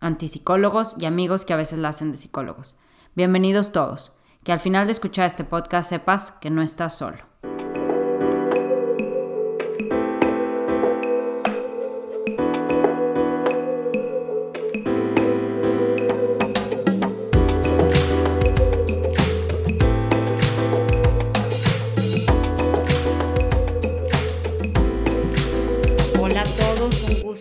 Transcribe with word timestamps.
antipsicólogos 0.00 0.94
y 0.98 1.06
amigos 1.06 1.44
que 1.44 1.52
a 1.52 1.56
veces 1.56 1.78
la 1.78 1.88
hacen 1.88 2.12
de 2.12 2.18
psicólogos. 2.18 2.76
Bienvenidos 3.14 3.72
todos. 3.72 4.12
Que 4.44 4.52
al 4.52 4.60
final 4.60 4.86
de 4.86 4.92
escuchar 4.92 5.26
este 5.26 5.44
podcast 5.44 5.90
sepas 5.90 6.30
que 6.30 6.50
no 6.50 6.62
estás 6.62 6.96
solo. 6.96 7.27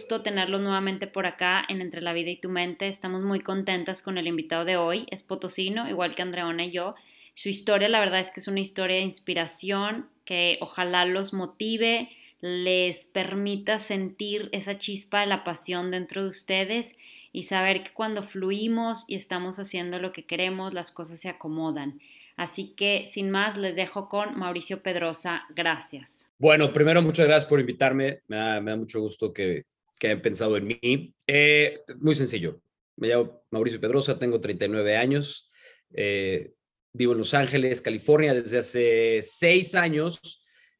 Tenerlos 0.08 0.62
nuevamente 0.62 1.08
por 1.08 1.26
acá 1.26 1.64
en 1.68 1.82
Entre 1.82 2.02
la 2.02 2.14
Vida 2.14 2.32
y 2.32 2.38
tu 2.38 2.50
Mente. 2.50 2.88
Estamos 2.88 3.22
muy 3.22 3.42
contentas 3.42 4.02
con 4.02 4.18
el 4.18 4.28
invitado 4.28 4.66
de 4.66 4.78
hoy. 4.78 5.06
Es 5.12 5.24
potosino, 5.24 5.90
igual 5.90 6.16
que 6.16 6.22
Andreona 6.22 6.66
y 6.66 6.72
yo. 6.72 6.96
Su 7.34 7.50
historia, 7.50 7.90
la 7.90 8.00
verdad 8.00 8.20
es 8.20 8.32
que 8.32 8.40
es 8.40 8.48
una 8.48 8.62
historia 8.62 8.98
de 8.98 9.04
inspiración 9.04 10.10
que 10.26 10.58
ojalá 10.62 11.06
los 11.06 11.34
motive, 11.34 12.10
les 12.42 13.08
permita 13.08 13.80
sentir 13.80 14.50
esa 14.54 14.78
chispa 14.78 15.22
de 15.22 15.28
la 15.28 15.44
pasión 15.44 15.92
dentro 15.92 16.24
de 16.24 16.30
ustedes 16.30 16.98
y 17.32 17.44
saber 17.44 17.84
que 17.84 17.92
cuando 17.92 18.24
fluimos 18.24 19.06
y 19.08 19.16
estamos 19.16 19.60
haciendo 19.60 20.00
lo 20.00 20.12
que 20.12 20.26
queremos, 20.26 20.74
las 20.74 20.92
cosas 20.92 21.20
se 21.20 21.30
acomodan. 21.30 22.00
Así 22.36 22.74
que, 22.76 23.06
sin 23.06 23.32
más, 23.32 23.58
les 23.58 23.76
dejo 23.76 24.10
con 24.10 24.38
Mauricio 24.38 24.82
Pedrosa. 24.82 25.46
Gracias. 25.56 26.28
Bueno, 26.38 26.72
primero, 26.72 27.02
muchas 27.02 27.26
gracias 27.26 27.50
por 27.50 27.60
invitarme. 27.60 28.22
Me 28.28 28.38
da, 28.38 28.62
me 28.62 28.72
da 28.72 28.78
mucho 28.78 29.02
gusto 29.02 29.34
que, 29.34 29.66
que 29.98 30.10
han 30.10 30.22
pensado 30.22 30.58
en 30.58 30.68
mí. 30.68 31.16
Eh, 31.28 31.82
muy 32.00 32.16
sencillo. 32.16 32.62
Me 32.96 33.10
llamo 33.10 33.44
Mauricio 33.52 33.80
Pedrosa, 33.80 34.18
tengo 34.18 34.42
39 34.42 34.98
años, 34.98 35.52
eh, 35.94 36.54
vivo 36.94 37.14
en 37.14 37.20
Los 37.20 37.34
Ángeles, 37.34 37.82
California, 37.82 38.34
desde 38.34 38.58
hace 38.58 39.20
seis 39.22 39.76
años 39.76 40.20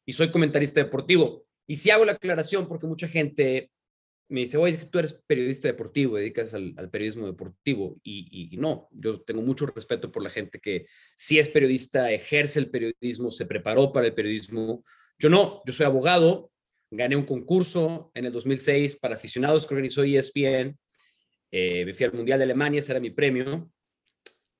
y 0.04 0.12
soy 0.12 0.30
comentarista 0.30 0.82
deportivo. 0.82 1.46
Y 1.66 1.76
si 1.76 1.90
hago 1.90 2.04
la 2.04 2.12
aclaración, 2.12 2.66
porque 2.66 2.86
mucha 2.86 3.06
gente 3.06 3.70
me 4.30 4.40
dice, 4.40 4.56
oye, 4.56 4.78
tú 4.90 4.98
eres 4.98 5.14
periodista 5.26 5.68
deportivo, 5.68 6.16
dedicas 6.16 6.52
al, 6.54 6.74
periodismo 6.90 7.26
deportivo. 7.26 7.98
Y, 8.02 8.50
y, 8.52 8.56
no, 8.56 8.88
yo 8.90 9.22
tengo 9.22 9.42
mucho 9.42 9.66
respeto 9.66 10.10
por 10.12 10.22
la 10.22 10.30
gente 10.30 10.60
que 10.60 10.86
sí 11.14 11.38
es 11.38 11.48
periodista, 11.48 12.10
ejerce 12.10 12.58
el 12.58 12.70
periodismo, 12.70 13.30
se 13.30 13.46
preparó 13.46 13.92
para 13.92 14.06
el 14.06 14.14
periodismo. 14.14 14.82
Yo 15.18 15.30
no, 15.30 15.62
yo 15.64 15.72
soy 15.72 15.86
abogado, 15.86 16.50
gané 16.90 17.16
un 17.16 17.24
concurso 17.24 18.10
en 18.14 18.24
el 18.26 18.32
2006 18.32 18.96
para 18.96 19.14
aficionados 19.14 19.66
que 19.66 19.74
organizó 19.74 20.02
ESPN. 20.02 20.78
Eh, 21.50 21.84
me 21.84 21.94
fui 21.94 22.06
al 22.06 22.12
Mundial 22.12 22.38
de 22.38 22.44
Alemania, 22.44 22.80
ese 22.80 22.92
era 22.92 23.00
mi 23.00 23.10
premio. 23.10 23.70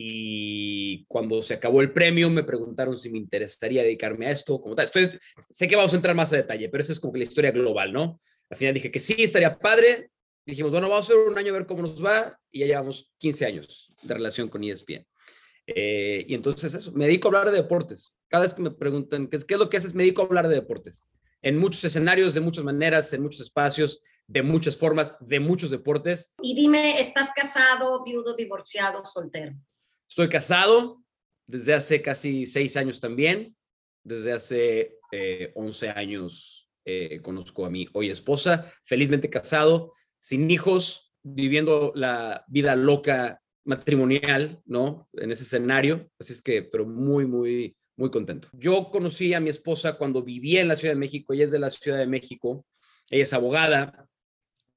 Y 0.00 1.04
cuando 1.06 1.42
se 1.42 1.54
acabó 1.54 1.80
el 1.80 1.92
premio, 1.92 2.30
me 2.30 2.44
preguntaron 2.44 2.96
si 2.96 3.10
me 3.10 3.18
interesaría 3.18 3.82
dedicarme 3.82 4.26
a 4.26 4.30
esto, 4.30 4.60
como 4.60 4.76
tal. 4.76 4.84
Estoy, 4.84 5.10
sé 5.50 5.66
que 5.66 5.74
vamos 5.74 5.92
a 5.92 5.96
entrar 5.96 6.14
más 6.14 6.32
a 6.32 6.36
detalle, 6.36 6.68
pero 6.68 6.82
esa 6.82 6.92
es 6.92 7.00
como 7.00 7.12
que 7.12 7.18
la 7.18 7.24
historia 7.24 7.50
global, 7.50 7.92
¿no? 7.92 8.18
Al 8.48 8.56
final 8.56 8.74
dije 8.74 8.90
que 8.90 9.00
sí, 9.00 9.16
estaría 9.18 9.58
padre. 9.58 10.10
Dijimos, 10.46 10.70
bueno, 10.70 10.88
vamos 10.88 11.10
a 11.10 11.14
ver 11.14 11.28
un 11.28 11.36
año 11.36 11.52
a 11.52 11.58
ver 11.58 11.66
cómo 11.66 11.82
nos 11.82 12.02
va. 12.02 12.38
Y 12.50 12.60
ya 12.60 12.66
llevamos 12.66 13.12
15 13.18 13.46
años 13.46 13.90
de 14.02 14.14
relación 14.14 14.48
con 14.48 14.62
ESPN. 14.62 15.04
Eh, 15.66 16.24
y 16.28 16.34
entonces 16.34 16.72
eso, 16.72 16.92
me 16.92 17.06
dedico 17.06 17.28
a 17.28 17.30
hablar 17.30 17.50
de 17.50 17.60
deportes. 17.60 18.14
Cada 18.28 18.44
vez 18.44 18.54
que 18.54 18.62
me 18.62 18.70
preguntan, 18.70 19.26
¿qué 19.26 19.38
¿qué 19.38 19.54
es 19.54 19.60
lo 19.60 19.68
que 19.68 19.78
haces? 19.78 19.94
Me 19.94 20.04
dedico 20.04 20.22
a 20.22 20.26
hablar 20.26 20.48
de 20.48 20.54
deportes 20.54 21.08
en 21.43 21.59
muchos 21.59 21.84
escenarios, 21.84 22.34
de 22.34 22.41
muchas 22.41 22.65
maneras, 22.65 23.12
en 23.12 23.22
muchos 23.22 23.41
espacios, 23.41 24.00
de 24.26 24.43
muchas 24.43 24.76
formas, 24.76 25.16
de 25.21 25.41
muchos 25.41 25.71
deportes. 25.71 26.34
Y 26.43 26.54
dime, 26.54 27.00
¿estás 27.00 27.31
casado, 27.34 28.04
viudo, 28.04 28.34
divorciado, 28.37 29.04
soltero? 29.04 29.54
Estoy 30.09 30.28
casado 30.28 31.03
desde 31.47 31.75
hace 31.75 32.03
casi 32.03 32.47
seis 32.47 32.76
años 32.76 33.00
también. 33.00 33.56
Desde 34.04 34.32
hace 34.32 34.99
eh, 35.12 35.53
11 35.54 35.91
años 35.91 36.71
eh, 36.84 37.21
conozco 37.22 37.66
a 37.66 37.70
mi 37.70 37.87
hoy 37.93 38.10
esposa, 38.10 38.72
felizmente 38.84 39.28
casado, 39.28 39.93
sin 40.19 40.50
hijos, 40.50 41.12
viviendo 41.22 41.93
la 41.94 42.44
vida 42.49 42.75
loca 42.76 43.43
matrimonial, 43.65 44.62
¿no? 44.65 45.09
En 45.12 45.31
ese 45.31 45.43
escenario. 45.44 46.10
Así 46.19 46.32
es 46.32 46.43
que, 46.43 46.62
pero 46.62 46.87
muy, 46.87 47.26
muy, 47.26 47.76
muy 47.98 48.10
contento. 48.10 48.48
Yo 48.53 48.91
conocí 48.91 49.34
a 49.34 49.41
mi 49.41 49.50
esposa 49.50 49.94
cuando 49.94 50.22
vivía 50.22 50.62
en 50.62 50.69
la 50.69 50.76
Ciudad 50.76 50.94
de 50.94 51.00
México, 51.00 51.32
ella 51.34 51.44
es 51.44 51.50
de 51.50 51.59
la 51.59 51.69
Ciudad 51.69 51.98
de 51.98 52.06
México, 52.06 52.64
ella 53.10 53.25
es 53.25 53.32
abogada, 53.32 54.09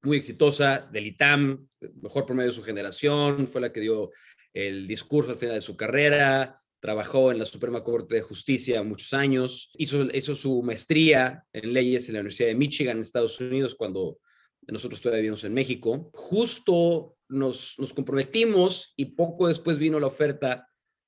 muy 0.02 0.16
exitosa, 0.16 0.88
del 0.92 1.06
ITAM, 1.06 1.68
mejor 2.02 2.26
promedio 2.26 2.50
de 2.50 2.56
su 2.56 2.64
generación, 2.64 3.46
fue 3.46 3.60
la 3.60 3.72
que 3.72 3.80
dio 3.80 4.10
el 4.52 4.88
discurso 4.88 5.30
al 5.30 5.38
final 5.38 5.54
de 5.54 5.60
su 5.60 5.76
carrera, 5.76 6.60
trabajó 6.80 7.30
en 7.30 7.38
la 7.38 7.44
Suprema 7.44 7.84
Corte 7.84 8.16
de 8.16 8.22
Justicia 8.22 8.82
muchos 8.82 9.12
años, 9.12 9.70
hizo, 9.78 10.02
hizo 10.12 10.34
su 10.34 10.60
maestría 10.64 11.44
en 11.52 11.72
leyes 11.72 12.08
en 12.08 12.14
la 12.14 12.20
Universidad 12.20 12.48
de 12.48 12.56
Michigan, 12.56 12.96
en 12.96 13.02
Estados 13.02 13.40
Unidos, 13.40 13.76
cuando 13.76 14.18
nosotros 14.62 15.00
todavía 15.00 15.20
vivimos 15.20 15.44
en 15.44 15.54
México. 15.54 16.10
Justo 16.12 17.16
nos, 17.28 17.76
nos 17.78 17.92
comprometimos 17.92 18.94
y 18.96 19.06
poco 19.14 19.46
después 19.46 19.78
vino 19.78 20.00
la 20.00 20.08
oferta 20.08 20.66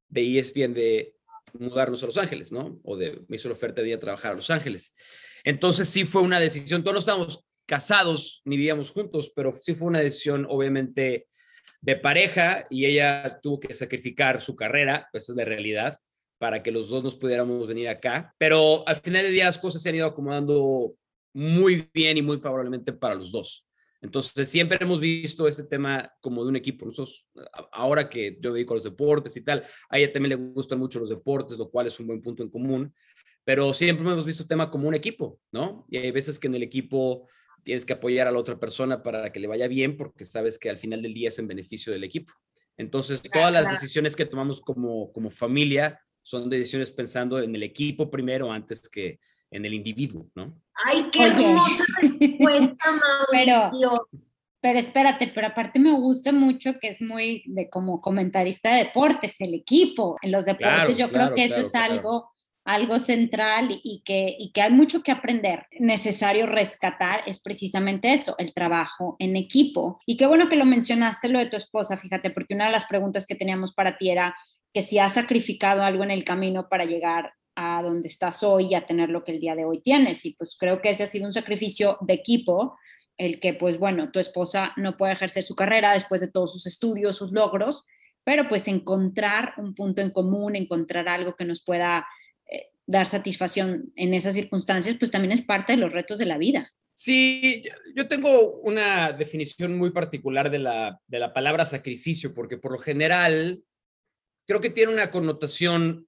de 0.08 0.38
ESPN 0.38 0.74
de 0.74 1.16
mudarnos 1.58 2.02
a 2.02 2.06
Los 2.06 2.18
Ángeles, 2.18 2.52
¿no? 2.52 2.80
O 2.84 2.96
de, 2.96 3.22
me 3.28 3.36
hizo 3.36 3.48
la 3.48 3.54
oferta 3.54 3.82
de 3.82 3.88
ir 3.88 3.94
a 3.94 4.00
trabajar 4.00 4.32
a 4.32 4.36
Los 4.36 4.50
Ángeles. 4.50 4.94
Entonces 5.44 5.88
sí 5.88 6.04
fue 6.04 6.22
una 6.22 6.40
decisión, 6.40 6.82
todos 6.82 6.94
no 6.94 7.00
estábamos 7.00 7.44
casados 7.66 8.42
ni 8.44 8.56
vivíamos 8.56 8.90
juntos, 8.90 9.32
pero 9.34 9.52
sí 9.52 9.74
fue 9.74 9.88
una 9.88 10.00
decisión 10.00 10.46
obviamente 10.48 11.28
de 11.80 11.96
pareja 11.96 12.64
y 12.70 12.86
ella 12.86 13.38
tuvo 13.42 13.60
que 13.60 13.74
sacrificar 13.74 14.40
su 14.40 14.56
carrera, 14.56 15.08
esa 15.12 15.32
es 15.32 15.36
la 15.36 15.44
realidad, 15.44 15.98
para 16.38 16.62
que 16.62 16.70
los 16.70 16.88
dos 16.88 17.04
nos 17.04 17.16
pudiéramos 17.16 17.66
venir 17.66 17.88
acá. 17.88 18.34
Pero 18.38 18.86
al 18.88 18.96
final 18.96 19.22
del 19.22 19.32
día 19.32 19.44
las 19.44 19.58
cosas 19.58 19.82
se 19.82 19.90
han 19.90 19.94
ido 19.94 20.06
acomodando 20.06 20.94
muy 21.34 21.88
bien 21.92 22.16
y 22.16 22.22
muy 22.22 22.38
favorablemente 22.38 22.92
para 22.92 23.14
los 23.14 23.30
dos. 23.30 23.66
Entonces, 24.04 24.50
siempre 24.50 24.76
hemos 24.82 25.00
visto 25.00 25.48
este 25.48 25.64
tema 25.64 26.12
como 26.20 26.42
de 26.42 26.50
un 26.50 26.56
equipo. 26.56 26.84
Nosotros, 26.84 27.26
ahora 27.72 28.10
que 28.10 28.36
yo 28.38 28.52
dedico 28.52 28.74
a 28.74 28.76
los 28.76 28.84
deportes 28.84 29.34
y 29.38 29.40
tal, 29.42 29.64
a 29.88 29.98
ella 29.98 30.12
también 30.12 30.38
le 30.38 30.44
gustan 30.52 30.78
mucho 30.78 30.98
los 30.98 31.08
deportes, 31.08 31.56
lo 31.56 31.70
cual 31.70 31.86
es 31.86 31.98
un 31.98 32.08
buen 32.08 32.20
punto 32.20 32.42
en 32.42 32.50
común, 32.50 32.94
pero 33.44 33.72
siempre 33.72 34.06
hemos 34.06 34.26
visto 34.26 34.42
el 34.42 34.48
tema 34.48 34.70
como 34.70 34.88
un 34.88 34.94
equipo, 34.94 35.40
¿no? 35.52 35.86
Y 35.88 35.96
hay 35.96 36.10
veces 36.10 36.38
que 36.38 36.48
en 36.48 36.54
el 36.54 36.62
equipo 36.62 37.26
tienes 37.62 37.86
que 37.86 37.94
apoyar 37.94 38.28
a 38.28 38.30
la 38.30 38.38
otra 38.38 38.60
persona 38.60 39.02
para 39.02 39.32
que 39.32 39.40
le 39.40 39.46
vaya 39.46 39.68
bien, 39.68 39.96
porque 39.96 40.26
sabes 40.26 40.58
que 40.58 40.68
al 40.68 40.76
final 40.76 41.00
del 41.00 41.14
día 41.14 41.28
es 41.28 41.38
en 41.38 41.48
beneficio 41.48 41.90
del 41.90 42.04
equipo. 42.04 42.34
Entonces, 42.76 43.22
todas 43.22 43.52
las 43.54 43.70
decisiones 43.70 44.14
que 44.16 44.26
tomamos 44.26 44.60
como, 44.60 45.12
como 45.12 45.30
familia 45.30 45.98
son 46.22 46.50
decisiones 46.50 46.90
pensando 46.90 47.40
en 47.40 47.54
el 47.54 47.62
equipo 47.62 48.10
primero 48.10 48.52
antes 48.52 48.86
que 48.86 49.18
en 49.50 49.64
el 49.64 49.74
individuo, 49.74 50.26
¿no? 50.34 50.60
Ay, 50.84 51.08
qué 51.12 51.26
hermosa 51.26 51.84
respuesta, 52.00 52.84
Mauricio. 53.30 54.08
Pero, 54.10 54.24
pero 54.60 54.78
espérate, 54.78 55.30
pero 55.34 55.48
aparte 55.48 55.78
me 55.78 55.92
gusta 55.92 56.32
mucho 56.32 56.78
que 56.80 56.88
es 56.88 57.00
muy 57.00 57.42
de 57.46 57.68
como 57.68 58.00
comentarista 58.00 58.74
de 58.74 58.84
deportes, 58.84 59.40
el 59.40 59.54
equipo. 59.54 60.16
En 60.22 60.32
los 60.32 60.44
deportes 60.44 60.96
yo 60.96 61.10
creo 61.10 61.34
que 61.34 61.44
eso 61.44 61.60
es 61.60 61.74
algo 61.74 62.34
algo 62.64 62.98
central 62.98 63.80
y 63.82 64.02
que, 64.04 64.34
y 64.38 64.50
que 64.52 64.62
hay 64.62 64.72
mucho 64.72 65.02
que 65.02 65.12
aprender. 65.12 65.66
Necesario 65.78 66.46
rescatar 66.46 67.22
es 67.26 67.40
precisamente 67.40 68.12
eso, 68.12 68.34
el 68.38 68.54
trabajo 68.54 69.16
en 69.18 69.36
equipo. 69.36 70.00
Y 70.06 70.16
qué 70.16 70.26
bueno 70.26 70.48
que 70.48 70.56
lo 70.56 70.64
mencionaste, 70.64 71.28
lo 71.28 71.38
de 71.38 71.46
tu 71.46 71.56
esposa, 71.56 71.96
fíjate, 71.96 72.30
porque 72.30 72.54
una 72.54 72.66
de 72.66 72.72
las 72.72 72.84
preguntas 72.84 73.26
que 73.26 73.34
teníamos 73.34 73.74
para 73.74 73.98
ti 73.98 74.10
era 74.10 74.34
que 74.72 74.82
si 74.82 74.98
has 74.98 75.14
sacrificado 75.14 75.82
algo 75.82 76.02
en 76.02 76.10
el 76.10 76.24
camino 76.24 76.68
para 76.68 76.84
llegar 76.84 77.34
a 77.56 77.82
donde 77.82 78.08
estás 78.08 78.42
hoy 78.42 78.68
y 78.70 78.74
a 78.74 78.86
tener 78.86 79.08
lo 79.08 79.24
que 79.24 79.32
el 79.32 79.40
día 79.40 79.54
de 79.54 79.64
hoy 79.64 79.80
tienes. 79.80 80.24
Y 80.24 80.34
pues 80.34 80.56
creo 80.58 80.80
que 80.80 80.90
ese 80.90 81.04
ha 81.04 81.06
sido 81.06 81.26
un 81.26 81.32
sacrificio 81.32 81.98
de 82.00 82.14
equipo, 82.14 82.76
el 83.16 83.40
que 83.40 83.54
pues 83.54 83.78
bueno, 83.78 84.10
tu 84.10 84.18
esposa 84.18 84.72
no 84.76 84.96
puede 84.96 85.12
ejercer 85.12 85.44
su 85.44 85.54
carrera 85.54 85.92
después 85.92 86.20
de 86.20 86.30
todos 86.30 86.52
sus 86.52 86.66
estudios, 86.66 87.16
sus 87.16 87.32
logros, 87.32 87.84
pero 88.24 88.48
pues 88.48 88.66
encontrar 88.68 89.54
un 89.58 89.74
punto 89.74 90.00
en 90.00 90.10
común, 90.10 90.56
encontrar 90.56 91.08
algo 91.08 91.36
que 91.36 91.44
nos 91.44 91.62
pueda 91.62 92.06
eh, 92.50 92.70
dar 92.86 93.06
satisfacción 93.06 93.92
en 93.96 94.14
esas 94.14 94.34
circunstancias, 94.34 94.96
pues 94.98 95.10
también 95.10 95.32
es 95.32 95.42
parte 95.42 95.74
de 95.74 95.78
los 95.78 95.92
retos 95.92 96.18
de 96.18 96.26
la 96.26 96.38
vida. 96.38 96.72
Sí, 96.96 97.64
yo 97.96 98.06
tengo 98.06 98.60
una 98.60 99.12
definición 99.12 99.76
muy 99.76 99.90
particular 99.90 100.48
de 100.50 100.60
la, 100.60 101.00
de 101.08 101.18
la 101.18 101.32
palabra 101.32 101.66
sacrificio, 101.66 102.32
porque 102.32 102.56
por 102.56 102.72
lo 102.72 102.78
general 102.78 103.62
creo 104.46 104.60
que 104.60 104.70
tiene 104.70 104.92
una 104.92 105.10
connotación 105.10 106.06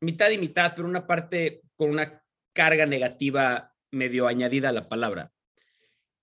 mitad 0.00 0.30
y 0.30 0.38
mitad, 0.38 0.72
pero 0.74 0.88
una 0.88 1.06
parte 1.06 1.62
con 1.76 1.90
una 1.90 2.22
carga 2.52 2.86
negativa 2.86 3.72
medio 3.90 4.26
añadida 4.26 4.70
a 4.70 4.72
la 4.72 4.88
palabra. 4.88 5.32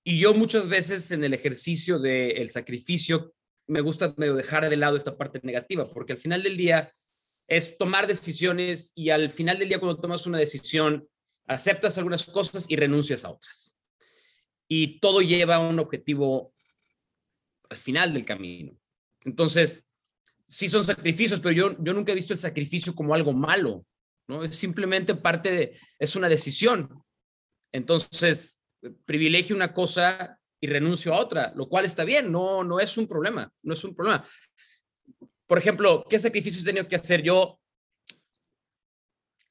Y 0.04 0.20
yo 0.20 0.34
muchas 0.34 0.68
veces 0.68 1.12
en 1.12 1.24
el 1.24 1.34
ejercicio 1.34 2.00
del 2.00 2.50
sacrificio 2.50 3.34
me 3.68 3.82
gusta 3.82 4.14
medio 4.18 4.36
dejar 4.36 4.70
de 4.70 4.76
lado 4.76 4.98
esta 4.98 5.18
parte 5.18 5.40
negativa, 5.44 5.90
porque 5.90 6.14
al 6.14 6.20
final 6.20 6.44
del 6.44 6.58
día 6.58 6.92
es 7.48 7.78
tomar 7.78 8.08
decisiones 8.08 8.92
y 8.96 9.10
al 9.10 9.32
final 9.32 9.60
del 9.60 9.70
día 9.70 9.80
cuando 9.80 10.02
tomas 10.02 10.26
una 10.26 10.38
decisión, 10.38 11.08
aceptas 11.48 11.98
algunas 11.98 12.24
cosas 12.24 12.66
y 12.68 12.76
renuncias 12.76 13.24
a 13.24 13.32
otras. 13.32 13.78
Y 14.68 15.00
todo 15.00 15.22
lleva 15.22 15.56
a 15.56 15.60
un 15.60 15.80
objetivo 15.80 16.54
al 17.70 17.78
final 17.78 18.14
del 18.14 18.26
camino. 18.26 18.78
Entonces, 19.24 19.86
sí 20.54 20.70
son 20.70 20.84
sacrificios, 20.84 21.40
pero 21.40 21.56
yo, 21.56 21.84
yo 21.84 21.94
nunca 21.94 22.12
he 22.12 22.16
visto 22.16 22.32
el 22.32 22.38
sacrificio 22.40 22.94
como 22.94 23.16
algo 23.16 23.34
malo, 23.34 23.88
¿no? 24.28 24.44
Es 24.44 24.56
simplemente 24.56 25.16
parte 25.16 25.52
de, 25.52 25.80
es 25.98 26.16
una 26.16 26.30
decisión. 26.30 27.04
Entonces, 27.72 28.62
privilegio 29.06 29.56
una 29.56 29.74
cosa 29.74 30.40
y 30.62 30.68
renuncio 30.68 31.12
a 31.12 31.20
otra, 31.20 31.52
lo 31.56 31.68
cual 31.68 31.86
está 31.86 32.04
bien, 32.04 32.32
no, 32.32 32.64
no 32.64 32.80
es 32.80 32.98
un 33.00 33.08
problema, 33.08 33.52
no 33.64 33.74
es 33.74 33.84
un 33.84 33.96
problema. 33.96 34.24
Por 35.48 35.58
ejemplo, 35.58 36.06
¿qué 36.08 36.20
sacrificios 36.20 36.62
he 36.62 36.68
tenido 36.68 36.88
que 36.88 36.98
hacer 36.98 37.24
yo? 37.24 37.60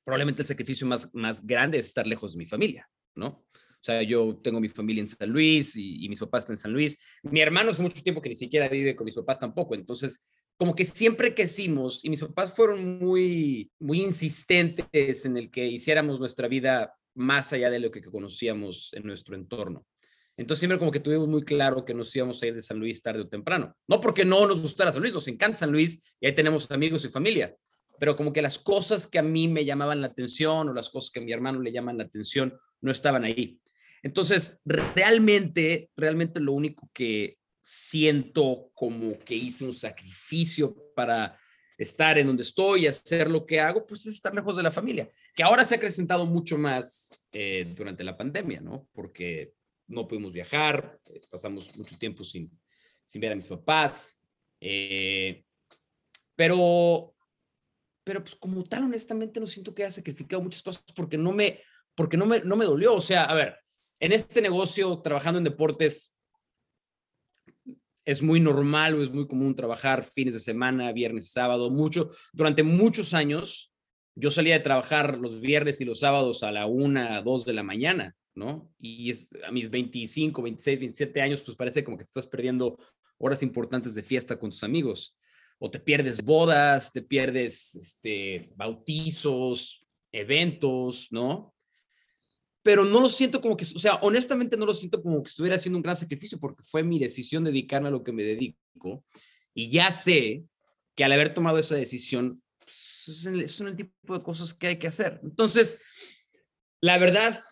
Probablemente 0.04 0.42
el 0.42 0.48
sacrificio 0.48 0.86
más, 0.86 1.12
más 1.12 1.44
grande 1.44 1.78
es 1.78 1.86
estar 1.86 2.06
lejos 2.06 2.32
de 2.32 2.38
mi 2.38 2.46
familia, 2.46 2.88
¿no? 3.16 3.26
O 3.26 3.84
sea, 3.84 4.02
yo 4.02 4.36
tengo 4.36 4.60
mi 4.60 4.68
familia 4.68 5.00
en 5.00 5.08
San 5.08 5.28
Luis 5.28 5.74
y, 5.74 6.04
y, 6.04 6.08
mis 6.08 6.20
papás 6.20 6.44
están 6.44 6.54
en 6.54 6.58
San 6.58 6.72
Luis. 6.72 6.96
Mi 7.24 7.40
hermano 7.40 7.72
hace 7.72 7.82
mucho 7.82 8.00
tiempo 8.00 8.22
que 8.22 8.28
ni 8.28 8.36
siquiera 8.36 8.68
vive 8.68 8.94
con 8.94 9.04
mis 9.04 9.16
papás 9.16 9.40
tampoco. 9.40 9.74
Entonces, 9.74 10.20
como 10.62 10.76
que 10.76 10.84
siempre 10.84 11.34
crecimos 11.34 12.04
y 12.04 12.08
mis 12.08 12.20
papás 12.20 12.54
fueron 12.54 13.00
muy, 13.00 13.72
muy 13.80 14.00
insistentes 14.00 15.26
en 15.26 15.36
el 15.36 15.50
que 15.50 15.66
hiciéramos 15.66 16.20
nuestra 16.20 16.46
vida 16.46 16.94
más 17.16 17.52
allá 17.52 17.68
de 17.68 17.80
lo 17.80 17.90
que 17.90 18.00
conocíamos 18.00 18.92
en 18.92 19.02
nuestro 19.02 19.34
entorno. 19.34 19.84
Entonces 20.36 20.60
siempre 20.60 20.78
como 20.78 20.92
que 20.92 21.00
tuvimos 21.00 21.26
muy 21.26 21.42
claro 21.42 21.84
que 21.84 21.94
nos 21.94 22.14
íbamos 22.14 22.40
a 22.40 22.46
ir 22.46 22.54
de 22.54 22.62
San 22.62 22.78
Luis 22.78 23.02
tarde 23.02 23.22
o 23.22 23.28
temprano. 23.28 23.74
No 23.88 24.00
porque 24.00 24.24
no 24.24 24.46
nos 24.46 24.62
gustara 24.62 24.92
San 24.92 25.02
Luis, 25.02 25.12
nos 25.12 25.26
encanta 25.26 25.58
San 25.58 25.72
Luis 25.72 26.00
y 26.20 26.26
ahí 26.26 26.32
tenemos 26.32 26.70
amigos 26.70 27.04
y 27.04 27.08
familia, 27.08 27.56
pero 27.98 28.14
como 28.14 28.32
que 28.32 28.40
las 28.40 28.56
cosas 28.56 29.08
que 29.08 29.18
a 29.18 29.22
mí 29.24 29.48
me 29.48 29.64
llamaban 29.64 30.00
la 30.00 30.06
atención 30.06 30.68
o 30.68 30.72
las 30.72 30.90
cosas 30.90 31.10
que 31.10 31.18
a 31.18 31.24
mi 31.24 31.32
hermano 31.32 31.60
le 31.60 31.72
llaman 31.72 31.98
la 31.98 32.04
atención 32.04 32.56
no 32.80 32.92
estaban 32.92 33.24
ahí. 33.24 33.58
Entonces, 34.04 34.56
realmente, 34.64 35.90
realmente 35.96 36.38
lo 36.38 36.52
único 36.52 36.88
que 36.94 37.38
siento 37.62 38.70
como 38.74 39.16
que 39.20 39.36
hice 39.36 39.64
un 39.64 39.72
sacrificio 39.72 40.76
para 40.96 41.38
estar 41.78 42.18
en 42.18 42.26
donde 42.26 42.42
estoy 42.42 42.82
y 42.82 42.86
hacer 42.88 43.30
lo 43.30 43.46
que 43.46 43.60
hago, 43.60 43.86
pues 43.86 44.04
es 44.06 44.14
estar 44.14 44.34
lejos 44.34 44.56
de 44.56 44.64
la 44.64 44.70
familia, 44.70 45.08
que 45.34 45.42
ahora 45.42 45.64
se 45.64 45.74
ha 45.74 45.76
acrecentado 45.76 46.26
mucho 46.26 46.58
más 46.58 47.28
eh, 47.32 47.72
durante 47.74 48.04
la 48.04 48.16
pandemia, 48.16 48.60
¿no? 48.60 48.88
Porque 48.92 49.54
no 49.86 50.06
pudimos 50.08 50.32
viajar, 50.32 51.00
eh, 51.06 51.20
pasamos 51.30 51.74
mucho 51.76 51.96
tiempo 51.96 52.24
sin, 52.24 52.50
sin 53.04 53.20
ver 53.20 53.32
a 53.32 53.36
mis 53.36 53.46
papás, 53.46 54.20
eh, 54.60 55.44
pero, 56.34 57.14
pero 58.02 58.22
pues 58.22 58.34
como 58.34 58.64
tal, 58.64 58.84
honestamente, 58.84 59.38
no 59.38 59.46
siento 59.46 59.72
que 59.72 59.84
haya 59.84 59.92
sacrificado 59.92 60.42
muchas 60.42 60.62
cosas 60.62 60.82
porque 60.94 61.16
no 61.16 61.32
me, 61.32 61.60
porque 61.94 62.16
no 62.16 62.26
me, 62.26 62.40
no 62.40 62.56
me 62.56 62.64
dolió. 62.64 62.94
O 62.94 63.00
sea, 63.00 63.24
a 63.24 63.34
ver, 63.34 63.56
en 64.00 64.12
este 64.12 64.40
negocio, 64.40 65.00
trabajando 65.00 65.38
en 65.38 65.44
deportes, 65.44 66.16
es 68.04 68.22
muy 68.22 68.40
normal 68.40 68.94
o 68.94 69.02
es 69.02 69.10
muy 69.10 69.26
común 69.26 69.54
trabajar 69.54 70.02
fines 70.02 70.34
de 70.34 70.40
semana, 70.40 70.92
viernes 70.92 71.32
sábado, 71.32 71.70
mucho. 71.70 72.10
Durante 72.32 72.62
muchos 72.62 73.14
años, 73.14 73.72
yo 74.14 74.30
salía 74.30 74.54
de 74.54 74.64
trabajar 74.64 75.18
los 75.18 75.40
viernes 75.40 75.80
y 75.80 75.84
los 75.84 76.00
sábados 76.00 76.42
a 76.42 76.52
la 76.52 76.66
una, 76.66 77.22
dos 77.22 77.44
de 77.44 77.54
la 77.54 77.62
mañana, 77.62 78.16
¿no? 78.34 78.70
Y 78.78 79.10
es, 79.10 79.28
a 79.46 79.52
mis 79.52 79.70
25, 79.70 80.42
26, 80.42 80.78
27 80.78 81.20
años, 81.22 81.40
pues 81.40 81.56
parece 81.56 81.84
como 81.84 81.96
que 81.96 82.04
te 82.04 82.10
estás 82.10 82.26
perdiendo 82.26 82.78
horas 83.18 83.42
importantes 83.42 83.94
de 83.94 84.02
fiesta 84.02 84.38
con 84.38 84.50
tus 84.50 84.64
amigos. 84.64 85.16
O 85.58 85.70
te 85.70 85.78
pierdes 85.78 86.22
bodas, 86.22 86.92
te 86.92 87.02
pierdes 87.02 87.76
este, 87.76 88.50
bautizos, 88.56 89.86
eventos, 90.10 91.08
¿no? 91.12 91.51
Pero 92.62 92.84
no 92.84 93.00
lo 93.00 93.10
siento 93.10 93.40
como 93.40 93.56
que, 93.56 93.64
o 93.64 93.78
sea, 93.78 93.96
honestamente 93.96 94.56
no 94.56 94.66
lo 94.66 94.74
siento 94.74 95.02
como 95.02 95.22
que 95.22 95.28
estuviera 95.28 95.56
haciendo 95.56 95.78
un 95.78 95.82
gran 95.82 95.96
sacrificio 95.96 96.38
porque 96.38 96.62
fue 96.62 96.82
mi 96.82 96.98
decisión 96.98 97.44
dedicarme 97.44 97.88
a 97.88 97.92
lo 97.92 98.04
que 98.04 98.12
me 98.12 98.22
dedico 98.22 99.04
y 99.52 99.70
ya 99.70 99.90
sé 99.90 100.44
que 100.94 101.04
al 101.04 101.12
haber 101.12 101.34
tomado 101.34 101.58
esa 101.58 101.74
decisión 101.74 102.40
pues, 102.58 103.50
son 103.50 103.68
el 103.68 103.76
tipo 103.76 104.16
de 104.16 104.22
cosas 104.22 104.54
que 104.54 104.68
hay 104.68 104.78
que 104.78 104.86
hacer. 104.86 105.20
Entonces, 105.24 105.78
la 106.80 106.98
verdad, 106.98 107.42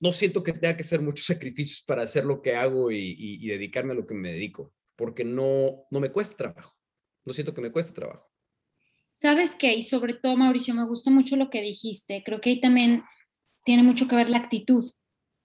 no 0.00 0.10
siento 0.10 0.42
que 0.42 0.52
tenga 0.52 0.76
que 0.76 0.82
hacer 0.82 1.00
muchos 1.00 1.26
sacrificios 1.26 1.82
para 1.86 2.02
hacer 2.02 2.24
lo 2.24 2.42
que 2.42 2.56
hago 2.56 2.90
y, 2.90 2.98
y, 2.98 3.44
y 3.44 3.48
dedicarme 3.48 3.92
a 3.92 3.96
lo 3.96 4.06
que 4.06 4.14
me 4.14 4.32
dedico, 4.32 4.74
porque 4.96 5.24
no, 5.24 5.84
no 5.90 6.00
me 6.00 6.10
cuesta 6.10 6.36
trabajo. 6.36 6.74
No 7.24 7.32
siento 7.32 7.54
que 7.54 7.60
me 7.60 7.70
cueste 7.70 7.92
trabajo. 7.92 8.28
¿Sabes 9.12 9.54
qué? 9.54 9.72
Y 9.74 9.82
sobre 9.82 10.14
todo, 10.14 10.34
Mauricio, 10.36 10.74
me 10.74 10.84
gustó 10.84 11.12
mucho 11.12 11.36
lo 11.36 11.48
que 11.48 11.62
dijiste. 11.62 12.24
Creo 12.24 12.40
que 12.40 12.50
ahí 12.50 12.60
también 12.60 13.04
tiene 13.64 13.82
mucho 13.82 14.08
que 14.08 14.16
ver 14.16 14.30
la 14.30 14.38
actitud, 14.38 14.84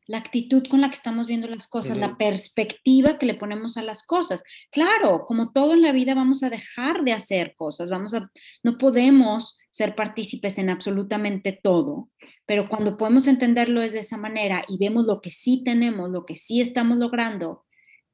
la 0.08 0.18
actitud 0.18 0.66
con 0.68 0.82
la 0.82 0.90
que 0.90 0.96
estamos 0.96 1.28
viendo 1.28 1.48
las 1.48 1.68
cosas, 1.68 1.98
la 1.98 2.18
perspectiva 2.18 3.18
que 3.18 3.26
le 3.26 3.36
ponemos 3.36 3.78
a 3.78 3.84
las 3.84 4.06
cosas. 4.06 4.44
Claro, 4.72 5.26
como 5.26 5.52
todo 5.52 5.74
en 5.74 5.82
la 5.82 5.92
vida 5.92 6.16
vamos 6.16 6.44
a 6.44 6.50
dejar 6.50 7.04
de 7.04 7.12
hacer 7.12 7.54
cosas, 7.56 7.90
vamos 7.90 8.14
a 8.14 8.32
no 8.64 8.78
podemos 8.78 9.60
ser 9.70 9.96
partícipes 9.96 10.58
en 10.58 10.70
absolutamente 10.70 11.60
todo, 11.62 12.10
pero 12.46 12.70
cuando 12.70 12.96
podemos 12.96 13.28
entenderlo 13.28 13.82
es 13.82 13.94
de 13.94 14.00
esa 14.00 14.18
manera 14.18 14.64
y 14.68 14.78
vemos 14.78 15.08
lo 15.08 15.20
que 15.20 15.32
sí 15.32 15.62
tenemos, 15.64 16.10
lo 16.10 16.26
que 16.26 16.36
sí 16.36 16.62
estamos 16.62 16.98
logrando 16.98 17.66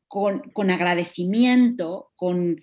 con, 0.07 0.41
con 0.51 0.71
agradecimiento, 0.71 2.11
con 2.15 2.59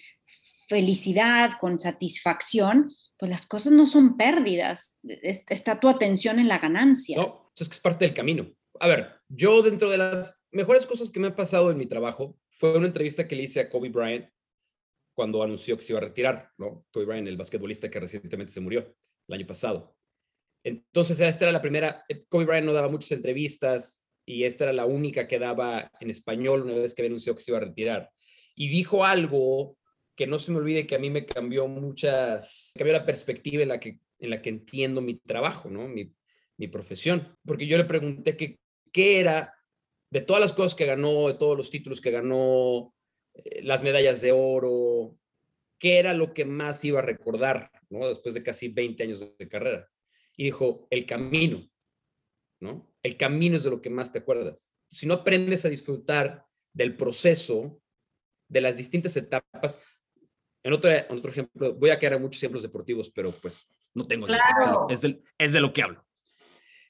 felicidad, 0.69 1.53
con 1.61 1.79
satisfacción, 1.79 2.93
pues 3.21 3.31
las 3.31 3.47
cosas 3.47 3.73
no 3.73 3.85
son 3.85 4.17
pérdidas, 4.17 4.99
está 5.05 5.79
tu 5.79 5.91
atención 5.91 6.39
en 6.39 6.49
la 6.49 6.59
ganancia. 6.59 7.19
No, 7.19 7.53
es 7.55 7.69
que 7.69 7.75
es 7.75 7.81
parte 7.81 8.07
del 8.07 8.15
camino. 8.15 8.51
A 8.81 8.89
ver, 8.89 9.21
yo 9.29 9.61
dentro 9.61 9.91
de 9.91 9.99
las 9.99 10.35
mejores 10.51 10.87
cosas 10.87 11.11
que 11.11 11.21
me 11.21 11.27
ha 11.29 11.35
pasado 11.35 11.71
en 11.71 11.77
mi 11.77 11.85
trabajo 11.85 12.39
fue 12.49 12.79
una 12.79 12.87
entrevista 12.87 13.29
que 13.29 13.37
le 13.37 13.43
hice 13.43 13.61
a 13.61 13.69
Kobe 13.69 13.91
Bryant 13.91 14.31
cuando 15.15 15.43
anunció 15.43 15.77
que 15.77 15.83
se 15.83 15.93
iba 15.93 15.99
a 15.99 16.05
retirar, 16.05 16.51
¿no? 16.57 16.87
Kobe 16.91 17.05
Bryant, 17.05 17.29
el 17.29 17.37
basquetbolista 17.37 17.91
que 17.91 18.01
recientemente 18.01 18.55
se 18.55 18.61
murió 18.63 18.97
el 19.29 19.35
año 19.35 19.47
pasado. 19.47 19.95
Entonces, 20.65 21.21
esta 21.21 21.45
era 21.45 21.53
la 21.53 21.61
primera, 21.61 22.07
eh, 22.09 22.25
Kobe 22.27 22.47
Bryant 22.47 22.65
no 22.65 22.73
daba 22.73 22.89
muchas 22.89 23.13
entrevistas 23.13 24.09
y 24.25 24.45
esta 24.45 24.65
era 24.65 24.73
la 24.73 24.87
única 24.87 25.29
que 25.29 25.39
daba 25.39 25.91
en 26.01 26.09
español 26.09 26.63
una 26.63 26.73
vez 26.73 26.95
que 26.95 27.03
había 27.05 27.15
que 27.15 27.21
se 27.21 27.51
iba 27.51 27.59
a 27.59 27.65
retirar. 27.65 28.11
Y 28.55 28.69
dijo 28.69 29.05
algo 29.05 29.77
que 30.21 30.27
no 30.27 30.39
se 30.39 30.53
me 30.53 30.59
olvide 30.59 30.87
que 30.87 30.97
a 30.97 30.99
mí 30.99 31.09
me 31.09 31.25
cambió 31.25 31.67
muchas, 31.67 32.75
cambió 32.77 32.93
la 32.93 33.07
perspectiva 33.07 33.63
en 33.63 33.71
la 33.71 33.81
que, 33.81 34.01
en 34.19 34.29
la 34.29 34.43
que 34.43 34.51
entiendo 34.51 35.01
mi 35.01 35.15
trabajo, 35.15 35.71
¿no? 35.71 35.89
Mi, 35.89 36.13
mi 36.59 36.69
profesión. 36.69 37.39
Porque 37.43 37.67
yo 37.67 37.79
le 37.79 37.87
pregunté 37.87 38.37
que, 38.37 38.61
qué 38.93 39.19
era 39.19 39.55
de 40.11 40.21
todas 40.21 40.43
las 40.43 40.53
cosas 40.53 40.75
que 40.75 40.85
ganó, 40.85 41.29
de 41.29 41.39
todos 41.39 41.57
los 41.57 41.71
títulos 41.71 42.03
que 42.03 42.11
ganó, 42.11 42.95
eh, 43.33 43.63
las 43.63 43.83
medallas 43.83 44.21
de 44.21 44.33
oro, 44.33 45.17
qué 45.79 45.99
era 45.99 46.13
lo 46.13 46.35
que 46.35 46.45
más 46.45 46.85
iba 46.85 46.99
a 46.99 47.03
recordar, 47.03 47.71
¿no? 47.89 48.07
Después 48.07 48.35
de 48.35 48.43
casi 48.43 48.69
20 48.69 49.03
años 49.03 49.21
de, 49.39 49.49
carrera. 49.49 49.89
Y 50.37 50.45
dijo, 50.45 50.87
el 50.91 51.07
camino, 51.07 51.67
¿no? 52.61 52.93
El 53.03 53.17
camino 53.17 53.57
es 53.57 53.65
de 53.65 53.71
lo 53.71 53.81
que 53.81 53.89
más 53.89 54.13
te 54.13 54.19
acuerdas. 54.19 54.71
Si 54.91 55.07
no 55.07 55.15
aprendes 55.15 55.65
a 55.65 55.71
disfrutar 55.71 56.45
del 56.75 56.95
proceso, 56.95 57.81
de 58.49 58.61
las 58.61 58.77
distintas 58.77 59.17
etapas, 59.17 59.81
En 60.63 60.73
otro, 60.73 60.91
en 60.91 61.07
otro 61.19 61.31
ejemplo, 61.31 61.75
voy 61.75 61.91
a 61.91 61.99
quedar 61.99 62.15
en 62.15 62.23
muchos 62.23 62.43
ejemplos 62.43 62.63
deportivos, 62.63 63.11
pero 63.11 63.31
pues 63.33 63.67
no 63.95 64.07
tengo 64.07 64.27
Claro. 64.27 64.87
es, 64.91 65.01
de, 65.01 65.23
es 65.39 65.53
de 65.53 65.61
lo 65.61 65.73
que 65.73 65.83
hablo. 65.83 66.05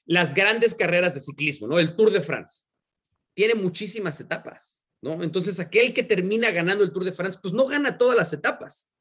Las 0.05 0.33
grandes 0.33 0.75
carreras 0.75 1.13
de 1.13 1.21
ciclismo, 1.21 1.67
¿no? 1.67 1.79
El 1.79 1.95
Tour 1.95 2.11
de 2.11 2.21
France 2.21 2.65
tiene 3.33 3.55
muchísimas 3.55 4.19
etapas, 4.19 4.83
¿no? 5.01 5.23
Entonces, 5.23 5.59
aquel 5.59 5.93
que 5.93 6.03
termina 6.03 6.51
ganando 6.51 6.83
el 6.83 6.91
Tour 6.91 7.05
de 7.05 7.13
France, 7.13 7.39
pues 7.41 7.53
no 7.53 7.65
gana 7.65 7.97
todas 7.97 8.17
las 8.17 8.33
etapas, 8.33 8.91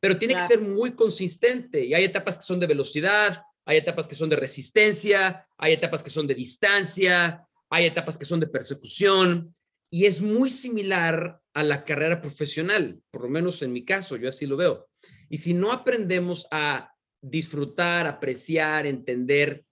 pero 0.00 0.18
tiene 0.18 0.34
Claro. 0.34 0.48
que 0.48 0.54
ser 0.54 0.62
muy 0.62 0.92
consistente. 0.94 1.84
Y 1.84 1.94
hay 1.94 2.04
etapas 2.04 2.36
que 2.36 2.42
son 2.42 2.60
de 2.60 2.66
velocidad, 2.66 3.42
hay 3.64 3.78
etapas 3.78 4.06
que 4.06 4.14
son 4.16 4.28
de 4.28 4.36
resistencia, 4.36 5.46
hay 5.56 5.72
etapas 5.72 6.02
que 6.02 6.10
son 6.10 6.26
de 6.26 6.34
distancia, 6.34 7.46
hay 7.70 7.86
etapas 7.86 8.18
que 8.18 8.24
son 8.26 8.40
de 8.40 8.48
persecución. 8.48 9.54
Y 9.88 10.04
es 10.06 10.20
muy 10.20 10.50
similar 10.50 11.39
a 11.54 11.62
la 11.62 11.84
carrera 11.84 12.20
profesional, 12.20 13.02
por 13.10 13.22
lo 13.22 13.28
menos 13.28 13.62
en 13.62 13.72
mi 13.72 13.84
caso, 13.84 14.16
yo 14.16 14.28
así 14.28 14.46
lo 14.46 14.56
veo. 14.56 14.88
Y 15.28 15.38
si 15.38 15.54
no 15.54 15.72
aprendemos 15.72 16.46
a 16.50 16.94
disfrutar, 17.22 18.06
apreciar, 18.06 18.86
entender 18.86 19.64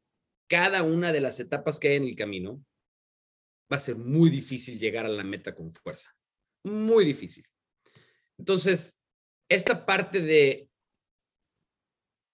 cada 0.49 0.83
una 0.83 1.13
de 1.13 1.21
las 1.21 1.41
etapas 1.41 1.79
que 1.79 1.89
hay 1.89 1.97
en 1.97 2.05
el 2.05 2.17
camino, 2.17 2.65
va 3.71 3.77
a 3.77 3.81
ser 3.81 3.97
muy 3.97 4.31
difícil 4.31 4.79
llegar 4.79 5.05
a 5.05 5.11
la 5.11 5.25
meta 5.25 5.55
con 5.55 5.73
fuerza. 5.73 6.15
Muy 6.65 7.05
difícil. 7.05 7.45
Entonces, 8.39 8.99
esta 9.49 9.85
parte 9.85 10.21
de 10.21 10.69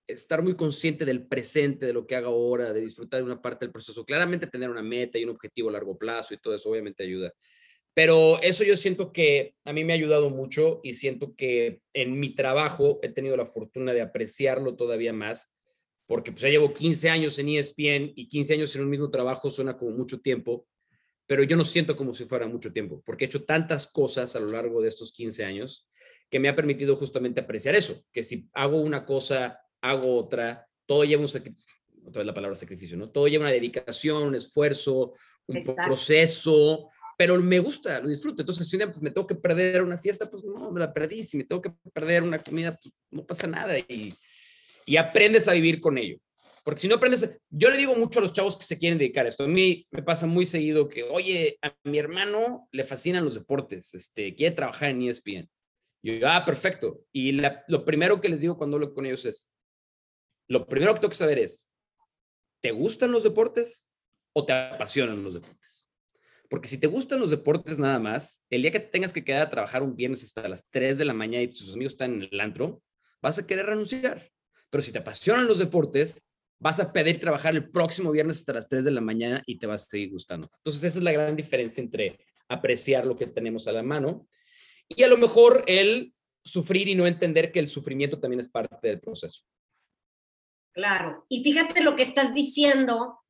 estar 0.06 0.42
muy 0.42 0.54
consciente 0.54 1.04
del 1.04 1.26
presente, 1.26 1.86
de 1.86 1.92
lo 1.92 2.06
que 2.06 2.14
hago 2.14 2.28
ahora, 2.28 2.72
de 2.72 2.80
disfrutar 2.80 3.20
de 3.20 3.26
una 3.26 3.40
parte 3.40 3.64
del 3.64 3.72
proceso, 3.72 4.04
claramente 4.04 4.46
tener 4.46 4.70
una 4.70 4.82
meta 4.82 5.18
y 5.18 5.24
un 5.24 5.30
objetivo 5.30 5.70
a 5.70 5.72
largo 5.72 5.96
plazo 5.96 6.34
y 6.34 6.38
todo 6.38 6.54
eso 6.54 6.70
obviamente 6.70 7.02
ayuda. 7.02 7.32
Pero 7.94 8.42
eso 8.42 8.64
yo 8.64 8.76
siento 8.76 9.12
que 9.12 9.54
a 9.64 9.72
mí 9.72 9.84
me 9.84 9.92
ha 9.92 9.96
ayudado 9.96 10.28
mucho 10.28 10.80
y 10.82 10.94
siento 10.94 11.34
que 11.36 11.80
en 11.92 12.18
mi 12.18 12.34
trabajo 12.34 12.98
he 13.02 13.08
tenido 13.08 13.36
la 13.36 13.46
fortuna 13.46 13.92
de 13.92 14.02
apreciarlo 14.02 14.74
todavía 14.74 15.12
más, 15.12 15.54
porque 16.06 16.32
pues 16.32 16.42
ya 16.42 16.48
llevo 16.48 16.74
15 16.74 17.08
años 17.08 17.38
en 17.38 17.48
ESPN 17.50 18.12
y 18.16 18.26
15 18.26 18.54
años 18.54 18.74
en 18.74 18.82
un 18.82 18.90
mismo 18.90 19.10
trabajo 19.10 19.48
suena 19.48 19.76
como 19.78 19.92
mucho 19.92 20.20
tiempo, 20.20 20.66
pero 21.26 21.44
yo 21.44 21.56
no 21.56 21.64
siento 21.64 21.96
como 21.96 22.12
si 22.12 22.24
fuera 22.24 22.48
mucho 22.48 22.72
tiempo, 22.72 23.00
porque 23.06 23.24
he 23.24 23.28
hecho 23.28 23.44
tantas 23.44 23.86
cosas 23.86 24.34
a 24.34 24.40
lo 24.40 24.50
largo 24.50 24.82
de 24.82 24.88
estos 24.88 25.12
15 25.12 25.44
años 25.44 25.88
que 26.28 26.40
me 26.40 26.48
ha 26.48 26.56
permitido 26.56 26.96
justamente 26.96 27.40
apreciar 27.40 27.76
eso, 27.76 28.04
que 28.12 28.24
si 28.24 28.48
hago 28.54 28.80
una 28.80 29.06
cosa, 29.06 29.60
hago 29.80 30.16
otra, 30.16 30.66
todo 30.84 31.04
lleva 31.04 31.22
un 31.22 31.28
sacrificio, 31.28 31.72
otra 32.04 32.20
vez 32.20 32.26
la 32.26 32.34
palabra 32.34 32.56
sacrificio, 32.56 32.96
¿no? 32.96 33.10
Todo 33.10 33.28
lleva 33.28 33.44
una 33.44 33.52
dedicación, 33.52 34.24
un 34.24 34.34
esfuerzo, 34.34 35.14
un 35.46 35.56
Exacto. 35.58 35.82
proceso, 35.84 36.90
pero 37.16 37.40
me 37.40 37.59
gusta, 37.59 38.00
lo 38.00 38.09
disfruto. 38.09 38.42
Entonces, 38.42 38.68
si 38.68 38.76
un 38.76 38.78
día 38.78 38.90
pues, 38.90 39.02
me 39.02 39.11
tengo 39.11 39.26
que 39.26 39.35
perder 39.35 39.83
una 39.83 39.99
fiesta, 39.99 40.30
pues 40.30 40.44
no, 40.44 40.71
me 40.71 40.80
la 40.80 40.92
perdí. 40.92 41.23
Si 41.23 41.37
me 41.37 41.44
tengo 41.44 41.62
que 41.62 41.73
perder 41.92 42.23
una 42.23 42.38
comida, 42.38 42.73
pues 42.73 42.92
no 43.11 43.25
pasa 43.25 43.47
nada. 43.47 43.78
Y, 43.78 44.14
y 44.87 44.97
aprendes 44.97 45.49
a 45.49 45.52
vivir 45.52 45.80
con 45.80 45.99
ello. 45.99 46.18
Porque 46.64 46.80
si 46.80 46.88
no 46.88 46.94
aprendes, 46.94 47.38
yo 47.50 47.68
le 47.68 47.76
digo 47.76 47.94
mucho 47.94 48.18
a 48.18 48.23
los 48.23 48.33
chavos 48.33 48.56
que 48.56 48.64
se 48.64 48.78
quieren 48.78 48.99
dedicar 48.99 49.26
a 49.26 49.28
esto. 49.28 49.44
A 49.44 49.49
mí 49.49 49.87
me 49.90 50.02
pasa 50.02 50.26
muy 50.26 50.47
seguido 50.47 50.88
que, 50.88 51.02
oye, 51.02 51.59
a 51.61 51.76
mi 51.85 51.99
hermano 51.99 52.68
le 52.73 52.85
fascinan 52.85 53.23
los 53.23 53.35
deportes, 53.35 53.92
este, 53.92 54.35
quiere 54.35 54.56
trabajar 54.56 54.88
en 54.88 55.02
ESPN. 55.02 55.50
Y 56.02 56.18
yo, 56.18 56.28
ah, 56.28 56.42
perfecto. 56.44 57.04
Y 57.12 57.33
lo 57.33 57.85
primero 57.85 58.21
que 58.21 58.30
les 58.30 58.40
digo 58.40 58.56
cuando 58.56 58.76
hablo 58.76 58.94
con 58.94 59.04
ellos 59.04 59.26
es, 59.26 59.50
lo 60.49 60.66
primero 60.66 60.94
que 60.94 61.00
tengo 61.00 61.11
que 61.11 61.16
saber 61.16 61.38
es, 61.38 61.71
¿te 62.62 62.73
gustan 62.73 63.12
los 63.12 63.25
deportes 63.25 63.87
o 64.33 64.47
te 64.47 64.52
apasionan 64.54 65.23
los 65.23 65.35
deportes? 65.35 65.83
Porque 66.54 66.68
si 66.68 66.78
te 66.78 66.87
gustan 66.87 67.18
los 67.18 67.30
deportes 67.30 67.80
nada 67.80 67.99
más, 67.99 68.44
el 68.49 68.62
día 68.62 68.70
que 68.70 68.78
te 68.78 68.87
tengas 68.87 69.12
que 69.12 69.25
quedar 69.25 69.42
a 69.42 69.50
trabajar 69.50 69.82
un 69.82 69.96
viernes 69.96 70.23
hasta 70.23 70.46
las 70.46 70.70
3 70.70 70.99
de 70.99 71.04
la 71.04 71.12
mañana 71.12 71.42
y 71.42 71.49
tus 71.49 71.75
amigos 71.75 71.94
están 71.94 72.14
en 72.14 72.28
el 72.30 72.40
antro, 72.40 72.80
vas 73.20 73.40
a 73.40 73.46
querer 73.49 73.66
renunciar. 73.66 74.30
Pero 74.70 74.80
si 74.80 74.92
te 74.92 75.00
apasionan 75.00 75.49
los 75.49 75.58
deportes, 75.58 76.25
vas 76.61 76.78
a 76.78 76.92
pedir 76.92 77.18
trabajar 77.18 77.56
el 77.56 77.73
próximo 77.73 78.12
viernes 78.12 78.37
hasta 78.37 78.52
las 78.52 78.68
3 78.68 78.84
de 78.84 78.92
la 78.92 79.00
mañana 79.00 79.42
y 79.46 79.58
te 79.58 79.66
vas 79.66 79.82
a 79.82 79.90
seguir 79.90 80.12
gustando. 80.12 80.49
Entonces, 80.58 80.84
esa 80.84 80.99
es 80.99 81.02
la 81.02 81.11
gran 81.11 81.34
diferencia 81.34 81.82
entre 81.82 82.20
apreciar 82.49 83.04
lo 83.04 83.16
que 83.16 83.26
tenemos 83.26 83.66
a 83.66 83.73
la 83.73 83.82
mano 83.82 84.28
y 84.88 85.02
a 85.02 85.08
lo 85.08 85.16
mejor 85.16 85.64
el 85.66 86.14
sufrir 86.44 86.87
y 86.87 86.94
no 86.94 87.08
entender 87.08 87.50
que 87.50 87.58
el 87.58 87.66
sufrimiento 87.66 88.20
también 88.20 88.38
es 88.38 88.49
parte 88.49 88.87
del 88.87 89.00
proceso. 89.00 89.42
Claro. 90.73 91.26
Y 91.28 91.42
fíjate 91.42 91.82
lo 91.82 91.96
que 91.96 92.02
estás 92.02 92.32
diciendo, 92.32 93.23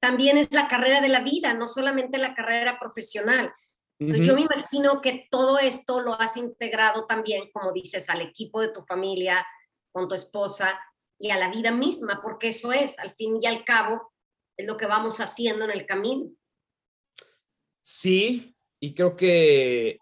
también 0.00 0.38
es 0.38 0.48
la 0.50 0.66
carrera 0.66 1.00
de 1.00 1.08
la 1.08 1.20
vida, 1.20 1.54
no 1.54 1.66
solamente 1.66 2.18
la 2.18 2.34
carrera 2.34 2.78
profesional. 2.78 3.52
Entonces, 3.98 4.26
yo 4.26 4.34
me 4.34 4.40
imagino 4.40 5.02
que 5.02 5.26
todo 5.30 5.58
esto 5.58 6.00
lo 6.00 6.18
has 6.18 6.38
integrado 6.38 7.04
también, 7.04 7.50
como 7.52 7.70
dices, 7.70 8.08
al 8.08 8.22
equipo 8.22 8.62
de 8.62 8.72
tu 8.72 8.82
familia, 8.82 9.46
con 9.92 10.08
tu 10.08 10.14
esposa 10.14 10.80
y 11.18 11.30
a 11.30 11.36
la 11.36 11.50
vida 11.50 11.70
misma, 11.70 12.20
porque 12.22 12.48
eso 12.48 12.72
es, 12.72 12.98
al 12.98 13.14
fin 13.14 13.38
y 13.42 13.46
al 13.46 13.62
cabo, 13.62 14.10
es 14.56 14.66
lo 14.66 14.78
que 14.78 14.86
vamos 14.86 15.20
haciendo 15.20 15.66
en 15.66 15.72
el 15.72 15.84
camino. 15.84 16.30
Sí, 17.82 18.56
y 18.80 18.94
creo 18.94 19.16
que 19.16 19.98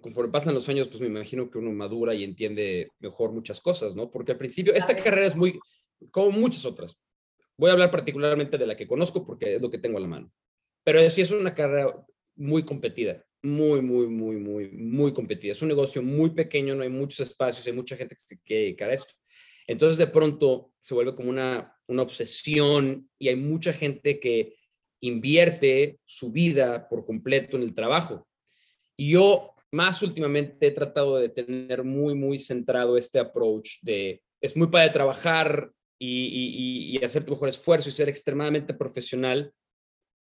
conforme 0.00 0.32
pasan 0.32 0.54
los 0.54 0.68
años, 0.68 0.88
pues 0.88 1.00
me 1.00 1.06
imagino 1.06 1.50
que 1.50 1.58
uno 1.58 1.70
madura 1.72 2.14
y 2.14 2.24
entiende 2.24 2.92
mejor 2.98 3.32
muchas 3.32 3.60
cosas, 3.60 3.94
¿no? 3.94 4.10
Porque 4.10 4.32
al 4.32 4.38
principio, 4.38 4.74
esta 4.74 4.94
carrera 4.96 5.26
es 5.26 5.36
muy, 5.36 5.58
como 6.10 6.30
muchas 6.30 6.64
otras. 6.64 6.98
Voy 7.60 7.68
a 7.68 7.74
hablar 7.74 7.90
particularmente 7.90 8.56
de 8.56 8.66
la 8.66 8.74
que 8.74 8.88
conozco 8.88 9.22
porque 9.22 9.56
es 9.56 9.60
lo 9.60 9.68
que 9.68 9.76
tengo 9.76 9.98
a 9.98 10.00
la 10.00 10.06
mano. 10.06 10.32
Pero 10.82 11.10
sí 11.10 11.20
es 11.20 11.30
una 11.30 11.54
carrera 11.54 11.94
muy 12.36 12.62
competida, 12.62 13.22
muy, 13.42 13.82
muy, 13.82 14.06
muy, 14.06 14.36
muy, 14.36 14.70
muy 14.70 15.12
competida. 15.12 15.52
Es 15.52 15.60
un 15.60 15.68
negocio 15.68 16.00
muy 16.00 16.30
pequeño, 16.30 16.74
no 16.74 16.84
hay 16.84 16.88
muchos 16.88 17.20
espacios, 17.20 17.66
hay 17.66 17.74
mucha 17.74 17.98
gente 17.98 18.14
que 18.14 18.20
se 18.22 18.40
quiere 18.40 18.62
dedicar 18.62 18.88
a 18.88 18.94
esto. 18.94 19.12
Entonces, 19.66 19.98
de 19.98 20.06
pronto 20.06 20.72
se 20.78 20.94
vuelve 20.94 21.14
como 21.14 21.28
una, 21.28 21.76
una 21.86 22.00
obsesión 22.00 23.06
y 23.18 23.28
hay 23.28 23.36
mucha 23.36 23.74
gente 23.74 24.18
que 24.18 24.54
invierte 25.02 25.98
su 26.06 26.32
vida 26.32 26.88
por 26.88 27.04
completo 27.04 27.58
en 27.58 27.62
el 27.64 27.74
trabajo. 27.74 28.26
Y 28.96 29.10
yo 29.10 29.54
más 29.70 30.00
últimamente 30.00 30.68
he 30.68 30.70
tratado 30.70 31.18
de 31.18 31.28
tener 31.28 31.84
muy, 31.84 32.14
muy 32.14 32.38
centrado 32.38 32.96
este 32.96 33.18
approach 33.18 33.80
de, 33.82 34.22
es 34.40 34.56
muy 34.56 34.68
padre 34.68 34.88
trabajar 34.88 35.70
y, 36.00 36.26
y, 36.26 36.98
y 36.98 37.04
hacer 37.04 37.24
tu 37.24 37.32
mejor 37.32 37.50
esfuerzo 37.50 37.88
y 37.88 37.92
ser 37.92 38.08
extremadamente 38.08 38.74
profesional, 38.74 39.52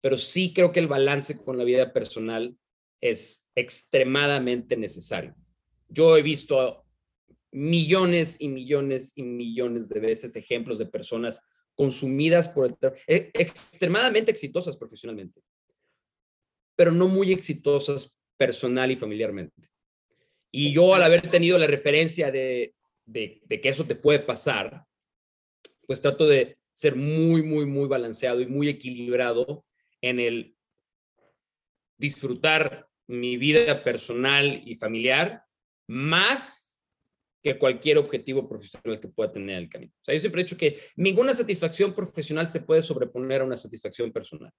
pero 0.02 0.16
sí 0.16 0.52
creo 0.52 0.72
que 0.72 0.80
el 0.80 0.88
balance 0.88 1.38
con 1.38 1.56
la 1.56 1.64
vida 1.64 1.92
personal 1.92 2.56
es 3.00 3.46
extremadamente 3.54 4.76
necesario. 4.76 5.34
Yo 5.88 6.16
he 6.16 6.22
visto 6.22 6.84
millones 7.52 8.36
y 8.40 8.48
millones 8.48 9.12
y 9.16 9.22
millones 9.22 9.88
de 9.88 10.00
veces 10.00 10.36
ejemplos 10.36 10.78
de 10.78 10.86
personas 10.86 11.42
consumidas 11.74 12.48
por 12.48 12.66
el 12.66 12.76
trabajo, 12.76 13.00
extremadamente 13.06 14.30
exitosas 14.30 14.76
profesionalmente, 14.76 15.40
pero 16.76 16.92
no 16.92 17.08
muy 17.08 17.32
exitosas 17.32 18.14
personal 18.36 18.90
y 18.90 18.96
familiarmente. 18.96 19.68
Y 20.52 20.72
yo 20.72 20.94
al 20.94 21.02
haber 21.02 21.30
tenido 21.30 21.58
la 21.58 21.66
referencia 21.66 22.30
de, 22.30 22.74
de, 23.04 23.40
de, 23.44 23.60
que 23.60 23.68
eso 23.68 23.84
te 23.84 23.94
puede 23.94 24.20
pasar, 24.20 24.84
pues 25.90 26.00
trato 26.00 26.25
de 26.25 26.56
ser 26.73 26.94
muy, 26.94 27.42
muy, 27.42 27.66
muy 27.66 27.88
balanceado 27.88 28.40
y 28.40 28.47
muy 28.47 28.68
equilibrado 28.68 29.64
en 30.00 30.20
el 30.20 30.54
disfrutar 31.99 32.88
mi 33.09 33.37
vida 33.37 33.82
personal 33.82 34.62
y 34.64 34.76
familiar 34.76 35.42
más 35.88 36.80
que 37.42 37.59
cualquier 37.59 37.99
objetivo 37.99 38.49
profesional 38.49 39.00
que 39.00 39.09
pueda 39.09 39.32
tener 39.32 39.56
en 39.56 39.62
el 39.64 39.68
camino. 39.68 39.92
O 40.00 40.04
sea, 40.04 40.14
yo 40.14 40.20
siempre 40.20 40.42
he 40.42 40.44
dicho 40.44 40.56
que 40.56 40.78
ninguna 40.94 41.35
satisfacción 41.35 41.92
profesional 41.92 42.47
se 42.47 42.61
puede 42.61 42.82
sobreponer 42.82 43.40
a 43.40 43.47
una 43.47 43.56
satisfacción 43.56 44.12
personal. 44.12 44.52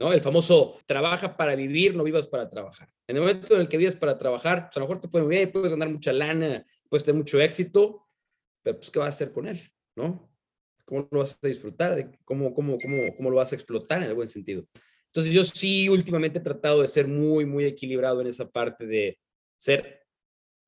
¿no? 0.00 0.10
El 0.10 0.22
famoso 0.22 0.80
trabaja 0.86 1.36
para 1.36 1.54
vivir, 1.54 1.94
no 1.94 2.02
vivas 2.02 2.28
para 2.28 2.48
trabajar. 2.48 2.88
En 3.06 3.16
el 3.16 3.20
momento 3.20 3.54
en 3.56 3.60
el 3.60 3.68
que 3.68 3.76
vives 3.76 3.96
para 3.96 4.16
trabajar, 4.16 4.68
pues 4.68 4.78
a 4.78 4.80
lo 4.80 4.86
mejor 4.86 5.02
te 5.02 5.08
puedes 5.08 5.28
bien, 5.28 5.52
puedes 5.52 5.72
ganar 5.72 5.90
mucha 5.90 6.14
lana, 6.14 6.64
puedes 6.88 7.04
tener 7.04 7.18
mucho 7.18 7.38
éxito, 7.42 8.08
pero 8.62 8.78
pues 8.78 8.90
¿qué 8.90 8.98
vas 9.00 9.06
a 9.06 9.08
hacer 9.10 9.32
con 9.32 9.48
él? 9.48 9.60
¿No? 9.94 10.34
¿Cómo 10.86 11.06
lo 11.10 11.20
vas 11.20 11.38
a 11.42 11.46
disfrutar? 11.46 12.10
¿Cómo, 12.24 12.54
cómo, 12.54 12.78
cómo, 12.78 13.14
cómo 13.16 13.30
lo 13.30 13.36
vas 13.36 13.52
a 13.52 13.56
explotar 13.56 14.02
en 14.02 14.08
el 14.08 14.14
buen 14.14 14.28
sentido? 14.28 14.64
Entonces 15.06 15.32
yo 15.32 15.44
sí 15.44 15.88
últimamente 15.88 16.38
he 16.38 16.42
tratado 16.42 16.82
de 16.82 16.88
ser 16.88 17.08
muy, 17.08 17.44
muy 17.44 17.64
equilibrado 17.64 18.20
en 18.20 18.28
esa 18.28 18.48
parte 18.48 18.86
de 18.86 19.18
ser 19.58 20.06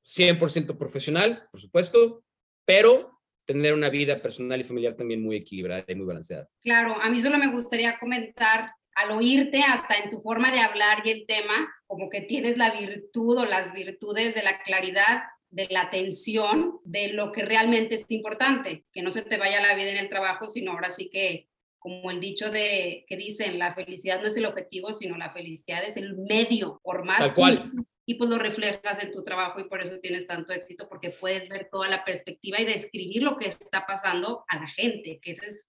100% 0.05 0.77
profesional, 0.77 1.47
por 1.51 1.61
supuesto, 1.61 2.25
pero 2.65 3.21
tener 3.47 3.73
una 3.73 3.89
vida 3.89 4.21
personal 4.21 4.61
y 4.61 4.65
familiar 4.65 4.95
también 4.95 5.23
muy 5.23 5.37
equilibrada 5.37 5.85
y 5.87 5.95
muy 5.95 6.07
balanceada. 6.07 6.49
Claro, 6.61 7.01
a 7.01 7.09
mí 7.09 7.21
solo 7.21 7.39
me 7.39 7.51
gustaría 7.51 7.99
comentar 7.99 8.73
al 8.95 9.13
oírte 9.13 9.63
hasta 9.63 9.97
en 9.97 10.11
tu 10.11 10.21
forma 10.21 10.51
de 10.51 10.61
hablar 10.61 11.03
y 11.05 11.11
el 11.11 11.27
tema, 11.27 11.73
como 11.87 12.11
que 12.11 12.23
tienes 12.23 12.57
la 12.57 12.73
virtud 12.73 13.39
o 13.39 13.45
las 13.45 13.73
virtudes 13.73 14.35
de 14.35 14.43
la 14.43 14.61
claridad, 14.63 15.23
de 15.51 15.67
la 15.71 15.83
atención, 15.83 16.79
de 16.85 17.13
lo 17.13 17.33
que 17.33 17.43
realmente 17.43 17.95
es 17.97 18.05
importante, 18.09 18.85
que 18.93 19.03
no 19.03 19.13
se 19.13 19.23
te 19.23 19.39
vaya 19.39 19.63
la 19.63 19.75
vida 19.75 19.91
en 19.91 19.99
el 19.99 20.09
trabajo, 20.09 20.49
sino 20.49 20.73
ahora 20.73 20.91
sí 20.91 21.09
que, 21.11 21.49
como 21.79 22.11
el 22.11 22.21
dicho 22.21 22.51
de 22.51 23.05
que 23.09 23.17
dicen, 23.17 23.59
la 23.59 23.75
felicidad 23.75 24.21
no 24.21 24.29
es 24.29 24.37
el 24.37 24.47
objetivo, 24.47 24.93
sino 24.93 25.17
la 25.17 25.33
felicidad 25.33 25.85
es 25.85 25.97
el 25.97 26.17
medio, 26.17 26.81
por 26.83 27.05
más 27.05 27.19
Tal 27.19 27.35
cual. 27.35 27.73
y 28.05 28.15
pues 28.15 28.29
lo 28.29 28.39
reflejas 28.39 29.03
en 29.03 29.13
tu 29.13 29.25
trabajo 29.25 29.61
y 29.61 29.69
por 29.69 29.81
eso 29.81 29.99
tienes 30.01 30.27
tanto 30.27 30.53
éxito, 30.53 30.89
porque 30.89 31.11
puedes 31.11 31.49
ver 31.49 31.69
toda 31.71 31.89
la 31.89 32.05
perspectiva 32.05 32.61
y 32.61 32.65
describir 32.65 33.23
lo 33.23 33.37
que 33.39 33.49
está 33.49 33.87
pasando 33.87 34.45
a 34.49 34.61
la 34.61 34.67
gente, 34.69 35.19
que 35.23 35.33
eso 35.33 35.47
es 35.47 35.69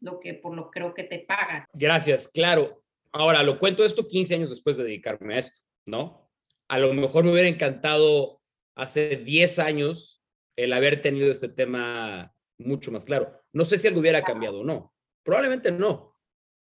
lo 0.00 0.20
que 0.20 0.34
por 0.34 0.54
lo 0.54 0.70
creo 0.70 0.94
que 0.94 1.04
te 1.04 1.18
pagan. 1.20 1.64
Gracias, 1.72 2.28
claro. 2.28 2.82
Ahora, 3.12 3.42
lo 3.42 3.58
cuento 3.58 3.84
esto 3.84 4.06
15 4.06 4.34
años 4.36 4.50
después 4.50 4.76
de 4.76 4.84
dedicarme 4.84 5.34
a 5.34 5.38
esto, 5.38 5.60
¿no? 5.86 6.30
A 6.68 6.78
lo 6.78 6.92
mejor 6.92 7.24
me 7.24 7.32
hubiera 7.32 7.48
encantado 7.48 8.37
hace 8.78 9.16
10 9.16 9.58
años 9.58 10.22
el 10.56 10.72
haber 10.72 11.02
tenido 11.02 11.30
este 11.30 11.48
tema 11.48 12.32
mucho 12.58 12.90
más 12.92 13.04
claro. 13.04 13.42
No 13.52 13.64
sé 13.64 13.78
si 13.78 13.88
algo 13.88 14.00
hubiera 14.00 14.22
cambiado 14.22 14.60
o 14.60 14.64
no. 14.64 14.94
Probablemente 15.24 15.70
no. 15.70 16.16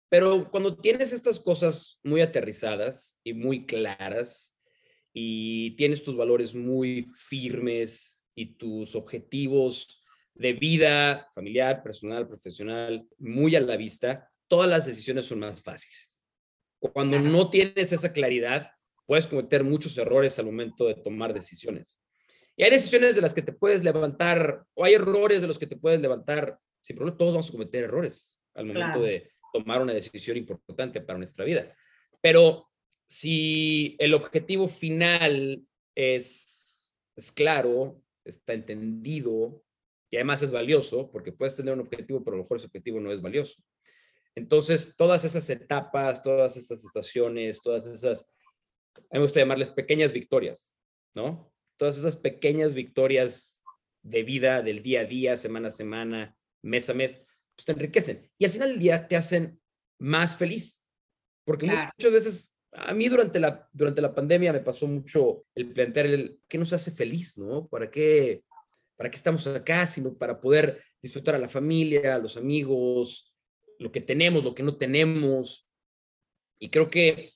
Pero 0.10 0.50
cuando 0.50 0.77
tienes 0.77 1.12
estas 1.12 1.39
cosas 1.39 2.00
muy 2.03 2.22
aterrizadas 2.22 3.20
y 3.24 3.34
muy 3.34 3.65
claras 3.65 4.58
y 5.13 5.72
tienes 5.75 6.01
tus 6.01 6.15
valores 6.15 6.56
muy 6.56 7.03
firmes 7.03 8.25
y 8.34 8.56
tus 8.56 8.96
objetivos 8.96 10.01
de 10.34 10.53
vida 10.53 11.29
familiar, 11.36 11.84
personal, 11.84 12.27
profesional 12.27 13.08
muy 13.18 13.56
a 13.58 13.60
la 13.60 13.75
vista, 13.75 14.32
todas 14.48 14.70
las 14.70 14.86
decisiones 14.86 15.25
son 15.25 15.39
más 15.39 15.62
fáciles. 15.62 16.24
Cuando 16.79 17.20
no 17.20 17.50
tienes 17.50 17.91
esa 17.91 18.13
claridad, 18.13 18.72
puedes 19.10 19.25
cometer 19.25 19.63
muchos 19.63 19.98
errores 19.98 20.38
al 20.38 20.46
momento 20.46 20.86
de 20.86 20.94
tomar 20.94 21.34
decisiones. 21.34 22.00
Y 22.56 22.62
hay 22.62 22.70
decisiones 22.70 23.16
de 23.16 23.22
las 23.22 23.34
que 23.34 23.42
te 23.42 23.54
puedes 23.54 23.84
levantar, 23.84 24.63
o 24.75 24.86
hay 24.86 24.94
errores 24.94 25.42
de 25.42 25.48
los 25.48 25.58
que 25.58 25.66
te 25.66 25.78
puedes 25.78 26.00
levantar. 26.00 26.60
Sin 26.80 26.96
problema, 26.96 27.18
todos 27.18 27.34
vamos 27.34 27.50
a 27.50 27.51
cometer 27.51 27.86
errores 27.86 28.39
al 28.54 28.68
momento 28.68 29.01
de 29.01 29.32
tomar 29.51 29.82
una 29.82 29.94
decisión 29.94 30.38
importante 30.38 31.01
para 31.01 31.18
nuestra 31.18 31.44
vida. 31.44 31.75
Pero 32.22 32.70
si 33.08 33.96
el 33.98 34.13
objetivo 34.13 34.68
final 34.68 35.66
es, 35.96 36.94
es 37.16 37.32
claro, 37.32 38.04
está 38.24 38.54
entendido 38.54 39.63
y 40.12 40.18
además 40.18 40.44
es 40.44 40.51
valioso, 40.51 41.10
porque 41.10 41.32
puedes 41.32 41.56
tener 41.56 41.74
un 41.74 41.80
objetivo, 41.80 42.24
pero 42.24 42.36
a 42.36 42.38
lo 42.38 42.44
mejor 42.44 42.58
ese 42.58 42.68
objetivo 42.68 43.00
no 43.00 43.12
es 43.12 43.24
valioso. 43.24 43.60
Entonces, 44.36 44.94
todas 44.96 45.25
esas 45.25 45.50
etapas, 45.50 46.22
todas 46.22 46.56
estas 46.58 46.86
estaciones, 46.86 47.60
todas 47.60 47.88
esas, 47.88 48.30
a 48.96 49.00
mí 49.00 49.19
me 49.19 49.19
gusta 49.22 49.39
llamarles 49.39 49.69
pequeñas 49.69 50.13
victorias, 50.13 50.75
¿no? 51.15 51.51
Todas 51.77 51.98
esas 51.98 52.15
pequeñas 52.15 52.74
victorias 52.74 53.62
de 54.01 54.24
vida, 54.24 54.62
del 54.62 54.81
día 54.81 55.01
a 55.01 55.05
día, 55.05 55.38
semana 55.38 55.67
a 55.67 55.72
semana, 55.72 56.36
mes 56.62 56.89
a 56.89 56.93
mes, 56.93 57.24
pues 57.55 57.65
te 57.65 57.72
enriquecen. 57.72 58.29
Y 58.38 58.46
al 58.46 58.51
final 58.51 58.69
del 58.69 58.79
día 58.79 59.08
te 59.08 59.15
hacen 59.15 59.60
más 60.00 60.36
feliz. 60.38 60.86
Porque 61.46 61.65
muchas 61.65 62.12
veces, 62.12 62.55
a 62.72 62.93
mí 62.93 63.08
durante 63.08 63.39
la, 63.39 63.67
durante 63.74 64.01
la 64.01 64.13
pandemia 64.13 64.53
me 64.53 64.60
pasó 64.60 64.88
mucho 64.88 65.46
el 65.55 65.72
plantear 65.74 66.05
el 66.05 66.39
qué 66.48 66.58
nos 66.58 66.74
hace 66.74 66.91
feliz, 66.91 67.38
¿no? 67.38 67.67
¿Para 67.67 67.89
qué, 67.89 68.43
¿Para 68.96 69.10
qué 69.10 69.17
estamos 69.17 69.48
acá? 69.48 69.86
Sino 69.86 70.15
para 70.15 70.39
poder 70.39 70.84
disfrutar 71.01 71.36
a 71.36 71.39
la 71.39 71.50
familia, 71.50 72.15
a 72.15 72.19
los 72.19 72.38
amigos, 72.38 73.34
lo 73.79 73.91
que 73.91 74.01
tenemos, 74.01 74.43
lo 74.43 74.53
que 74.53 74.63
no 74.63 74.77
tenemos. 74.77 75.67
Y 76.60 76.69
creo 76.69 76.89
que 76.89 77.34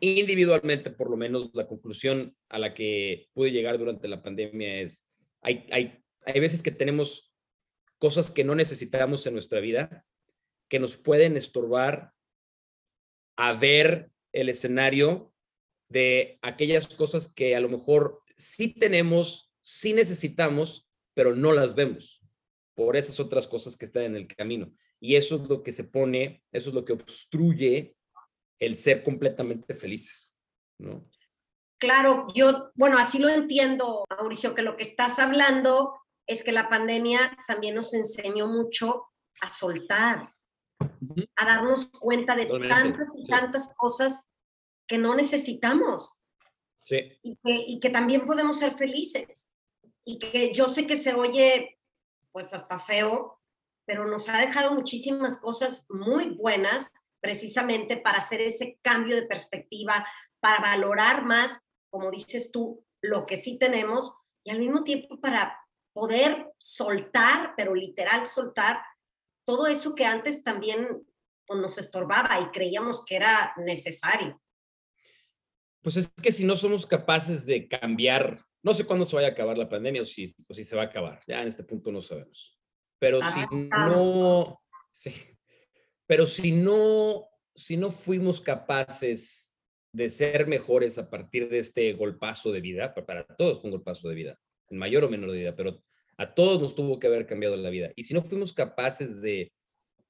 individualmente, 0.00 0.90
por 0.90 1.10
lo 1.10 1.16
menos, 1.16 1.50
la 1.54 1.66
conclusión 1.66 2.36
a 2.48 2.58
la 2.58 2.74
que 2.74 3.28
pude 3.32 3.52
llegar 3.52 3.78
durante 3.78 4.08
la 4.08 4.22
pandemia 4.22 4.80
es, 4.80 5.08
hay, 5.40 5.66
hay, 5.70 6.02
hay 6.24 6.40
veces 6.40 6.62
que 6.62 6.70
tenemos 6.70 7.32
cosas 7.98 8.30
que 8.30 8.44
no 8.44 8.54
necesitamos 8.54 9.26
en 9.26 9.34
nuestra 9.34 9.60
vida, 9.60 10.04
que 10.68 10.78
nos 10.78 10.96
pueden 10.96 11.36
estorbar 11.36 12.12
a 13.36 13.52
ver 13.54 14.10
el 14.32 14.48
escenario 14.48 15.32
de 15.88 16.38
aquellas 16.42 16.88
cosas 16.88 17.32
que 17.32 17.54
a 17.54 17.60
lo 17.60 17.68
mejor 17.68 18.22
sí 18.36 18.68
tenemos, 18.68 19.52
sí 19.62 19.92
necesitamos, 19.92 20.88
pero 21.14 21.34
no 21.34 21.52
las 21.52 21.74
vemos 21.74 22.22
por 22.74 22.96
esas 22.96 23.20
otras 23.20 23.46
cosas 23.46 23.76
que 23.76 23.86
están 23.86 24.02
en 24.02 24.16
el 24.16 24.26
camino. 24.26 24.72
Y 25.00 25.14
eso 25.14 25.36
es 25.36 25.48
lo 25.48 25.62
que 25.62 25.72
se 25.72 25.84
pone, 25.84 26.42
eso 26.52 26.70
es 26.70 26.74
lo 26.74 26.84
que 26.84 26.92
obstruye 26.92 27.96
el 28.58 28.76
ser 28.76 29.02
completamente 29.02 29.74
felices, 29.74 30.34
¿no? 30.78 31.08
Claro, 31.78 32.26
yo, 32.34 32.70
bueno, 32.74 32.98
así 32.98 33.18
lo 33.18 33.28
entiendo, 33.28 34.04
Mauricio, 34.08 34.54
que 34.54 34.62
lo 34.62 34.76
que 34.76 34.82
estás 34.82 35.18
hablando 35.18 35.94
es 36.26 36.42
que 36.42 36.52
la 36.52 36.68
pandemia 36.68 37.36
también 37.46 37.74
nos 37.74 37.92
enseñó 37.92 38.46
mucho 38.46 39.08
a 39.42 39.50
soltar, 39.50 40.26
a 41.36 41.44
darnos 41.44 41.90
cuenta 41.90 42.34
de 42.34 42.46
tantas 42.66 43.12
y 43.16 43.26
tantas 43.26 43.74
cosas 43.76 44.26
que 44.88 44.96
no 44.96 45.14
necesitamos. 45.14 46.18
Sí. 46.82 47.18
Y 47.22 47.36
que, 47.44 47.64
y 47.66 47.80
que 47.80 47.90
también 47.90 48.26
podemos 48.26 48.58
ser 48.58 48.76
felices. 48.78 49.50
Y 50.04 50.18
que 50.18 50.52
yo 50.52 50.68
sé 50.68 50.86
que 50.86 50.96
se 50.96 51.12
oye 51.14 51.78
pues 52.32 52.54
hasta 52.54 52.78
feo, 52.78 53.40
pero 53.86 54.06
nos 54.06 54.28
ha 54.28 54.38
dejado 54.38 54.72
muchísimas 54.72 55.38
cosas 55.38 55.84
muy 55.88 56.30
buenas 56.36 56.92
precisamente 57.20 57.96
para 57.96 58.18
hacer 58.18 58.40
ese 58.40 58.78
cambio 58.82 59.16
de 59.16 59.26
perspectiva, 59.26 60.06
para 60.40 60.60
valorar 60.60 61.24
más, 61.24 61.60
como 61.90 62.10
dices 62.10 62.50
tú, 62.52 62.84
lo 63.02 63.26
que 63.26 63.36
sí 63.36 63.58
tenemos 63.58 64.12
y 64.44 64.50
al 64.50 64.58
mismo 64.58 64.84
tiempo 64.84 65.20
para 65.20 65.58
poder 65.92 66.52
soltar, 66.58 67.54
pero 67.56 67.74
literal 67.74 68.26
soltar, 68.26 68.80
todo 69.44 69.66
eso 69.66 69.94
que 69.94 70.04
antes 70.04 70.42
también 70.42 70.86
pues, 71.46 71.60
nos 71.60 71.78
estorbaba 71.78 72.40
y 72.40 72.50
creíamos 72.50 73.04
que 73.04 73.16
era 73.16 73.54
necesario. 73.56 74.40
Pues 75.82 75.96
es 75.96 76.12
que 76.20 76.32
si 76.32 76.44
no 76.44 76.56
somos 76.56 76.86
capaces 76.86 77.46
de 77.46 77.68
cambiar, 77.68 78.44
no 78.62 78.74
sé 78.74 78.84
cuándo 78.84 79.04
se 79.04 79.14
vaya 79.14 79.28
a 79.28 79.30
acabar 79.30 79.56
la 79.56 79.68
pandemia 79.68 80.02
o 80.02 80.04
si, 80.04 80.34
o 80.48 80.54
si 80.54 80.64
se 80.64 80.76
va 80.76 80.82
a 80.82 80.86
acabar, 80.86 81.22
ya 81.26 81.40
en 81.40 81.48
este 81.48 81.62
punto 81.62 81.92
no 81.92 82.02
sabemos. 82.02 82.58
Pero 82.98 83.20
si 83.22 83.68
no, 83.68 84.60
sí, 84.90 85.14
pero 86.06 86.26
si 86.26 86.52
no, 86.52 87.28
si 87.54 87.76
no 87.76 87.90
fuimos 87.90 88.40
capaces 88.40 89.56
de 89.92 90.08
ser 90.08 90.46
mejores 90.46 90.98
a 90.98 91.08
partir 91.08 91.48
de 91.48 91.58
este 91.58 91.92
golpazo 91.94 92.52
de 92.52 92.60
vida, 92.60 92.94
para 92.94 93.24
todos 93.24 93.60
fue 93.60 93.68
un 93.68 93.76
golpazo 93.76 94.08
de 94.08 94.14
vida, 94.14 94.38
en 94.68 94.78
mayor 94.78 95.04
o 95.04 95.08
menor 95.08 95.30
medida, 95.30 95.56
pero 95.56 95.82
a 96.18 96.34
todos 96.34 96.60
nos 96.60 96.74
tuvo 96.74 96.98
que 96.98 97.06
haber 97.06 97.26
cambiado 97.26 97.56
la 97.56 97.70
vida. 97.70 97.92
Y 97.96 98.04
si 98.04 98.14
no 98.14 98.22
fuimos 98.22 98.52
capaces 98.52 99.20
de 99.22 99.52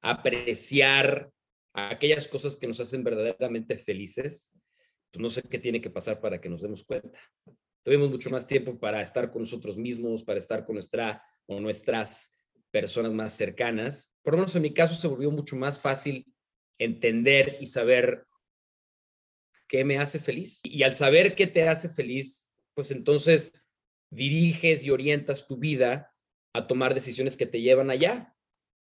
apreciar 0.01 1.31
aquellas 1.73 2.27
cosas 2.29 2.57
que 2.57 2.67
nos 2.67 2.81
hacen 2.81 3.05
verdaderamente 3.05 3.77
felices, 3.77 4.55
pues 5.11 5.23
no 5.23 5.29
sé 5.29 5.43
qué 5.43 5.59
tiene 5.59 5.81
que 5.81 5.91
pasar 5.91 6.21
para 6.21 6.41
que 6.41 6.49
nos 6.49 6.63
demos 6.63 6.85
cuenta. 6.85 7.19
Tuvimos 7.83 8.11
mucho 8.11 8.31
más 8.31 8.47
tiempo 8.47 8.79
para 8.79 9.01
estar 9.01 9.31
con 9.31 9.43
nosotros 9.43 9.77
mismos, 9.77 10.25
para 10.25 10.39
estar 10.39 10.65
con 10.65 10.75
nuestra 10.75 11.23
o 11.47 11.61
nuestras 11.61 12.36
personas 12.81 13.13
más 13.13 13.33
cercanas. 13.33 14.13
Por 14.23 14.35
lo 14.35 14.39
menos 14.41 14.55
en 14.55 14.61
mi 14.61 14.75
caso 14.75 14.95
se 14.95 15.09
volvió 15.09 15.31
mucho 15.31 15.57
más 15.57 15.81
fácil 15.81 16.27
entender 16.79 17.57
y 17.59 17.67
saber 17.69 18.27
qué 19.67 19.83
me 19.83 19.97
hace 19.97 20.19
feliz. 20.19 20.61
Y 20.63 20.83
al 20.83 20.95
saber 20.95 21.35
qué 21.35 21.47
te 21.47 21.67
hace 21.67 21.89
feliz, 21.89 22.53
pues 22.75 22.91
entonces 22.91 23.55
diriges 24.11 24.85
y 24.85 24.91
orientas 24.91 25.47
tu 25.47 25.57
vida 25.57 26.13
a 26.53 26.67
tomar 26.67 26.93
decisiones 26.93 27.35
que 27.35 27.47
te 27.47 27.63
llevan 27.63 27.91
allá. 27.91 28.35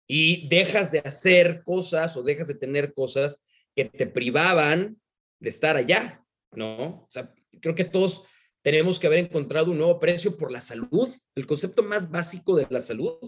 Y 0.09 0.49
dejas 0.49 0.91
de 0.91 1.01
hacer 1.01 1.63
cosas 1.63 2.17
o 2.17 2.23
dejas 2.23 2.49
de 2.49 2.55
tener 2.55 2.95
cosas 2.95 3.39
que 3.77 3.85
te 3.85 4.07
privaban 4.07 4.99
de 5.41 5.51
estar 5.51 5.77
allá, 5.77 6.25
¿no? 6.53 7.03
O 7.03 7.09
sea, 7.11 7.35
creo 7.61 7.75
que 7.75 7.85
todos 7.85 8.25
tenemos 8.63 8.99
que 8.99 9.09
haber 9.09 9.19
encontrado 9.19 9.73
un 9.73 9.77
nuevo 9.77 10.01
precio 10.01 10.39
por 10.39 10.51
la 10.51 10.63
salud, 10.63 11.11
el 11.35 11.47
concepto 11.47 11.83
más 11.83 12.11
básico 12.11 12.57
de 12.57 12.67
la 12.71 12.81
salud. 12.81 13.19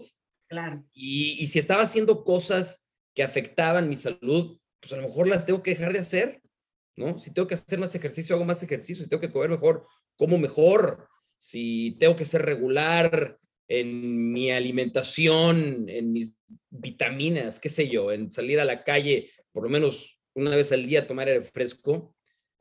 Y, 0.92 1.37
y 1.42 1.47
si 1.47 1.59
estaba 1.59 1.83
haciendo 1.83 2.25
cosas 2.25 2.87
que 3.14 3.23
afectaban 3.23 3.88
mi 3.88 3.97
salud, 3.97 4.59
pues 4.81 4.92
a 4.92 4.97
lo 4.97 5.09
mejor 5.09 5.29
las 5.29 5.47
tengo 5.47 5.62
que 5.62 5.71
dejar 5.71 5.92
de 5.92 6.01
hacer, 6.01 6.42
¿no? 6.97 7.19
Si 7.19 7.33
tengo 7.33 7.49
que 7.49 7.55
hacer 7.55 7.79
más 7.79 7.95
ejercicio, 7.95 8.37
hago 8.37 8.45
más 8.45 8.62
ejercicio. 8.62 9.05
Si 9.05 9.09
tengo 9.09 9.21
que 9.21 9.33
comer 9.33 9.51
mejor, 9.51 9.87
como 10.16 10.38
mejor 10.38 11.09
si 11.37 11.97
tengo 12.01 12.16
que 12.16 12.25
ser 12.25 12.42
regular 12.42 13.38
en 13.69 14.33
mi 14.33 14.51
alimentación, 14.51 15.88
en 15.88 16.12
mis 16.12 16.37
vitaminas, 16.71 17.61
qué 17.61 17.69
sé 17.69 17.88
yo, 17.88 18.12
en 18.12 18.31
salir 18.31 18.61
a 18.61 18.64
la 18.64 18.85
calle 18.85 19.31
por 19.53 19.64
lo 19.64 19.71
menos 19.71 20.21
una 20.35 20.55
vez 20.55 20.71
al 20.73 20.85
día 20.85 21.01
a 21.01 21.07
tomar 21.07 21.29
aire 21.29 21.42
fresco, 21.42 22.14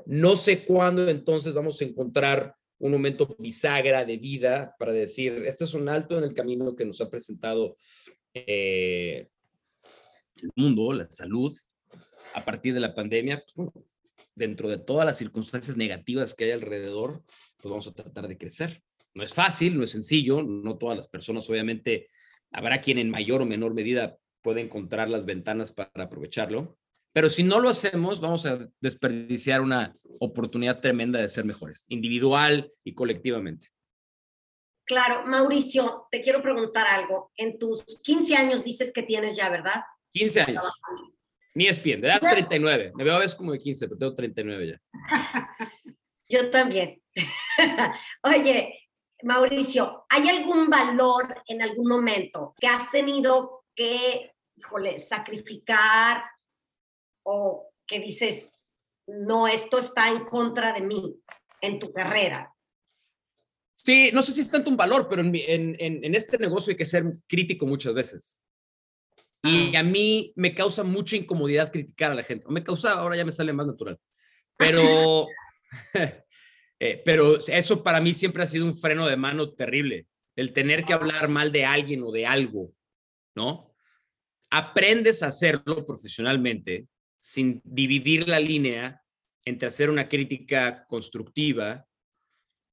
no 0.05 0.37
sé 0.37 0.63
cuándo 0.63 1.09
entonces 1.09 1.53
vamos 1.53 1.81
a 1.81 1.83
encontrar 1.83 2.55
un 2.79 2.91
momento 2.91 3.35
bisagra 3.39 4.05
de 4.05 4.17
vida 4.17 4.75
para 4.77 4.91
decir, 4.91 5.43
este 5.45 5.63
es 5.63 5.73
un 5.73 5.89
alto 5.89 6.17
en 6.17 6.23
el 6.23 6.33
camino 6.33 6.75
que 6.75 6.85
nos 6.85 6.99
ha 7.01 7.09
presentado 7.09 7.77
eh, 8.33 9.27
el 10.35 10.51
mundo, 10.55 10.91
la 10.93 11.09
salud, 11.09 11.55
a 12.33 12.43
partir 12.43 12.73
de 12.73 12.81
la 12.81 12.93
pandemia, 12.93 13.43
pues, 13.55 13.69
dentro 14.35 14.67
de 14.67 14.77
todas 14.77 15.05
las 15.05 15.17
circunstancias 15.17 15.77
negativas 15.77 16.33
que 16.33 16.45
hay 16.45 16.51
alrededor, 16.51 17.23
pues 17.57 17.69
vamos 17.69 17.87
a 17.87 17.93
tratar 17.93 18.27
de 18.27 18.37
crecer. 18.37 18.83
No 19.13 19.23
es 19.23 19.33
fácil, 19.33 19.77
no 19.77 19.83
es 19.83 19.91
sencillo, 19.91 20.43
no 20.43 20.77
todas 20.77 20.97
las 20.97 21.07
personas, 21.07 21.49
obviamente, 21.49 22.09
habrá 22.51 22.81
quien 22.81 22.97
en 22.97 23.09
mayor 23.09 23.41
o 23.41 23.45
menor 23.45 23.73
medida 23.73 24.17
puede 24.41 24.61
encontrar 24.61 25.09
las 25.09 25.25
ventanas 25.25 25.71
para 25.71 26.03
aprovecharlo, 26.03 26.77
Pero 27.15 27.29
si 27.29 27.43
no 27.43 27.61
lo 27.61 27.69
hacemos, 27.69 28.19
vamos 28.19 28.45
a 28.45 28.67
desperdiciar 28.81 29.61
una 29.61 29.95
oportunidad 30.19 30.81
tremenda 30.81 31.17
de 31.17 31.29
ser 31.29 31.45
mejores, 31.45 31.85
individual 31.87 32.73
y 32.83 32.93
colectivamente. 32.93 33.69
Claro, 34.85 35.25
Mauricio, 35.25 36.09
te 36.11 36.19
quiero 36.19 36.41
preguntar 36.41 36.85
algo. 36.85 37.31
En 37.37 37.57
tus 37.57 37.85
15 38.03 38.35
años 38.35 38.65
dices 38.65 38.91
que 38.91 39.01
tienes 39.01 39.33
ya, 39.33 39.49
¿verdad? 39.49 39.81
15 40.11 40.41
años. 40.41 40.65
Ni 41.53 41.67
es 41.67 41.81
bien, 41.81 42.01
de 42.01 42.09
edad 42.09 42.19
39. 42.19 42.91
Me 42.95 43.05
veo 43.05 43.15
a 43.15 43.19
veces 43.19 43.37
como 43.37 43.53
de 43.53 43.59
15, 43.59 43.87
pero 43.87 43.97
tengo 43.97 44.13
39 44.13 44.67
ya. 44.67 44.81
Yo 46.27 46.49
también. 46.49 47.01
Oye, 48.23 48.89
Mauricio, 49.23 50.05
¿hay 50.09 50.27
algún 50.27 50.69
valor 50.69 51.33
en 51.47 51.61
algún 51.61 51.87
momento 51.87 52.53
que 52.59 52.67
has 52.67 52.91
tenido 52.91 53.63
que, 53.73 54.33
híjole, 54.57 54.99
sacrificar 54.99 56.34
o 57.25 57.71
que 57.87 57.99
dices, 57.99 58.55
no, 59.07 59.47
esto 59.47 59.77
está 59.77 60.07
en 60.07 60.23
contra 60.25 60.73
de 60.73 60.81
mí 60.81 61.19
en 61.61 61.79
tu 61.79 61.91
carrera? 61.91 62.53
Sí, 63.73 64.09
no 64.13 64.23
sé 64.23 64.31
si 64.31 64.41
es 64.41 64.49
tanto 64.49 64.69
un 64.69 64.77
valor, 64.77 65.07
pero 65.09 65.21
en, 65.21 66.15
este 66.15 66.37
negocio 66.37 66.71
hay 66.71 66.77
que 66.77 66.85
ser 66.85 67.17
crítico 67.27 67.65
muchas 67.65 67.93
veces. 67.93 68.41
Y 69.43 69.75
ah. 69.75 69.81
a 69.81 69.83
mí 69.83 70.33
me 70.35 70.55
causa 70.55 70.83
mucha 70.83 71.17
incomodidad 71.17 71.71
criticar 71.71 72.11
a 72.11 72.15
la 72.15 72.23
gente. 72.23 72.45
me 72.49 72.63
causaba, 72.63 73.01
ahora 73.01 73.17
ya 73.17 73.25
me 73.25 73.31
sale 73.31 73.53
más 73.53 73.67
natural. 73.67 73.99
Pero, 74.57 75.27
eh, 76.79 77.01
pero 77.03 77.37
eso 77.37 77.83
para 77.83 77.99
mí 77.99 78.13
siempre 78.13 78.41
ha 78.41 78.47
sido 78.47 78.63
un 78.63 78.77
freno 78.77 79.05
de 79.05 79.17
mano 79.17 79.51
terrible. 79.51 80.07
El 80.37 80.53
tener 80.53 80.85
que 80.85 80.93
hablar 80.93 81.27
mal 81.27 81.51
de 81.51 81.65
alguien 81.65 82.01
o 82.03 82.11
de 82.11 82.25
algo, 82.25 82.71
¿no? 83.35 83.75
Aprendes 84.49 85.23
a 85.23 85.27
hacerlo 85.27 85.85
profesionalmente 85.85 86.87
sin 87.25 87.59
dividir 87.63 88.27
la 88.27 88.39
línea 88.39 89.01
entre 89.45 89.67
hacer 89.67 89.89
una 89.89 90.07
crítica 90.07 90.85
constructiva 90.87 91.87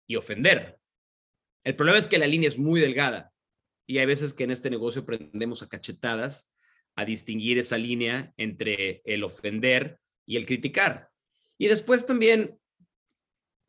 y 0.07 0.17
ofender. 0.17 0.79
El 1.65 1.75
problema 1.75 1.99
es 1.99 2.07
que 2.07 2.19
la 2.19 2.27
línea 2.27 2.49
es 2.49 2.59
muy 2.59 2.79
delgada 2.79 3.33
y 3.87 3.97
hay 3.97 4.05
veces 4.05 4.35
que 4.35 4.45
en 4.45 4.51
este 4.51 4.69
negocio 4.69 5.03
aprendemos 5.03 5.63
a 5.63 5.71
cachetadas 5.71 6.53
a 6.97 7.07
distinguir 7.07 7.57
esa 7.57 7.79
línea 7.79 8.35
entre 8.37 9.01
el 9.07 9.25
ofender 9.25 9.99
y 10.27 10.37
el 10.37 10.45
criticar. 10.45 11.09
Y 11.57 11.69
después 11.69 12.05
también, 12.05 12.59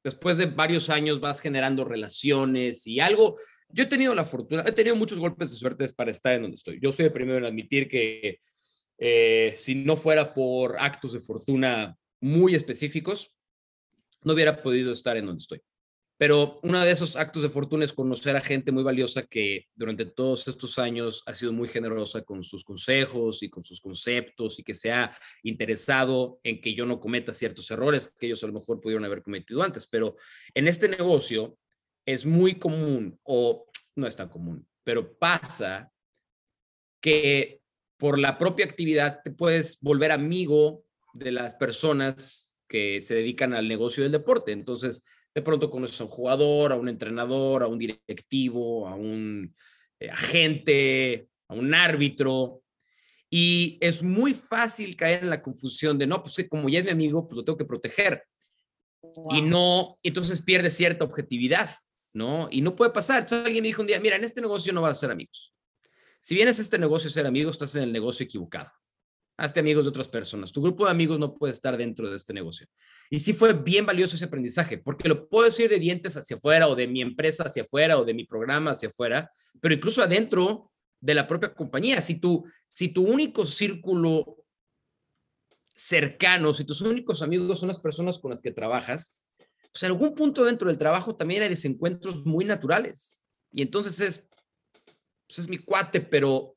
después 0.04 0.36
de 0.36 0.48
varios 0.48 0.90
años 0.90 1.22
vas 1.22 1.40
generando 1.40 1.86
relaciones 1.86 2.86
y 2.88 3.00
algo. 3.00 3.40
Yo 3.70 3.84
he 3.84 3.88
tenido 3.88 4.14
la 4.14 4.26
fortuna, 4.26 4.66
he 4.68 4.74
tenido 4.74 4.98
muchos 4.98 5.18
golpes 5.18 5.50
de 5.52 5.58
suerte 5.58 5.88
para 5.96 6.12
estar 6.12 6.36
en 6.36 6.42
donde 6.42 6.56
estoy. 6.56 6.82
Yo 6.82 6.92
soy 6.92 7.06
el 7.06 7.14
primero 7.14 7.38
en 7.38 7.46
admitir 7.46 7.88
que 7.88 8.42
eh, 9.06 9.54
si 9.58 9.76
no 9.76 9.98
fuera 9.98 10.34
por 10.34 10.78
actos 10.80 11.12
de 11.12 11.20
fortuna 11.20 11.98
muy 12.22 12.56
específicos, 12.56 13.36
no 14.24 14.32
hubiera 14.32 14.64
podido 14.64 14.94
estar 14.94 15.18
en 15.18 15.26
donde 15.26 15.42
estoy. 15.42 15.62
Pero 16.18 16.62
uno 16.64 16.80
de 16.80 16.90
esos 16.90 17.18
actos 17.18 17.44
de 17.44 17.50
fortuna 17.50 17.84
es 17.84 17.92
conocer 17.92 18.34
a 18.38 18.40
gente 18.40 18.72
muy 18.72 18.82
valiosa 18.82 19.24
que 19.24 19.68
durante 19.76 20.06
todos 20.06 20.48
estos 20.48 20.80
años 20.80 21.22
ha 21.26 21.34
sido 21.34 21.52
muy 21.52 21.68
generosa 21.68 22.22
con 22.22 22.46
sus 22.46 22.64
consejos 22.64 23.44
y 23.44 23.50
con 23.50 23.66
sus 23.66 23.82
conceptos 23.82 24.58
y 24.60 24.64
que 24.64 24.74
se 24.74 24.94
ha 24.94 25.14
interesado 25.42 26.40
en 26.42 26.62
que 26.62 26.74
yo 26.74 26.86
no 26.86 27.02
cometa 27.02 27.34
ciertos 27.34 27.70
errores 27.72 28.08
que 28.18 28.28
ellos 28.28 28.42
a 28.46 28.48
lo 28.48 28.54
mejor 28.54 28.80
pudieron 28.80 29.04
haber 29.04 29.22
cometido 29.22 29.62
antes. 29.64 29.86
Pero 29.86 30.16
en 30.54 30.70
este 30.70 30.88
negocio 30.88 31.58
es 32.06 32.26
muy 32.26 32.56
común, 32.56 33.20
o 33.24 33.66
no 33.98 34.08
es 34.08 34.16
tan 34.16 34.30
común, 34.30 34.66
pero 34.86 35.14
pasa 35.18 35.92
que 37.02 37.63
por 37.98 38.20
la 38.20 38.38
propia 38.38 38.66
actividad 38.66 39.22
te 39.24 39.32
puedes 39.32 39.80
volver 39.82 40.12
amigo 40.12 40.84
de 41.14 41.32
las 41.32 41.54
personas 41.56 42.56
que 42.68 43.02
se 43.02 43.16
dedican 43.16 43.54
al 43.54 43.68
negocio 43.68 44.04
del 44.04 44.12
deporte. 44.12 44.52
Entonces, 44.52 45.06
de 45.34 45.42
pronto 45.42 45.70
conoces 45.70 46.00
a 46.02 46.06
un 46.06 46.10
jugador, 46.10 46.72
a 46.72 46.76
un 46.76 46.90
entrenador, 46.90 47.64
a 47.64 47.68
un 47.68 47.80
directivo, 47.80 48.88
a 48.88 48.96
un 48.96 49.54
eh, 50.00 50.10
agente, 50.10 51.28
a 51.48 51.54
un 51.54 51.74
árbitro. 51.74 52.64
Y 53.30 53.78
es 53.82 54.04
muy 54.04 54.34
fácil 54.34 54.96
caer 54.96 55.24
en 55.24 55.30
la 55.30 55.42
confusión 55.42 55.98
de, 55.98 56.08
no, 56.08 56.22
pues 56.22 56.46
como 56.50 56.70
ya 56.70 56.80
es 56.80 56.86
mi 56.86 56.92
amigo, 56.92 57.28
pues 57.28 57.38
lo 57.38 57.46
tengo 57.46 57.58
que 57.58 57.66
proteger. 57.66 58.24
Y 59.32 59.42
no, 59.42 59.98
entonces 60.02 60.42
pierde 60.42 60.70
cierta 60.70 61.04
objetividad, 61.04 61.70
¿no? 62.14 62.48
Y 62.50 62.62
no 62.62 62.76
puede 62.76 62.92
pasar. 62.92 63.24
Entonces 63.24 63.46
alguien 63.46 63.64
me 63.64 63.68
dijo 63.68 63.82
un 63.82 63.88
día, 63.88 64.00
mira, 64.00 64.16
en 64.16 64.24
este 64.24 64.42
negocio 64.42 64.72
no 64.72 64.82
vas 64.82 64.98
a 64.98 65.02
ser 65.02 65.12
amigos. 65.12 65.53
Si 66.24 66.36
vienes 66.36 66.58
a 66.58 66.62
este 66.62 66.80
negocio 66.80 67.10
a 67.10 67.12
ser 67.12 67.28
amigos, 67.28 67.56
estás 67.56 67.76
en 67.76 67.84
el 67.84 67.92
negocio 67.92 68.24
equivocado. 68.24 68.72
Hazte 69.38 69.60
amigos 69.60 69.84
de 69.84 69.90
otras 69.90 70.08
personas. 70.08 70.54
Tu 70.54 70.62
grupo 70.62 70.86
de 70.86 70.92
amigos 70.92 71.20
no 71.20 71.36
puede 71.36 71.52
estar 71.52 71.76
dentro 71.76 72.10
de 72.10 72.16
este 72.16 72.32
negocio. 72.32 72.66
Y 73.10 73.20
sí 73.20 73.34
fue 73.34 73.52
bien 73.52 73.86
valioso 73.86 74.16
ese 74.16 74.24
aprendizaje, 74.24 74.78
porque 74.78 75.10
lo 75.10 75.28
puedo 75.28 75.44
decir 75.44 75.70
de 75.70 75.80
dientes 75.80 76.16
hacia 76.16 76.38
afuera 76.38 76.70
o 76.70 76.76
de 76.76 76.88
mi 76.88 77.02
empresa 77.02 77.44
hacia 77.44 77.64
afuera 77.64 78.00
o 78.00 78.06
de 78.06 78.14
mi 78.14 78.24
programa 78.24 78.72
hacia 78.72 78.88
afuera, 78.88 79.30
pero 79.60 79.76
incluso 79.76 80.02
adentro 80.02 80.72
de 81.02 81.14
la 81.14 81.28
propia 81.28 81.54
compañía. 81.54 82.00
Si 82.00 82.22
tu, 82.22 82.46
si 82.70 82.88
tu 82.88 83.04
único 83.04 83.46
círculo 83.46 84.38
cercano, 85.76 86.54
si 86.54 86.64
tus 86.64 86.80
únicos 86.80 87.22
amigos 87.22 87.60
son 87.60 87.68
las 87.68 87.82
personas 87.82 88.18
con 88.18 88.32
las 88.32 88.42
que 88.42 88.54
trabajas, 88.54 89.22
pues 89.74 89.84
en 89.84 89.88
algún 89.88 90.16
punto 90.16 90.46
dentro 90.46 90.70
del 90.70 90.78
trabajo 90.78 91.18
también 91.18 91.44
hay 91.44 91.50
desencuentros 91.50 92.26
muy 92.26 92.46
naturales. 92.46 93.22
Y 93.52 93.62
entonces 93.62 94.00
es, 94.00 94.26
pues 95.34 95.46
es 95.46 95.50
mi 95.50 95.58
cuate, 95.58 96.00
pero 96.00 96.56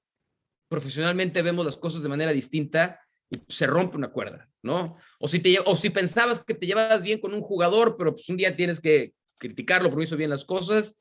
profesionalmente 0.68 1.40
vemos 1.40 1.64
las 1.64 1.76
cosas 1.76 2.02
de 2.02 2.08
manera 2.08 2.32
distinta 2.32 3.00
y 3.30 3.40
se 3.48 3.66
rompe 3.66 3.96
una 3.96 4.12
cuerda, 4.12 4.50
¿no? 4.62 4.96
O 5.18 5.28
si, 5.28 5.40
te, 5.40 5.58
o 5.64 5.76
si 5.76 5.90
pensabas 5.90 6.44
que 6.44 6.54
te 6.54 6.66
llevabas 6.66 7.02
bien 7.02 7.20
con 7.20 7.32
un 7.32 7.40
jugador, 7.40 7.96
pero 7.96 8.12
pues 8.12 8.28
un 8.28 8.36
día 8.36 8.54
tienes 8.54 8.80
que 8.80 9.14
criticarlo 9.38 9.88
porque 9.88 10.04
hizo 10.04 10.16
bien 10.16 10.30
las 10.30 10.44
cosas, 10.44 10.96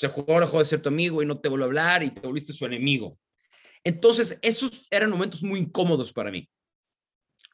el 0.00 0.08
jugador 0.08 0.44
dejó 0.44 0.58
de 0.60 0.64
ser 0.64 0.80
tu 0.80 0.88
amigo 0.88 1.22
y 1.22 1.26
no 1.26 1.40
te 1.40 1.48
volvió 1.48 1.64
a 1.64 1.68
hablar 1.68 2.02
y 2.02 2.10
te 2.10 2.20
volviste 2.20 2.54
su 2.54 2.64
enemigo. 2.64 3.18
Entonces, 3.84 4.38
esos 4.40 4.86
eran 4.90 5.10
momentos 5.10 5.42
muy 5.42 5.60
incómodos 5.60 6.12
para 6.12 6.30
mí. 6.30 6.48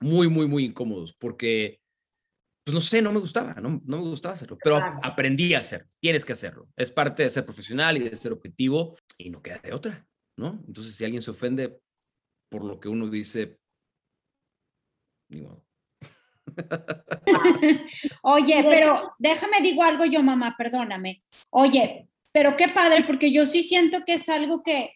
Muy, 0.01 0.29
muy, 0.29 0.47
muy 0.47 0.67
incómodos, 0.67 1.15
porque, 1.19 1.81
pues 2.67 2.75
no 2.75 2.81
sé, 2.81 3.01
no 3.01 3.13
me 3.13 3.21
gustaba, 3.21 3.55
no, 3.61 3.81
no 3.85 3.99
me 3.99 4.09
gustaba 4.09 4.35
hacerlo, 4.35 4.59
pero 4.61 4.81
aprendí 5.01 5.55
a 5.55 5.61
hacerlo. 5.61 5.87
Tienes 6.01 6.25
que 6.25 6.33
hacerlo. 6.33 6.67
Es 6.75 6.91
parte 6.91 7.23
de 7.23 7.31
ser 7.31 7.45
profesional 7.45 7.97
y 7.97 8.01
de 8.01 8.17
ser 8.17 8.33
objetivo 8.33 8.97
y 9.17 9.31
no 9.31 9.41
queda 9.41 9.61
de 9.63 9.73
otra, 9.73 10.05
¿no? 10.37 10.61
Entonces, 10.67 10.97
si 10.97 11.05
alguien 11.05 11.23
se 11.23 11.31
ofende 11.31 11.79
por 12.51 12.65
lo 12.65 12.81
que 12.81 12.89
uno 12.89 13.09
dice, 13.09 13.61
Oye, 18.23 18.65
pero 18.69 19.13
déjame 19.17 19.61
digo 19.63 19.85
algo 19.85 20.05
yo, 20.05 20.21
mamá, 20.25 20.57
perdóname. 20.59 21.23
Oye, 21.51 22.09
pero 22.33 22.57
qué 22.57 22.67
padre, 22.67 23.05
porque 23.05 23.31
yo 23.31 23.45
sí 23.45 23.63
siento 23.63 24.05
que 24.05 24.15
es 24.15 24.29
algo 24.29 24.65
que 24.65 24.91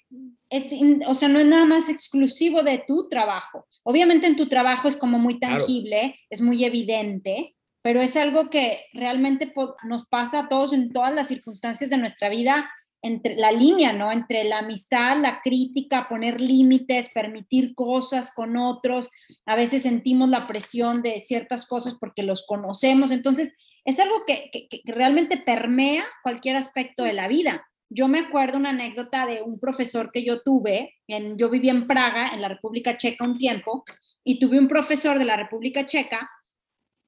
es, 0.48 0.72
o 1.06 1.14
sea, 1.14 1.28
no 1.28 1.38
es 1.38 1.46
nada 1.46 1.66
más 1.66 1.88
exclusivo 1.88 2.64
de 2.64 2.82
tu 2.84 3.08
trabajo. 3.08 3.68
Obviamente 3.84 4.26
en 4.26 4.34
tu 4.34 4.48
trabajo 4.48 4.88
es 4.88 4.96
como 4.96 5.20
muy 5.20 5.38
tangible, 5.38 6.18
es 6.28 6.40
muy 6.40 6.64
evidente, 6.64 7.54
pero 7.82 8.00
es 8.00 8.16
algo 8.16 8.50
que 8.50 8.80
realmente 8.92 9.52
nos 9.84 10.06
pasa 10.06 10.40
a 10.40 10.48
todos 10.48 10.72
en 10.72 10.92
todas 10.92 11.14
las 11.14 11.28
circunstancias 11.28 11.90
de 11.90 11.96
nuestra 11.96 12.28
vida 12.28 12.70
entre 13.02 13.34
la 13.36 13.50
línea, 13.50 13.92
¿no? 13.92 14.12
Entre 14.12 14.44
la 14.44 14.58
amistad, 14.58 15.18
la 15.18 15.40
crítica, 15.42 16.06
poner 16.08 16.40
límites, 16.40 17.10
permitir 17.14 17.74
cosas 17.74 18.32
con 18.34 18.56
otros. 18.56 19.10
A 19.46 19.56
veces 19.56 19.82
sentimos 19.82 20.28
la 20.28 20.46
presión 20.46 21.02
de 21.02 21.18
ciertas 21.18 21.66
cosas 21.66 21.96
porque 21.98 22.22
los 22.22 22.44
conocemos. 22.46 23.10
Entonces, 23.10 23.54
es 23.84 23.98
algo 23.98 24.24
que, 24.26 24.50
realmente 24.84 25.38
permea 25.38 26.04
cualquier 26.22 26.56
aspecto 26.56 27.04
de 27.04 27.14
la 27.14 27.28
vida. 27.28 27.66
Yo 27.88 28.06
me 28.06 28.20
acuerdo 28.20 28.58
una 28.58 28.70
anécdota 28.70 29.26
de 29.26 29.42
un 29.42 29.58
profesor 29.58 30.12
que 30.12 30.22
yo 30.22 30.42
tuve, 30.42 30.94
en, 31.08 31.38
yo 31.38 31.48
vivía 31.48 31.72
en 31.72 31.86
Praga, 31.86 32.28
en 32.28 32.40
la 32.40 32.48
República 32.48 32.96
Checa 32.96 33.24
un 33.24 33.38
tiempo, 33.38 33.82
y 34.22 34.38
tuve 34.38 34.58
un 34.58 34.68
profesor 34.68 35.18
de 35.18 35.24
la 35.24 35.36
República 35.36 35.86
Checa 35.86 36.30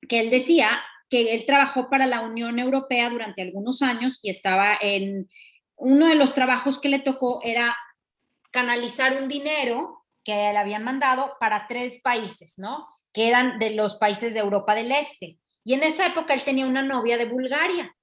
que 0.09 0.21
él 0.21 0.31
decía 0.31 0.83
que 1.09 1.35
él 1.35 1.45
trabajó 1.47 1.91
para 1.91 2.07
la 2.07 2.21
Unión 2.23 2.59
Europea 2.59 3.11
durante 3.11 3.43
algunos 3.43 3.83
años 3.83 4.19
y 4.23 4.31
estaba 4.31 4.77
en, 4.81 5.29
uno 5.83 6.07
de 6.07 6.15
los 6.15 6.33
trabajos 6.33 6.79
que 6.79 6.89
le 6.89 7.01
tocó 7.01 7.41
era 7.43 7.77
canalizar 8.53 9.21
un 9.21 9.29
dinero 9.29 10.05
que 10.25 10.33
le 10.33 10.57
habían 10.57 10.85
mandado 10.85 11.35
para 11.41 11.67
tres 11.67 12.01
países, 12.03 12.55
¿no? 12.57 12.87
Que 13.13 13.29
eran 13.29 13.59
de 13.59 13.71
los 13.71 13.97
países 13.97 14.33
de 14.33 14.41
Europa 14.41 14.75
del 14.75 14.93
Este. 14.93 15.39
Y 15.65 15.75
en 15.75 15.83
esa 15.83 16.07
época 16.07 16.35
él 16.35 16.43
tenía 16.45 16.67
una 16.67 16.83
novia 16.83 17.17
de 17.17 17.25
Bulgaria. 17.25 17.95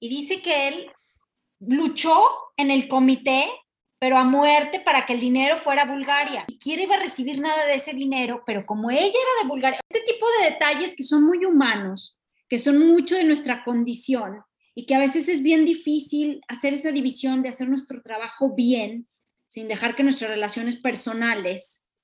Y 0.00 0.08
dice 0.08 0.40
que 0.40 0.68
él 0.68 0.90
luchó 1.60 2.24
en 2.56 2.70
el 2.70 2.88
comité, 2.88 3.46
pero 3.98 4.16
a 4.16 4.24
muerte 4.24 4.80
para 4.80 5.04
que 5.06 5.12
el 5.12 5.20
dinero 5.20 5.56
fuera 5.56 5.82
a 5.82 5.92
Bulgaria. 5.92 6.44
Ni 6.48 6.54
siquiera 6.54 6.82
iba 6.82 6.94
a 6.96 7.00
recibir 7.00 7.40
nada 7.40 7.66
de 7.66 7.74
ese 7.74 7.92
dinero, 7.92 8.42
pero 8.46 8.64
como 8.64 8.90
ella 8.90 9.06
era 9.06 9.42
de 9.42 9.48
Bulgaria, 9.48 9.80
este 9.88 10.04
tipo 10.12 10.26
de 10.40 10.50
detalles 10.50 10.94
que 10.94 11.04
son 11.04 11.24
muy 11.24 11.44
humanos, 11.44 12.20
que 12.48 12.58
son 12.58 12.78
mucho 12.78 13.16
de 13.16 13.24
nuestra 13.24 13.64
condición, 13.64 14.42
y 14.78 14.86
que 14.86 14.94
a 14.94 15.00
veces 15.00 15.28
es 15.28 15.42
bien 15.42 15.64
difícil 15.64 16.40
hacer 16.46 16.72
esa 16.72 16.92
división 16.92 17.42
de 17.42 17.48
hacer 17.48 17.68
nuestro 17.68 18.00
trabajo 18.00 18.54
bien 18.54 19.08
sin 19.44 19.66
dejar 19.66 19.96
que 19.96 20.04
nuestras 20.04 20.30
relaciones 20.30 20.76
personales 20.76 21.96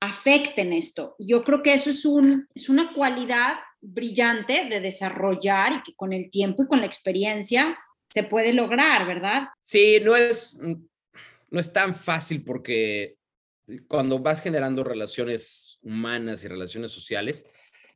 afecten 0.00 0.72
esto. 0.72 1.14
Yo 1.18 1.44
creo 1.44 1.62
que 1.62 1.74
eso 1.74 1.90
es, 1.90 2.06
un, 2.06 2.48
es 2.54 2.70
una 2.70 2.94
cualidad 2.94 3.56
brillante 3.82 4.64
de 4.64 4.80
desarrollar 4.80 5.72
y 5.74 5.82
que 5.82 5.94
con 5.94 6.14
el 6.14 6.30
tiempo 6.30 6.62
y 6.62 6.68
con 6.68 6.80
la 6.80 6.86
experiencia 6.86 7.78
se 8.08 8.22
puede 8.22 8.54
lograr, 8.54 9.06
¿verdad? 9.06 9.48
Sí, 9.62 9.98
no 10.02 10.16
es, 10.16 10.58
no 11.52 11.60
es 11.60 11.72
tan 11.72 11.94
fácil 11.94 12.42
porque 12.42 13.18
cuando 13.86 14.18
vas 14.18 14.40
generando 14.40 14.82
relaciones 14.82 15.78
humanas 15.82 16.42
y 16.42 16.48
relaciones 16.48 16.90
sociales, 16.90 17.48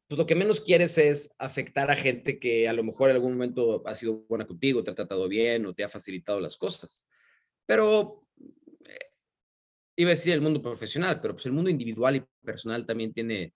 pues 0.06 0.18
lo 0.18 0.26
que 0.26 0.34
menos 0.34 0.60
quieres 0.60 0.98
es 0.98 1.34
afectar 1.38 1.90
a 1.90 1.96
gente 1.96 2.38
que 2.38 2.68
a 2.68 2.72
lo 2.72 2.84
mejor 2.84 3.10
en 3.10 3.16
algún 3.16 3.32
momento 3.32 3.82
ha 3.86 3.94
sido 3.94 4.24
buena 4.28 4.46
contigo, 4.46 4.84
te 4.84 4.90
ha 4.90 4.94
tratado 4.94 5.26
bien 5.26 5.66
o 5.66 5.74
te 5.74 5.82
ha 5.82 5.88
facilitado 5.88 6.38
las 6.38 6.56
cosas. 6.56 7.04
Pero 7.64 8.26
eh, 8.84 9.10
iba 9.96 10.10
a 10.10 10.14
decir 10.14 10.34
el 10.34 10.42
mundo 10.42 10.62
profesional, 10.62 11.20
pero 11.20 11.34
pues 11.34 11.46
el 11.46 11.52
mundo 11.52 11.70
individual 11.70 12.16
y 12.16 12.24
personal 12.44 12.86
también 12.86 13.12
tiene 13.12 13.54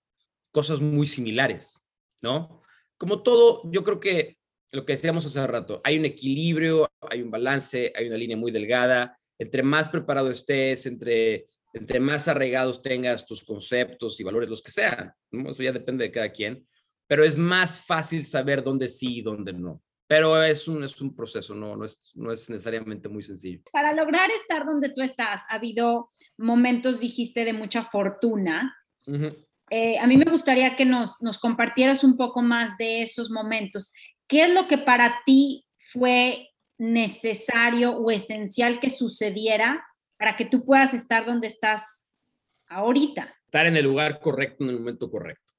cosas 0.50 0.80
muy 0.80 1.06
similares, 1.06 1.86
¿no? 2.22 2.62
Como 2.96 3.22
todo, 3.22 3.70
yo 3.70 3.84
creo 3.84 4.00
que 4.00 4.38
lo 4.72 4.86
que 4.86 4.94
decíamos 4.94 5.26
hace 5.26 5.46
rato, 5.46 5.80
hay 5.84 5.98
un 5.98 6.06
equilibrio, 6.06 6.90
hay 7.02 7.20
un 7.22 7.30
balance, 7.30 7.92
hay 7.94 8.08
una 8.08 8.16
línea 8.16 8.36
muy 8.36 8.50
delgada. 8.50 9.19
Entre 9.40 9.64
más 9.64 9.88
preparado 9.88 10.30
estés, 10.30 10.86
entre 10.86 11.48
entre 11.72 12.00
más 12.00 12.28
arraigados 12.28 12.82
tengas 12.82 13.26
tus 13.26 13.44
conceptos 13.44 14.18
y 14.18 14.24
valores, 14.24 14.48
los 14.48 14.62
que 14.62 14.72
sean, 14.72 15.12
eso 15.30 15.62
ya 15.62 15.72
depende 15.72 16.04
de 16.04 16.12
cada 16.12 16.32
quien, 16.32 16.66
pero 17.06 17.24
es 17.24 17.36
más 17.36 17.80
fácil 17.80 18.24
saber 18.24 18.62
dónde 18.62 18.88
sí 18.88 19.18
y 19.18 19.22
dónde 19.22 19.52
no. 19.52 19.82
Pero 20.06 20.42
es 20.42 20.66
un, 20.66 20.82
es 20.82 21.00
un 21.00 21.14
proceso, 21.14 21.54
no, 21.54 21.76
no, 21.76 21.84
es, 21.84 22.10
no 22.14 22.32
es 22.32 22.50
necesariamente 22.50 23.08
muy 23.08 23.22
sencillo. 23.22 23.60
Para 23.72 23.92
lograr 23.92 24.28
estar 24.32 24.66
donde 24.66 24.88
tú 24.88 25.02
estás, 25.02 25.42
ha 25.48 25.54
habido 25.54 26.08
momentos, 26.36 26.98
dijiste, 26.98 27.44
de 27.44 27.52
mucha 27.52 27.84
fortuna. 27.84 28.76
Eh, 29.70 29.98
a 29.98 30.06
mí 30.08 30.16
me 30.16 30.28
gustaría 30.28 30.74
que 30.74 30.84
nos, 30.84 31.22
nos 31.22 31.38
compartieras 31.38 32.02
un 32.02 32.16
poco 32.16 32.42
más 32.42 32.76
de 32.76 33.02
esos 33.02 33.30
momentos. 33.30 33.92
¿Qué 34.26 34.44
es 34.44 34.50
lo 34.52 34.66
que 34.66 34.78
para 34.78 35.20
ti 35.24 35.64
fue 35.76 36.49
necesario 36.80 37.92
o 37.92 38.10
esencial 38.10 38.80
que 38.80 38.88
sucediera 38.88 39.86
para 40.16 40.34
que 40.34 40.46
tú 40.46 40.64
puedas 40.64 40.94
estar 40.94 41.26
donde 41.26 41.46
estás 41.46 42.10
ahorita. 42.68 43.36
Estar 43.44 43.66
en 43.66 43.76
el 43.76 43.84
lugar 43.84 44.18
correcto 44.18 44.64
en 44.64 44.70
el 44.70 44.78
momento 44.78 45.10
correcto. 45.10 45.52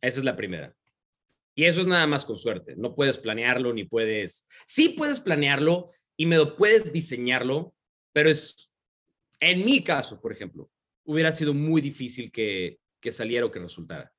Esa 0.00 0.18
es 0.18 0.24
la 0.24 0.34
primera. 0.34 0.74
Y 1.54 1.64
eso 1.66 1.80
es 1.80 1.86
nada 1.86 2.06
más 2.08 2.24
con 2.24 2.36
suerte. 2.36 2.74
No 2.76 2.96
puedes 2.96 3.16
planearlo 3.18 3.72
ni 3.72 3.84
puedes... 3.84 4.46
Sí 4.66 4.90
puedes 4.90 5.20
planearlo 5.20 5.88
y 6.16 6.26
me 6.26 6.36
lo 6.36 6.56
puedes 6.56 6.92
diseñarlo, 6.92 7.74
pero 8.12 8.28
es, 8.28 8.70
en 9.38 9.64
mi 9.64 9.82
caso, 9.82 10.20
por 10.20 10.32
ejemplo, 10.32 10.68
hubiera 11.04 11.30
sido 11.30 11.54
muy 11.54 11.80
difícil 11.80 12.32
que, 12.32 12.80
que 13.00 13.12
saliera 13.12 13.46
o 13.46 13.52
que 13.52 13.60
resultara. 13.60 14.12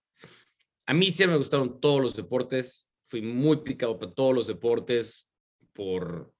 A 0.85 0.93
mí 0.93 1.11
sí 1.11 1.27
me 1.27 1.37
gustaron 1.37 1.81
todos 1.81 2.01
los 2.01 2.15
deportes, 2.15 2.89
fui 3.03 3.21
muy 3.21 3.57
picado 3.63 3.99
por 3.99 4.13
todos 4.13 4.33
los 4.33 4.47
deportes 4.47 5.28
por 5.79 6.33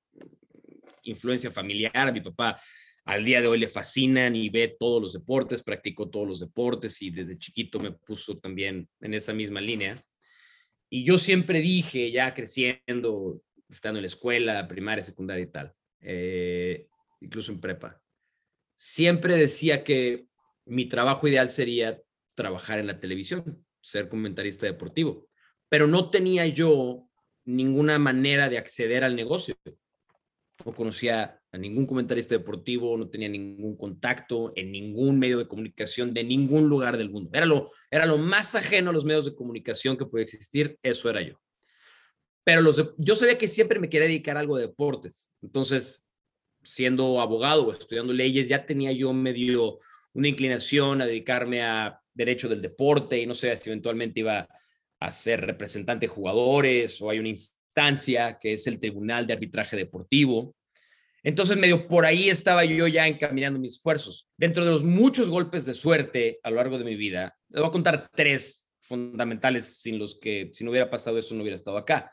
influencia 1.03 1.49
familiar. 1.49 2.11
Mi 2.11 2.19
papá 2.19 2.61
al 3.05 3.23
día 3.23 3.39
de 3.39 3.47
hoy 3.47 3.57
le 3.57 3.69
fascinan 3.69 4.35
y 4.35 4.49
ve 4.49 4.75
todos 4.77 5.01
los 5.01 5.13
deportes, 5.13 5.63
practicó 5.63 6.09
todos 6.09 6.27
los 6.27 6.39
deportes 6.41 7.01
y 7.01 7.09
desde 7.09 7.39
chiquito 7.39 7.79
me 7.79 7.93
puso 7.93 8.35
también 8.35 8.89
en 8.99 9.13
esa 9.13 9.31
misma 9.31 9.61
línea. 9.61 9.95
Y 10.89 11.05
yo 11.05 11.17
siempre 11.17 11.61
dije, 11.61 12.11
ya 12.11 12.33
creciendo, 12.33 13.41
estando 13.69 13.99
en 13.99 14.03
la 14.03 14.07
escuela, 14.07 14.67
primaria, 14.67 15.05
secundaria 15.05 15.43
y 15.43 15.51
tal, 15.51 15.73
eh, 16.01 16.87
incluso 17.21 17.53
en 17.53 17.61
prepa, 17.61 18.01
siempre 18.75 19.37
decía 19.37 19.85
que 19.85 20.25
mi 20.65 20.85
trabajo 20.85 21.29
ideal 21.29 21.49
sería 21.49 21.97
trabajar 22.35 22.77
en 22.77 22.87
la 22.87 22.99
televisión, 22.99 23.65
ser 23.79 24.09
comentarista 24.09 24.65
deportivo, 24.65 25.29
pero 25.69 25.87
no 25.87 26.09
tenía 26.09 26.45
yo 26.47 27.08
ninguna 27.55 27.99
manera 27.99 28.49
de 28.49 28.57
acceder 28.57 29.03
al 29.03 29.15
negocio. 29.15 29.55
No 30.65 30.73
conocía 30.73 31.39
a 31.51 31.57
ningún 31.57 31.85
comentarista 31.85 32.35
deportivo, 32.35 32.97
no 32.97 33.09
tenía 33.09 33.29
ningún 33.29 33.75
contacto 33.77 34.53
en 34.55 34.71
ningún 34.71 35.17
medio 35.17 35.37
de 35.37 35.47
comunicación 35.47 36.13
de 36.13 36.23
ningún 36.23 36.69
lugar 36.69 36.97
del 36.97 37.09
mundo. 37.09 37.29
Era 37.33 37.45
lo, 37.45 37.69
era 37.89 38.05
lo 38.05 38.17
más 38.17 38.55
ajeno 38.55 38.89
a 38.89 38.93
los 38.93 39.05
medios 39.05 39.25
de 39.25 39.35
comunicación 39.35 39.97
que 39.97 40.05
puede 40.05 40.23
existir, 40.23 40.77
eso 40.83 41.09
era 41.09 41.21
yo. 41.21 41.39
Pero 42.43 42.61
los 42.61 42.93
yo 42.97 43.15
sabía 43.15 43.37
que 43.37 43.47
siempre 43.47 43.79
me 43.79 43.89
quería 43.89 44.07
dedicar 44.07 44.37
a 44.37 44.41
algo 44.41 44.57
de 44.57 44.67
deportes. 44.67 45.31
Entonces, 45.41 46.03
siendo 46.63 47.21
abogado 47.21 47.67
o 47.67 47.71
estudiando 47.71 48.13
leyes, 48.13 48.47
ya 48.47 48.65
tenía 48.65 48.91
yo 48.91 49.13
medio 49.13 49.79
una 50.13 50.27
inclinación 50.27 51.01
a 51.01 51.05
dedicarme 51.05 51.63
a 51.63 51.99
derecho 52.13 52.49
del 52.49 52.61
deporte 52.61 53.19
y 53.19 53.25
no 53.25 53.33
sé 53.33 53.55
si 53.55 53.69
eventualmente 53.69 54.19
iba 54.19 54.47
a 54.99 55.11
ser 55.11 55.41
representante 55.41 56.07
de 56.07 56.13
jugadores 56.13 57.01
o 57.01 57.09
hay 57.09 57.19
una 57.19 57.29
instancia 57.29 58.37
que 58.37 58.53
es 58.53 58.67
el 58.67 58.79
Tribunal 58.79 59.25
de 59.25 59.33
Arbitraje 59.33 59.77
Deportivo, 59.77 60.55
entonces, 61.23 61.57
medio 61.57 61.87
por 61.87 62.05
ahí 62.05 62.29
estaba 62.29 62.63
yo 62.63 62.87
ya 62.87 63.07
encaminando 63.07 63.59
mis 63.59 63.73
esfuerzos. 63.73 64.27
Dentro 64.37 64.63
de 64.63 64.71
los 64.71 64.83
muchos 64.83 65.27
golpes 65.27 65.65
de 65.65 65.73
suerte 65.73 66.39
a 66.43 66.49
lo 66.49 66.57
largo 66.57 66.77
de 66.77 66.85
mi 66.85 66.95
vida, 66.95 67.35
les 67.49 67.59
voy 67.59 67.69
a 67.69 67.73
contar 67.73 68.09
tres 68.15 68.67
fundamentales 68.77 69.81
sin 69.81 69.99
los 69.99 70.17
que, 70.17 70.49
si 70.53 70.63
no 70.63 70.71
hubiera 70.71 70.89
pasado 70.89 71.17
eso, 71.17 71.35
no 71.35 71.41
hubiera 71.41 71.57
estado 71.57 71.77
acá. 71.77 72.11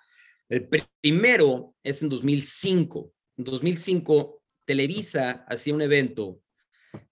El 0.49 0.68
primero 1.01 1.75
es 1.83 2.03
en 2.03 2.09
2005. 2.09 3.12
En 3.38 3.44
2005, 3.44 4.42
Televisa 4.64 5.44
hacía 5.49 5.75
un 5.75 5.83
evento 5.83 6.40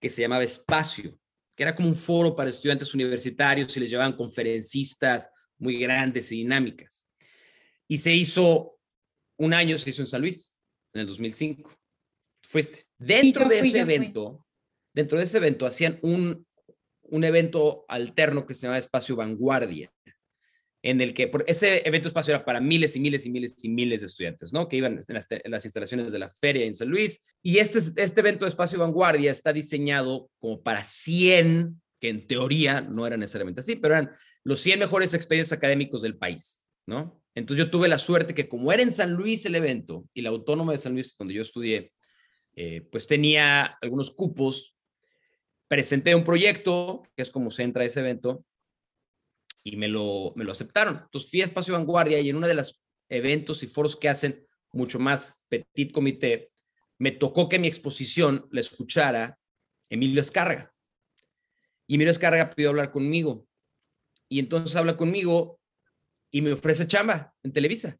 que 0.00 0.08
se 0.08 0.22
llamaba 0.22 0.42
Espacio, 0.42 1.16
que 1.54 1.62
era 1.62 1.76
como 1.76 1.88
un 1.88 1.94
foro 1.94 2.34
para 2.34 2.50
estudiantes 2.50 2.92
universitarios 2.94 3.76
y 3.76 3.80
les 3.80 3.90
llevaban 3.90 4.16
conferencistas 4.16 5.30
muy 5.58 5.78
grandes 5.78 6.30
y 6.32 6.36
dinámicas. 6.36 7.08
Y 7.88 7.98
se 7.98 8.14
hizo 8.14 8.78
un 9.36 9.52
año, 9.52 9.78
se 9.78 9.90
hizo 9.90 10.02
en 10.02 10.06
San 10.08 10.20
Luis, 10.20 10.56
en 10.92 11.02
el 11.02 11.06
2005 11.06 11.70
fuiste. 12.54 12.86
Dentro 12.98 13.48
de 13.48 13.58
ese 13.58 13.80
evento, 13.80 14.46
dentro 14.94 15.18
de 15.18 15.24
ese 15.24 15.38
evento 15.38 15.66
hacían 15.66 15.98
un, 16.02 16.46
un 17.02 17.24
evento 17.24 17.84
alterno 17.88 18.46
que 18.46 18.54
se 18.54 18.62
llama 18.62 18.78
Espacio 18.78 19.16
Vanguardia, 19.16 19.92
en 20.80 21.00
el 21.00 21.14
que 21.14 21.26
por 21.26 21.44
ese 21.48 21.82
evento 21.84 22.08
espacio 22.08 22.34
era 22.34 22.44
para 22.44 22.60
miles 22.60 22.94
y 22.94 23.00
miles 23.00 23.26
y 23.26 23.30
miles 23.30 23.56
y 23.64 23.68
miles 23.70 24.02
de 24.02 24.06
estudiantes, 24.06 24.52
¿no? 24.52 24.68
Que 24.68 24.76
iban 24.76 25.00
en 25.04 25.50
las, 25.50 25.64
instalaciones 25.64 26.12
de 26.12 26.18
la 26.18 26.28
feria 26.28 26.64
en 26.64 26.74
San 26.74 26.88
Luis. 26.88 27.20
Y 27.42 27.58
este, 27.58 27.80
este 27.96 28.20
evento 28.20 28.44
de 28.44 28.50
Espacio 28.50 28.78
Vanguardia 28.78 29.32
está 29.32 29.52
diseñado 29.52 30.30
como 30.38 30.62
para 30.62 30.84
100, 30.84 31.80
que 32.00 32.08
en 32.10 32.26
teoría 32.28 32.82
no 32.82 33.04
eran 33.06 33.18
necesariamente 33.18 33.62
así, 33.62 33.76
pero 33.76 33.94
eran 33.94 34.10
los 34.44 34.60
100 34.60 34.78
mejores 34.78 35.14
expedientes 35.14 35.52
académicos 35.52 36.02
del 36.02 36.16
país, 36.16 36.64
¿no? 36.86 37.22
Entonces 37.34 37.64
yo 37.64 37.70
tuve 37.70 37.88
la 37.88 37.98
suerte 37.98 38.34
que 38.34 38.48
como 38.48 38.72
era 38.72 38.82
en 38.82 38.92
San 38.92 39.14
Luis 39.14 39.44
el 39.46 39.56
evento 39.56 40.06
y 40.14 40.22
la 40.22 40.30
Autónoma 40.30 40.72
de 40.72 40.78
San 40.78 40.92
Luis, 40.92 41.14
cuando 41.16 41.34
yo 41.34 41.42
estudié, 41.42 41.92
eh, 42.54 42.86
pues 42.92 43.06
tenía 43.06 43.64
algunos 43.80 44.12
cupos, 44.12 44.76
presenté 45.66 46.14
un 46.14 46.22
proyecto, 46.22 47.02
que 47.16 47.22
es 47.22 47.30
como 47.30 47.50
se 47.50 47.64
entra 47.64 47.84
ese 47.84 48.00
evento, 48.00 48.44
y 49.64 49.76
me 49.76 49.88
lo, 49.88 50.32
me 50.36 50.44
lo 50.44 50.52
aceptaron. 50.52 51.00
Entonces 51.04 51.30
fui 51.30 51.40
a 51.40 51.46
Espacio 51.46 51.74
Vanguardia 51.74 52.20
y 52.20 52.28
en 52.28 52.36
uno 52.36 52.46
de 52.46 52.54
los 52.54 52.80
eventos 53.08 53.62
y 53.62 53.66
foros 53.66 53.96
que 53.96 54.08
hacen 54.08 54.46
mucho 54.72 54.98
más 54.98 55.42
petit 55.48 55.90
comité, 55.90 56.50
me 56.98 57.12
tocó 57.12 57.48
que 57.48 57.58
mi 57.58 57.66
exposición 57.66 58.46
la 58.50 58.60
escuchara 58.60 59.38
Emilio 59.88 60.20
Escarga. 60.20 60.72
Y 61.86 61.94
Emilio 61.94 62.10
Escarga 62.10 62.50
pidió 62.50 62.70
hablar 62.70 62.92
conmigo. 62.92 63.46
Y 64.34 64.40
entonces 64.40 64.74
habla 64.74 64.96
conmigo 64.96 65.60
y 66.32 66.42
me 66.42 66.52
ofrece 66.52 66.88
chamba 66.88 67.32
en 67.44 67.52
Televisa. 67.52 67.96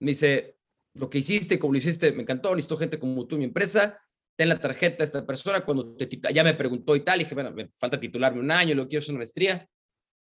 Me 0.00 0.12
dice, 0.12 0.56
lo 0.94 1.10
que 1.10 1.18
hiciste, 1.18 1.58
como 1.58 1.74
lo 1.74 1.78
hiciste, 1.78 2.12
me 2.12 2.22
encantó, 2.22 2.54
necesito 2.54 2.78
gente 2.78 2.98
como 2.98 3.26
tú 3.26 3.34
en 3.34 3.40
mi 3.40 3.44
empresa, 3.44 4.00
ten 4.36 4.48
la 4.48 4.58
tarjeta 4.58 5.02
a 5.02 5.04
esta 5.04 5.26
persona, 5.26 5.66
cuando 5.66 5.94
te, 5.96 6.08
ya 6.32 6.42
me 6.42 6.54
preguntó 6.54 6.96
y 6.96 7.04
tal, 7.04 7.18
dije, 7.18 7.34
bueno, 7.34 7.50
me 7.50 7.68
falta 7.74 8.00
titularme 8.00 8.40
un 8.40 8.50
año, 8.50 8.74
lo 8.74 8.88
quiero 8.88 9.02
hacer 9.02 9.10
una 9.10 9.18
maestría, 9.18 9.68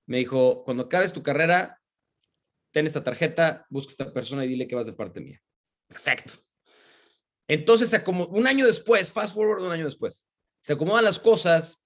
me 0.07 0.19
dijo, 0.19 0.65
cuando 0.65 0.83
acabes 0.83 1.13
tu 1.13 1.23
carrera, 1.23 1.81
ten 2.73 2.85
esta 2.87 3.05
tarjeta, 3.05 3.65
busca 3.71 3.91
a 3.91 3.93
esta 3.93 4.13
persona 4.13 4.45
y 4.45 4.49
dile 4.49 4.67
que 4.67 4.75
vas 4.75 4.87
de 4.87 4.95
parte 4.95 5.21
mía. 5.21 5.41
Perfecto. 5.87 6.35
Entonces, 7.47 7.97
como 8.01 8.27
un 8.27 8.49
año 8.49 8.67
después, 8.67 9.13
fast 9.13 9.37
forward 9.37 9.63
un 9.63 9.71
año 9.71 9.85
después, 9.85 10.27
se 10.63 10.73
acomodan 10.73 11.05
las 11.05 11.21
cosas, 11.21 11.81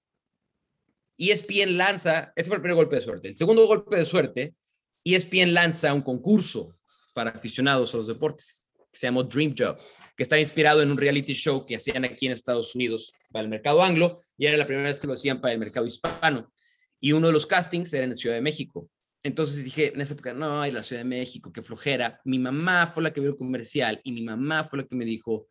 ESPN 1.29 1.77
lanza, 1.77 2.33
ese 2.35 2.47
fue 2.47 2.55
el 2.55 2.61
primer 2.63 2.75
golpe 2.75 2.95
de 2.95 3.01
suerte. 3.01 3.27
El 3.27 3.35
segundo 3.35 3.67
golpe 3.67 3.95
de 3.95 4.05
suerte, 4.05 4.55
ESPN 5.03 5.53
lanza 5.53 5.93
un 5.93 6.01
concurso 6.01 6.73
para 7.13 7.29
aficionados 7.29 7.93
a 7.93 7.97
los 7.97 8.07
deportes 8.07 8.67
que 8.91 8.97
se 8.97 9.07
llamó 9.07 9.23
Dream 9.23 9.53
Job, 9.57 9.77
que 10.17 10.23
está 10.23 10.39
inspirado 10.39 10.81
en 10.81 10.89
un 10.89 10.97
reality 10.97 11.33
show 11.33 11.63
que 11.65 11.75
hacían 11.75 12.05
aquí 12.05 12.25
en 12.25 12.31
Estados 12.33 12.73
Unidos 12.73 13.13
para 13.31 13.43
el 13.43 13.49
mercado 13.49 13.83
anglo 13.83 14.19
y 14.37 14.47
era 14.47 14.57
la 14.57 14.65
primera 14.65 14.87
vez 14.87 14.99
que 14.99 15.07
lo 15.07 15.13
hacían 15.13 15.39
para 15.39 15.53
el 15.53 15.59
mercado 15.59 15.85
hispano. 15.85 16.51
Y 16.99 17.11
uno 17.11 17.27
de 17.27 17.33
los 17.33 17.45
castings 17.45 17.93
era 17.93 18.05
en 18.05 18.15
Ciudad 18.15 18.35
de 18.35 18.41
México. 18.41 18.89
Entonces 19.23 19.63
dije, 19.63 19.93
en 19.93 20.01
esa 20.01 20.15
época, 20.15 20.33
no, 20.33 20.61
hay 20.61 20.71
la 20.71 20.81
Ciudad 20.81 21.01
de 21.01 21.09
México, 21.09 21.51
qué 21.53 21.61
flojera. 21.61 22.19
Mi 22.25 22.39
mamá 22.39 22.87
fue 22.87 23.03
la 23.03 23.13
que 23.13 23.21
vio 23.21 23.29
el 23.29 23.37
comercial 23.37 24.01
y 24.03 24.11
mi 24.11 24.23
mamá 24.23 24.63
fue 24.63 24.79
la 24.79 24.87
que 24.87 24.95
me 24.95 25.05
dijo, 25.05 25.47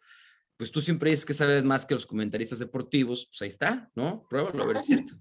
pues 0.57 0.73
tú 0.73 0.81
siempre 0.81 1.11
dices 1.11 1.25
que 1.25 1.35
sabes 1.35 1.63
más 1.63 1.87
que 1.87 1.95
los 1.95 2.07
comentaristas 2.07 2.59
deportivos, 2.59 3.27
pues 3.27 3.43
ahí 3.43 3.49
está, 3.49 3.89
¿no? 3.95 4.27
Pruébalo, 4.29 4.65
a 4.65 4.67
ver, 4.67 4.77
es 4.77 4.87
cierto. 4.87 5.15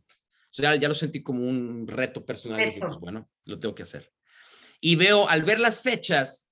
O 0.51 0.53
sea, 0.53 0.75
ya 0.75 0.87
lo 0.87 0.93
sentí 0.93 1.21
como 1.21 1.47
un 1.47 1.87
reto 1.87 2.25
personal. 2.25 2.61
Y 2.61 2.65
dije, 2.65 2.79
pues 2.79 2.97
bueno, 2.97 3.29
lo 3.45 3.59
tengo 3.59 3.75
que 3.75 3.83
hacer. 3.83 4.11
Y 4.81 4.95
veo, 4.95 5.27
al 5.27 5.43
ver 5.43 5.59
las 5.59 5.81
fechas, 5.81 6.49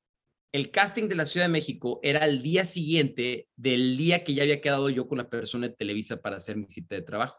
el 0.52 0.72
casting 0.72 1.08
de 1.08 1.16
la 1.16 1.26
Ciudad 1.26 1.46
de 1.46 1.52
México 1.52 2.00
era 2.04 2.26
el 2.26 2.42
día 2.42 2.66
siguiente 2.66 3.48
del 3.56 3.98
día 3.98 4.24
que 4.24 4.34
ya 4.34 4.44
había 4.44 4.62
quedado 4.62 4.90
yo 4.90 5.08
con 5.08 5.18
la 5.18 5.30
persona 5.30 5.68
de 5.68 5.76
Televisa 5.76 6.22
para 6.22 6.38
hacer 6.38 6.58
mi 6.58 6.70
cita 6.70 6.96
de 6.96 7.02
trabajo. 7.02 7.38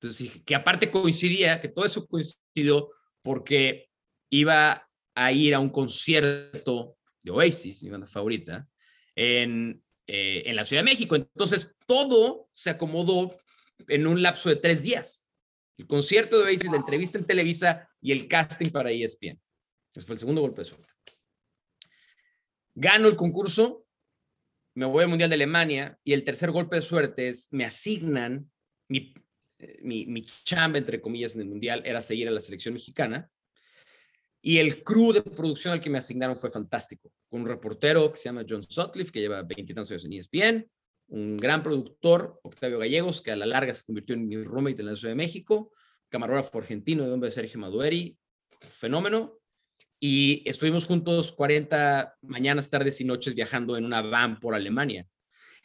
Entonces 0.00 0.18
dije, 0.18 0.44
que 0.44 0.54
aparte 0.54 0.90
coincidía, 0.90 1.60
que 1.60 1.68
todo 1.68 1.84
eso 1.84 2.06
coincidió 2.06 2.90
porque 3.22 3.88
iba 4.30 4.88
a 5.14 5.32
ir 5.32 5.54
a 5.54 5.60
un 5.60 5.70
concierto 5.70 6.96
de 7.22 7.30
Oasis, 7.30 7.82
mi 7.82 7.90
banda 7.90 8.06
favorita, 8.06 8.68
en, 9.14 9.82
eh, 10.06 10.42
en 10.46 10.56
la 10.56 10.64
Ciudad 10.64 10.82
de 10.82 10.90
México. 10.90 11.16
Entonces 11.16 11.76
todo 11.86 12.48
se 12.52 12.70
acomodó 12.70 13.36
en 13.88 14.06
un 14.06 14.22
lapso 14.22 14.48
de 14.48 14.56
tres 14.56 14.82
días. 14.82 15.23
El 15.76 15.86
concierto 15.86 16.38
de 16.38 16.44
Oasis, 16.44 16.70
la 16.70 16.76
entrevista 16.76 17.18
en 17.18 17.26
Televisa 17.26 17.88
y 18.00 18.12
el 18.12 18.28
casting 18.28 18.70
para 18.70 18.92
ESPN. 18.92 19.40
Ese 19.90 20.06
fue 20.06 20.14
el 20.14 20.18
segundo 20.18 20.40
golpe 20.40 20.62
de 20.62 20.66
suerte. 20.66 20.88
Gano 22.74 23.08
el 23.08 23.16
concurso, 23.16 23.86
me 24.74 24.86
voy 24.86 25.04
al 25.04 25.08
Mundial 25.08 25.30
de 25.30 25.34
Alemania 25.34 25.98
y 26.02 26.12
el 26.12 26.24
tercer 26.24 26.50
golpe 26.50 26.76
de 26.76 26.82
suerte 26.82 27.28
es 27.28 27.48
me 27.52 27.64
asignan 27.64 28.50
mi, 28.88 29.14
eh, 29.58 29.78
mi, 29.82 30.06
mi 30.06 30.24
chamba, 30.44 30.78
entre 30.78 31.00
comillas, 31.00 31.34
en 31.36 31.42
el 31.42 31.48
Mundial 31.48 31.82
era 31.84 32.02
seguir 32.02 32.28
a 32.28 32.32
la 32.32 32.40
selección 32.40 32.74
mexicana. 32.74 33.30
Y 34.42 34.58
el 34.58 34.84
crew 34.84 35.12
de 35.12 35.22
producción 35.22 35.72
al 35.72 35.80
que 35.80 35.88
me 35.88 35.98
asignaron 35.98 36.36
fue 36.36 36.50
fantástico, 36.50 37.10
con 37.28 37.42
un 37.42 37.48
reportero 37.48 38.12
que 38.12 38.18
se 38.18 38.24
llama 38.24 38.44
John 38.46 38.62
Sutcliffe, 38.68 39.10
que 39.10 39.20
lleva 39.20 39.42
veintitantos 39.42 39.90
años 39.90 40.04
en 40.04 40.12
ESPN, 40.12 40.70
un 41.08 41.36
gran 41.36 41.62
productor, 41.62 42.40
Octavio 42.42 42.78
Gallegos, 42.78 43.22
que 43.22 43.30
a 43.30 43.36
la 43.36 43.46
larga 43.46 43.74
se 43.74 43.84
convirtió 43.84 44.14
en 44.14 44.26
mi 44.26 44.42
roommate 44.42 44.80
en 44.80 44.86
la 44.86 44.96
Ciudad 44.96 45.12
de 45.12 45.16
México, 45.16 45.72
camarógrafo 46.08 46.58
argentino 46.58 47.04
de 47.04 47.10
nombre 47.10 47.28
de 47.28 47.34
Sergio 47.34 47.60
Madueri, 47.60 48.16
fenómeno, 48.60 49.38
y 50.00 50.42
estuvimos 50.48 50.84
juntos 50.84 51.32
40 51.32 52.16
mañanas, 52.22 52.68
tardes 52.68 53.00
y 53.00 53.04
noches 53.04 53.34
viajando 53.34 53.76
en 53.76 53.84
una 53.84 54.02
van 54.02 54.38
por 54.38 54.54
Alemania. 54.54 55.06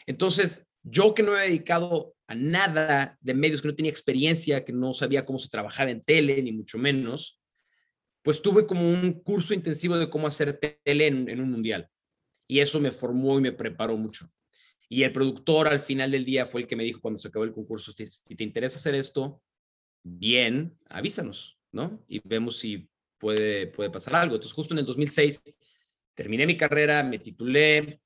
Entonces, 0.05 0.65
yo 0.83 1.13
que 1.13 1.23
no 1.23 1.33
me 1.33 1.39
he 1.39 1.47
dedicado 1.47 2.15
a 2.27 2.35
nada 2.35 3.17
de 3.19 3.33
medios, 3.33 3.61
que 3.61 3.67
no 3.67 3.75
tenía 3.75 3.91
experiencia, 3.91 4.63
que 4.63 4.71
no 4.71 4.93
sabía 4.93 5.25
cómo 5.25 5.39
se 5.39 5.49
trabajaba 5.49 5.91
en 5.91 6.01
tele, 6.01 6.41
ni 6.41 6.51
mucho 6.51 6.77
menos, 6.77 7.41
pues 8.21 8.41
tuve 8.41 8.65
como 8.65 8.89
un 8.89 9.21
curso 9.23 9.53
intensivo 9.53 9.97
de 9.97 10.09
cómo 10.09 10.27
hacer 10.27 10.59
tele 10.59 11.07
en, 11.07 11.27
en 11.27 11.41
un 11.41 11.51
mundial. 11.51 11.89
Y 12.47 12.59
eso 12.59 12.79
me 12.79 12.91
formó 12.91 13.37
y 13.37 13.41
me 13.41 13.51
preparó 13.51 13.97
mucho. 13.97 14.29
Y 14.89 15.03
el 15.03 15.13
productor 15.13 15.67
al 15.67 15.79
final 15.79 16.11
del 16.11 16.25
día 16.25 16.45
fue 16.45 16.61
el 16.61 16.67
que 16.67 16.75
me 16.75 16.83
dijo 16.83 16.99
cuando 16.99 17.19
se 17.19 17.27
acabó 17.27 17.45
el 17.45 17.53
concurso, 17.53 17.91
si 17.91 18.35
te 18.35 18.43
interesa 18.43 18.79
hacer 18.79 18.95
esto, 18.95 19.41
bien, 20.03 20.77
avísanos, 20.89 21.59
¿no? 21.71 22.03
Y 22.07 22.19
vemos 22.27 22.57
si 22.57 22.89
puede, 23.19 23.67
puede 23.67 23.91
pasar 23.91 24.15
algo. 24.15 24.35
Entonces, 24.35 24.53
justo 24.53 24.73
en 24.73 24.79
el 24.79 24.85
2006, 24.85 25.43
terminé 26.15 26.47
mi 26.47 26.57
carrera, 26.57 27.03
me 27.03 27.19
titulé, 27.19 28.01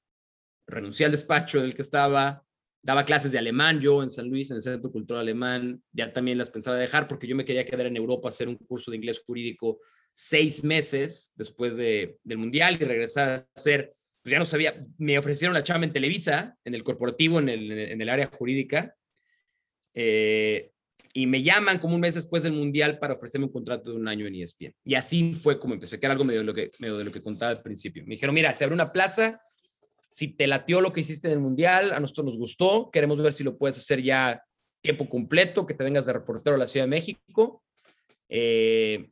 renuncié 0.68 1.06
al 1.06 1.14
despacho 1.14 1.60
en 1.60 1.66
el 1.66 1.76
que 1.76 1.82
estaba, 1.82 2.46
daba 2.82 3.06
clases 3.06 3.32
de 3.32 3.40
alemán 3.40 3.80
yo 3.80 4.04
en 4.04 4.10
San 4.10 4.30
Luis, 4.30 4.52
en 4.52 4.58
el 4.58 4.62
Centro 4.62 4.92
Cultural 4.92 5.22
Alemán, 5.22 5.82
ya 5.92 6.12
también 6.12 6.38
las 6.38 6.50
pensaba 6.50 6.78
dejar 6.78 7.08
porque 7.08 7.28
yo 7.28 7.36
me 7.36 7.46
quería 7.46 7.66
quedar 7.66 7.86
en 7.88 7.96
Europa 7.96 8.28
a 8.28 8.32
hacer 8.32 8.50
un 8.50 8.58
curso 8.58 8.92
de 8.92 8.98
inglés 8.98 9.24
jurídico 9.26 9.80
seis 10.12 10.64
meses 10.64 11.34
después 11.36 11.78
de, 11.78 12.20
del 12.24 12.38
Mundial 12.38 12.78
y 12.80 12.84
regresar 12.84 13.30
a 13.30 13.48
hacer, 13.56 13.96
pues 14.24 14.32
ya 14.32 14.40
no 14.40 14.46
sabía, 14.46 14.86
me 14.98 15.18
ofrecieron 15.18 15.54
la 15.54 15.64
chamba 15.64 15.86
en 15.86 15.92
Televisa, 15.92 16.58
en 16.64 16.76
el 16.76 16.84
corporativo, 16.84 17.40
en 17.40 17.50
el, 17.50 17.72
en 17.72 18.02
el 18.02 18.10
área 18.10 18.28
jurídica. 18.28 18.96
Eh, 19.94 20.72
y 21.14 21.28
me 21.28 21.44
llaman 21.44 21.78
como 21.78 21.96
un 21.96 22.02
mes 22.02 22.16
después 22.16 22.44
del 22.44 22.54
Mundial 22.54 23.00
para 23.00 23.16
ofrecerme 23.16 23.48
un 23.48 23.52
contrato 23.52 23.92
de 23.92 23.98
un 23.98 24.08
año 24.08 24.26
en 24.26 24.36
ESPN. 24.36 24.74
Y 24.86 24.96
así 24.96 25.34
fue 25.34 25.60
como 25.60 25.74
empecé, 25.74 26.00
que 26.00 26.06
era 26.06 26.14
algo 26.14 26.24
medio 26.24 26.40
de 26.40 26.46
lo 26.46 26.54
que, 26.54 26.72
medio 26.80 26.98
de 26.98 27.04
lo 27.04 27.12
que 27.12 27.22
contaba 27.22 27.52
al 27.52 27.62
principio. 27.62 28.04
Me 28.04 28.16
dijeron, 28.16 28.34
mira, 28.34 28.54
se 28.54 28.64
abre 28.64 28.74
una 28.74 28.94
plaza, 28.94 29.42
si 30.10 30.30
te 30.30 30.48
latió 30.48 30.80
lo 30.80 30.94
que 30.94 31.02
hiciste 31.02 31.28
en 31.28 31.34
el 31.34 31.40
Mundial, 31.40 31.92
a 31.92 32.00
nosotros 32.00 32.28
nos 32.28 32.38
gustó, 32.38 32.90
queremos 32.92 33.22
ver 33.22 33.34
si 33.34 33.44
lo 33.44 33.58
puedes 33.58 33.78
hacer 33.78 34.02
ya 34.02 34.42
tiempo 34.82 35.10
completo, 35.10 35.66
que 35.66 35.74
te 35.74 35.84
vengas 35.84 36.06
de 36.06 36.14
reportero 36.14 36.56
a 36.56 36.60
la 36.60 36.68
Ciudad 36.68 36.86
de 36.86 36.92
México. 36.92 37.62
Eh, 38.30 39.10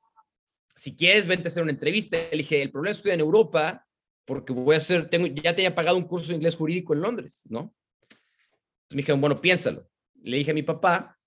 si 0.74 0.96
quieres, 0.96 1.28
vente 1.28 1.48
a 1.48 1.50
hacer 1.50 1.64
una 1.64 1.74
entrevista. 1.74 2.18
Le 2.32 2.38
dije, 2.38 2.62
el 2.62 2.72
problema 2.72 2.92
es 2.92 2.98
que 2.98 3.00
estoy 3.00 3.14
en 3.14 3.20
Europa 3.20 3.86
porque 4.26 4.54
voy 4.54 4.76
a 4.76 4.78
hacer, 4.78 5.10
ya 5.44 5.56
te 5.56 5.70
pagado 5.72 5.98
un 5.98 6.08
curso 6.08 6.30
de 6.30 6.36
inglés 6.36 6.56
jurídico 6.56 6.94
en 6.94 7.02
Londres, 7.02 7.44
¿no? 7.50 7.74
Entonces 8.10 8.96
me 8.96 8.98
dijeron, 8.98 9.22
bueno, 9.22 9.42
piénsalo. 9.42 9.90
Le 10.24 10.38
dije 10.38 10.52
a 10.52 10.54
mi 10.54 10.64
papá, 10.64 11.18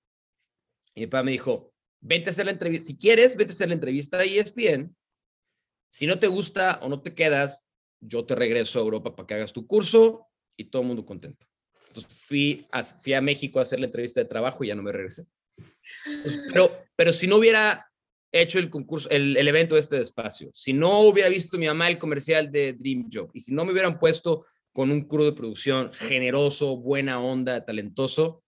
y 0.94 1.00
mi 1.00 1.06
papá 1.06 1.22
me 1.22 1.32
dijo, 1.32 1.72
vente 2.00 2.30
a 2.30 2.32
hacer 2.32 2.46
la 2.46 2.52
entrevista, 2.52 2.86
si 2.86 2.96
quieres, 2.96 3.36
vente 3.36 3.52
a 3.52 3.54
hacer 3.54 3.68
la 3.68 3.74
entrevista 3.74 4.18
a 4.18 4.24
ESPN. 4.24 4.94
Si 5.88 6.06
no 6.06 6.18
te 6.18 6.28
gusta 6.28 6.78
o 6.82 6.88
no 6.88 7.02
te 7.02 7.14
quedas, 7.14 7.66
yo 8.00 8.24
te 8.24 8.34
regreso 8.34 8.78
a 8.78 8.82
Europa 8.82 9.14
para 9.14 9.26
que 9.26 9.34
hagas 9.34 9.52
tu 9.52 9.66
curso 9.66 10.26
y 10.56 10.64
todo 10.64 10.82
el 10.82 10.88
mundo 10.88 11.06
contento. 11.06 11.46
Entonces 11.88 12.12
fui 12.12 12.66
a, 12.72 12.82
fui 12.82 13.14
a 13.14 13.20
México 13.20 13.58
a 13.58 13.62
hacer 13.62 13.80
la 13.80 13.86
entrevista 13.86 14.20
de 14.20 14.26
trabajo 14.26 14.64
y 14.64 14.68
ya 14.68 14.74
no 14.74 14.82
me 14.82 14.92
regresé. 14.92 15.26
Pues, 16.22 16.40
pero, 16.52 16.84
pero 16.96 17.12
si 17.12 17.26
no 17.26 17.36
hubiera 17.36 17.90
hecho 18.42 18.58
el 18.58 18.70
concurso, 18.70 19.08
el, 19.10 19.36
el 19.36 19.48
evento 19.48 19.74
de 19.74 19.80
este 19.80 19.96
despacio, 19.96 20.50
si 20.52 20.72
no 20.72 21.00
hubiera 21.00 21.28
visto 21.28 21.58
mi 21.58 21.66
mamá 21.66 21.88
el 21.88 21.98
comercial 21.98 22.50
de 22.50 22.72
Dream 22.72 23.08
Job 23.12 23.30
y 23.32 23.40
si 23.40 23.52
no 23.52 23.64
me 23.64 23.72
hubieran 23.72 23.98
puesto 23.98 24.44
con 24.72 24.90
un 24.90 25.02
crew 25.02 25.24
de 25.24 25.32
producción 25.32 25.92
generoso, 25.92 26.76
buena 26.76 27.20
onda, 27.20 27.64
talentoso, 27.64 28.42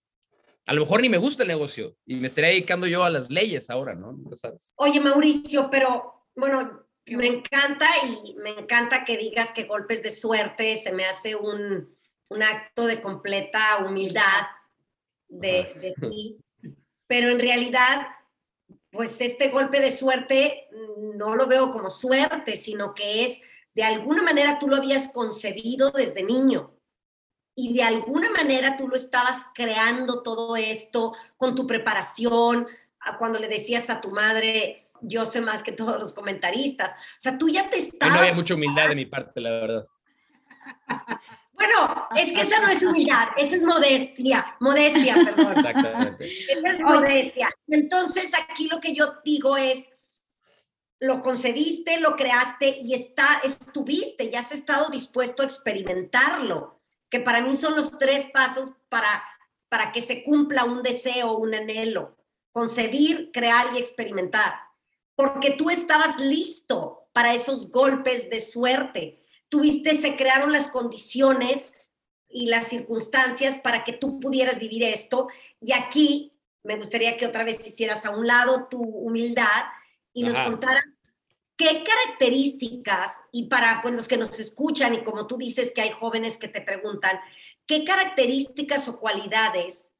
a 0.66 0.74
lo 0.74 0.80
mejor 0.80 1.00
ni 1.00 1.08
me 1.08 1.18
gusta 1.18 1.44
el 1.44 1.48
negocio 1.48 1.96
y 2.04 2.16
me 2.16 2.26
estaría 2.26 2.50
dedicando 2.50 2.88
yo 2.88 3.04
a 3.04 3.10
las 3.10 3.30
leyes 3.30 3.70
ahora, 3.70 3.94
¿no? 3.94 4.12
Nunca 4.12 4.34
sabes. 4.34 4.74
Oye, 4.76 4.98
Mauricio, 4.98 5.70
pero 5.70 6.26
bueno, 6.34 6.86
me 7.06 7.28
encanta 7.28 7.86
y 8.04 8.34
me 8.34 8.50
encanta 8.50 9.04
que 9.04 9.16
digas 9.16 9.52
que 9.52 9.64
golpes 9.64 10.02
de 10.02 10.10
suerte 10.10 10.76
se 10.76 10.92
me 10.92 11.04
hace 11.04 11.36
un, 11.36 11.96
un 12.28 12.42
acto 12.42 12.86
de 12.86 13.00
completa 13.00 13.84
humildad 13.86 14.46
de, 15.28 15.72
de 15.80 15.94
ti, 16.08 16.38
pero 17.06 17.30
en 17.30 17.38
realidad, 17.38 18.08
pues 18.96 19.20
este 19.20 19.48
golpe 19.48 19.80
de 19.80 19.90
suerte 19.90 20.68
no 21.14 21.36
lo 21.36 21.46
veo 21.46 21.72
como 21.72 21.90
suerte, 21.90 22.56
sino 22.56 22.94
que 22.94 23.24
es, 23.24 23.40
de 23.74 23.84
alguna 23.84 24.22
manera 24.22 24.58
tú 24.58 24.68
lo 24.68 24.76
habías 24.76 25.12
concebido 25.12 25.90
desde 25.90 26.22
niño 26.22 26.74
y 27.54 27.74
de 27.74 27.82
alguna 27.82 28.30
manera 28.30 28.76
tú 28.76 28.88
lo 28.88 28.96
estabas 28.96 29.44
creando 29.54 30.22
todo 30.22 30.56
esto 30.56 31.14
con 31.36 31.54
tu 31.54 31.66
preparación, 31.66 32.66
cuando 33.18 33.38
le 33.38 33.48
decías 33.48 33.88
a 33.88 34.00
tu 34.00 34.10
madre, 34.10 34.88
yo 35.00 35.24
sé 35.24 35.40
más 35.40 35.62
que 35.62 35.72
todos 35.72 35.98
los 35.98 36.12
comentaristas. 36.12 36.92
O 36.92 37.20
sea, 37.20 37.38
tú 37.38 37.48
ya 37.48 37.70
te 37.70 37.78
estabas... 37.78 38.14
No 38.14 38.20
había 38.20 38.34
mucha 38.34 38.54
humildad 38.54 38.88
de 38.88 38.94
mi 38.96 39.06
parte, 39.06 39.40
la 39.40 39.50
verdad. 39.50 39.86
Bueno, 41.56 42.08
es 42.16 42.32
que 42.32 42.42
esa 42.42 42.60
no 42.60 42.68
es 42.68 42.82
humildad, 42.82 43.28
esa 43.36 43.56
es 43.56 43.62
modestia, 43.62 44.56
modestia, 44.60 45.14
perdón. 45.14 45.56
Exactamente. 45.56 46.52
Esa 46.52 46.70
es 46.70 46.80
modestia. 46.80 47.50
Entonces, 47.66 48.32
aquí 48.34 48.68
lo 48.68 48.80
que 48.80 48.94
yo 48.94 49.14
digo 49.24 49.56
es, 49.56 49.90
lo 50.98 51.20
concediste, 51.20 52.00
lo 52.00 52.16
creaste 52.16 52.78
y 52.80 52.94
está, 52.94 53.40
estuviste, 53.44 54.30
ya 54.30 54.40
has 54.40 54.52
estado 54.52 54.88
dispuesto 54.90 55.42
a 55.42 55.46
experimentarlo 55.46 56.80
que 57.10 57.20
para 57.20 57.42
mí 57.42 57.54
son 57.54 57.76
los 57.76 57.98
tres 57.98 58.26
pasos 58.32 58.72
para, 58.88 59.22
para 59.68 59.92
que 59.92 60.00
se 60.00 60.24
cumpla 60.24 60.64
un 60.64 60.82
deseo, 60.82 61.36
un 61.36 61.54
anhelo, 61.54 62.16
concebir, 62.52 63.30
crear 63.32 63.68
y 63.74 63.78
experimentar. 63.78 64.54
Porque 65.14 65.50
tú 65.50 65.70
estabas 65.70 66.18
listo 66.20 67.08
para 67.12 67.34
esos 67.34 67.70
golpes 67.70 68.28
de 68.28 68.40
suerte. 68.40 69.22
Tuviste, 69.48 69.94
se 69.94 70.16
crearon 70.16 70.52
las 70.52 70.68
condiciones 70.68 71.72
y 72.28 72.46
las 72.46 72.68
circunstancias 72.68 73.58
para 73.58 73.84
que 73.84 73.92
tú 73.92 74.20
pudieras 74.20 74.58
vivir 74.58 74.82
esto. 74.82 75.28
Y 75.60 75.72
aquí 75.72 76.32
me 76.62 76.76
gustaría 76.76 77.16
que 77.16 77.26
otra 77.26 77.44
vez 77.44 77.66
hicieras 77.66 78.04
a 78.04 78.10
un 78.10 78.26
lado 78.26 78.66
tu 78.68 78.82
humildad 78.82 79.64
y 80.12 80.24
nos 80.24 80.38
contaras 80.40 80.84
¿Qué 81.56 81.82
características, 81.84 83.18
y 83.32 83.44
para 83.44 83.80
pues, 83.80 83.94
los 83.94 84.08
que 84.08 84.18
nos 84.18 84.38
escuchan, 84.38 84.94
y 84.94 85.02
como 85.02 85.26
tú 85.26 85.38
dices 85.38 85.72
que 85.72 85.80
hay 85.80 85.90
jóvenes 85.90 86.36
que 86.36 86.48
te 86.48 86.60
preguntan, 86.60 87.18
¿qué 87.66 87.82
características 87.82 88.86
o 88.88 89.00
cualidades 89.00 89.92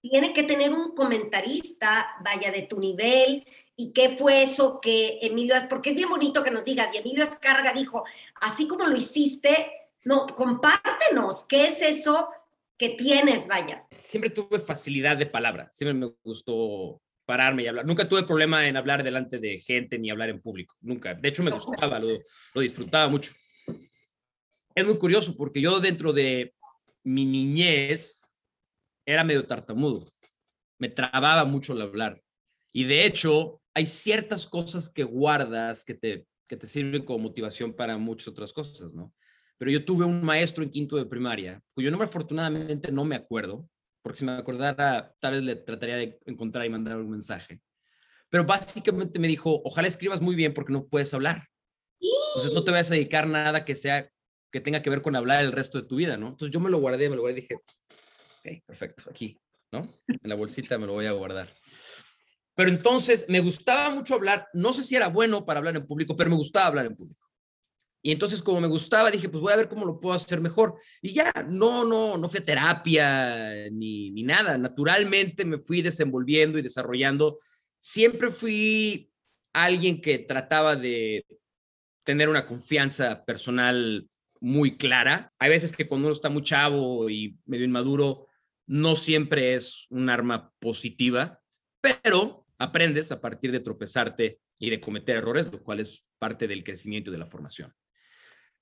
tiene 0.00 0.32
que 0.32 0.44
tener 0.44 0.72
un 0.72 0.94
comentarista, 0.94 2.16
vaya, 2.24 2.50
de 2.50 2.62
tu 2.62 2.80
nivel? 2.80 3.46
¿Y 3.78 3.92
qué 3.92 4.16
fue 4.16 4.42
eso 4.42 4.80
que 4.80 5.18
Emilio, 5.20 5.54
porque 5.68 5.90
es 5.90 5.96
bien 5.96 6.08
bonito 6.08 6.42
que 6.42 6.50
nos 6.50 6.64
digas, 6.64 6.94
y 6.94 6.96
Emilio 6.96 7.22
Escarga 7.22 7.74
dijo, 7.74 8.04
así 8.36 8.66
como 8.66 8.86
lo 8.86 8.96
hiciste, 8.96 9.70
no, 10.04 10.24
compártenos, 10.26 11.44
¿qué 11.44 11.66
es 11.66 11.82
eso 11.82 12.28
que 12.78 12.90
tienes, 12.90 13.46
vaya? 13.46 13.86
Siempre 13.94 14.30
tuve 14.30 14.60
facilidad 14.60 15.18
de 15.18 15.26
palabra, 15.26 15.68
siempre 15.72 15.94
me 15.94 16.14
gustó 16.24 17.02
pararme 17.26 17.64
y 17.64 17.66
hablar. 17.66 17.84
Nunca 17.84 18.08
tuve 18.08 18.22
problema 18.22 18.66
en 18.66 18.78
hablar 18.78 19.02
delante 19.02 19.38
de 19.38 19.58
gente 19.58 19.98
ni 19.98 20.08
hablar 20.08 20.30
en 20.30 20.40
público, 20.40 20.74
nunca. 20.80 21.12
De 21.12 21.28
hecho, 21.28 21.42
me 21.42 21.50
gustaba, 21.50 21.98
lo, 21.98 22.18
lo 22.54 22.60
disfrutaba 22.60 23.08
mucho. 23.10 23.32
Es 24.74 24.86
muy 24.86 24.96
curioso 24.96 25.36
porque 25.36 25.60
yo 25.60 25.80
dentro 25.80 26.12
de 26.12 26.54
mi 27.02 27.26
niñez 27.26 28.32
era 29.04 29.24
medio 29.24 29.46
tartamudo. 29.46 30.06
Me 30.78 30.88
trababa 30.88 31.44
mucho 31.44 31.72
el 31.72 31.82
hablar. 31.82 32.22
Y 32.72 32.84
de 32.84 33.06
hecho, 33.06 33.60
hay 33.76 33.84
ciertas 33.84 34.46
cosas 34.46 34.88
que 34.88 35.04
guardas 35.04 35.84
que 35.84 35.92
te, 35.92 36.26
que 36.48 36.56
te 36.56 36.66
sirven 36.66 37.04
como 37.04 37.24
motivación 37.24 37.74
para 37.74 37.98
muchas 37.98 38.28
otras 38.28 38.50
cosas, 38.50 38.94
¿no? 38.94 39.12
Pero 39.58 39.70
yo 39.70 39.84
tuve 39.84 40.06
un 40.06 40.24
maestro 40.24 40.64
en 40.64 40.70
quinto 40.70 40.96
de 40.96 41.04
primaria, 41.04 41.62
cuyo 41.74 41.90
nombre 41.90 42.08
afortunadamente 42.08 42.90
no 42.90 43.04
me 43.04 43.16
acuerdo, 43.16 43.68
porque 44.00 44.20
si 44.20 44.24
me 44.24 44.32
acordara, 44.32 45.14
tal 45.20 45.34
vez 45.34 45.42
le 45.42 45.56
trataría 45.56 45.96
de 45.96 46.18
encontrar 46.24 46.64
y 46.64 46.70
mandar 46.70 46.94
algún 46.94 47.10
mensaje. 47.10 47.60
Pero 48.30 48.44
básicamente 48.44 49.18
me 49.18 49.28
dijo, 49.28 49.60
ojalá 49.62 49.88
escribas 49.88 50.22
muy 50.22 50.36
bien 50.36 50.54
porque 50.54 50.72
no 50.72 50.86
puedes 50.86 51.12
hablar. 51.12 51.46
Entonces 52.00 52.54
no 52.54 52.64
te 52.64 52.70
vas 52.70 52.90
a 52.90 52.94
dedicar 52.94 53.26
nada 53.26 53.66
que 53.66 53.74
sea 53.74 54.10
que 54.50 54.60
tenga 54.62 54.80
que 54.80 54.88
ver 54.88 55.02
con 55.02 55.16
hablar 55.16 55.44
el 55.44 55.52
resto 55.52 55.82
de 55.82 55.86
tu 55.86 55.96
vida, 55.96 56.16
¿no? 56.16 56.28
Entonces 56.28 56.50
yo 56.50 56.60
me 56.60 56.70
lo 56.70 56.78
guardé, 56.78 57.10
me 57.10 57.16
lo 57.16 57.20
guardé 57.20 57.40
y 57.40 57.42
dije, 57.42 57.56
ok, 57.56 58.64
perfecto, 58.64 59.10
aquí, 59.10 59.38
¿no? 59.70 59.86
En 60.08 60.30
la 60.30 60.34
bolsita 60.34 60.78
me 60.78 60.86
lo 60.86 60.94
voy 60.94 61.04
a 61.04 61.12
guardar. 61.12 61.50
Pero 62.56 62.70
entonces 62.70 63.26
me 63.28 63.40
gustaba 63.40 63.94
mucho 63.94 64.14
hablar, 64.14 64.48
no 64.54 64.72
sé 64.72 64.82
si 64.82 64.96
era 64.96 65.08
bueno 65.08 65.44
para 65.44 65.58
hablar 65.58 65.76
en 65.76 65.86
público, 65.86 66.16
pero 66.16 66.30
me 66.30 66.36
gustaba 66.36 66.66
hablar 66.66 66.86
en 66.86 66.96
público. 66.96 67.24
Y 68.02 68.12
entonces 68.12 68.42
como 68.42 68.60
me 68.60 68.66
gustaba, 68.66 69.10
dije, 69.10 69.28
pues 69.28 69.42
voy 69.42 69.52
a 69.52 69.56
ver 69.56 69.68
cómo 69.68 69.84
lo 69.84 70.00
puedo 70.00 70.14
hacer 70.14 70.40
mejor. 70.40 70.76
Y 71.02 71.12
ya, 71.12 71.32
no, 71.48 71.84
no, 71.84 72.16
no 72.16 72.28
fui 72.28 72.40
a 72.40 72.44
terapia 72.44 73.68
ni, 73.70 74.10
ni 74.10 74.22
nada. 74.22 74.56
Naturalmente 74.56 75.44
me 75.44 75.58
fui 75.58 75.82
desenvolviendo 75.82 76.58
y 76.58 76.62
desarrollando. 76.62 77.36
Siempre 77.78 78.30
fui 78.30 79.10
alguien 79.52 80.00
que 80.00 80.20
trataba 80.20 80.76
de 80.76 81.26
tener 82.04 82.28
una 82.28 82.46
confianza 82.46 83.24
personal 83.24 84.08
muy 84.40 84.78
clara. 84.78 85.32
Hay 85.38 85.50
veces 85.50 85.72
que 85.72 85.86
cuando 85.86 86.06
uno 86.06 86.14
está 86.14 86.30
muy 86.30 86.42
chavo 86.42 87.10
y 87.10 87.36
medio 87.44 87.66
inmaduro, 87.66 88.28
no 88.66 88.96
siempre 88.96 89.54
es 89.54 89.86
un 89.90 90.08
arma 90.08 90.52
positiva, 90.58 91.40
pero 91.80 92.45
aprendes 92.58 93.12
a 93.12 93.20
partir 93.20 93.52
de 93.52 93.60
tropezarte 93.60 94.40
y 94.58 94.70
de 94.70 94.80
cometer 94.80 95.16
errores, 95.16 95.50
lo 95.52 95.62
cual 95.62 95.80
es 95.80 96.04
parte 96.18 96.48
del 96.48 96.64
crecimiento 96.64 97.10
y 97.10 97.12
de 97.12 97.18
la 97.18 97.26
formación. 97.26 97.72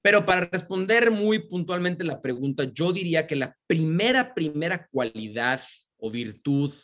Pero 0.03 0.27
para 0.27 0.47
responder 0.47 1.11
muy 1.11 1.39
puntualmente 1.39 2.05
la 2.05 2.21
pregunta, 2.21 2.65
yo 2.65 2.93
diría 2.93 3.27
que 3.27 3.37
la 3.37 3.57
primera, 3.67 4.35
primera 4.35 4.87
cualidad 4.89 5.63
o 5.97 6.11
virtud 6.11 6.75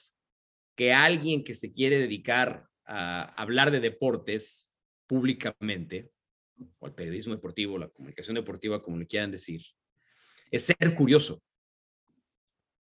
que 0.75 0.93
alguien 0.95 1.45
que 1.45 1.53
se 1.53 1.71
quiere 1.71 1.99
dedicar 1.99 2.67
a 2.87 3.25
hablar 3.41 3.71
de 3.71 3.81
deportes 3.81 4.73
públicamente 5.07 6.11
o 6.79 6.87
al 6.87 6.95
periodismo 6.95 7.35
deportivo, 7.35 7.77
la 7.77 7.89
comunicación 7.89 8.37
deportiva, 8.37 8.83
como 8.83 8.97
le 8.97 9.07
quieran 9.07 9.31
decir, 9.31 9.63
es 10.51 10.65
ser 10.65 10.95
curioso. 10.95 11.43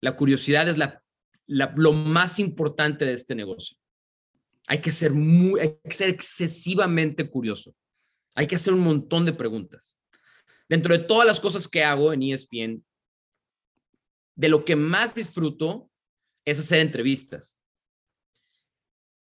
La 0.01 0.15
curiosidad 0.15 0.69
es 0.69 0.77
lo 1.47 1.91
más 1.93 2.37
importante 2.37 3.03
de 3.03 3.13
este 3.13 3.33
negocio. 3.33 3.78
Hay 4.69 4.81
que 4.81 4.91
ser 4.91 5.11
muy, 5.11 5.59
hay 5.59 5.79
que 5.83 5.93
ser 5.93 6.09
excesivamente 6.09 7.27
curioso. 7.27 7.75
Hay 8.35 8.45
que 8.45 8.55
hacer 8.55 8.71
un 8.71 8.81
montón 8.81 9.25
de 9.25 9.33
preguntas. 9.33 9.97
Dentro 10.69 10.95
de 10.95 11.03
todas 11.03 11.25
las 11.25 11.39
cosas 11.39 11.67
que 11.67 11.83
hago 11.83 12.13
en 12.13 12.21
ESPN, 12.21 12.85
de 14.35 14.47
lo 14.47 14.63
que 14.63 14.75
más 14.75 15.15
disfruto 15.15 15.89
es 16.45 16.59
hacer 16.59 16.81
entrevistas. 16.81 17.59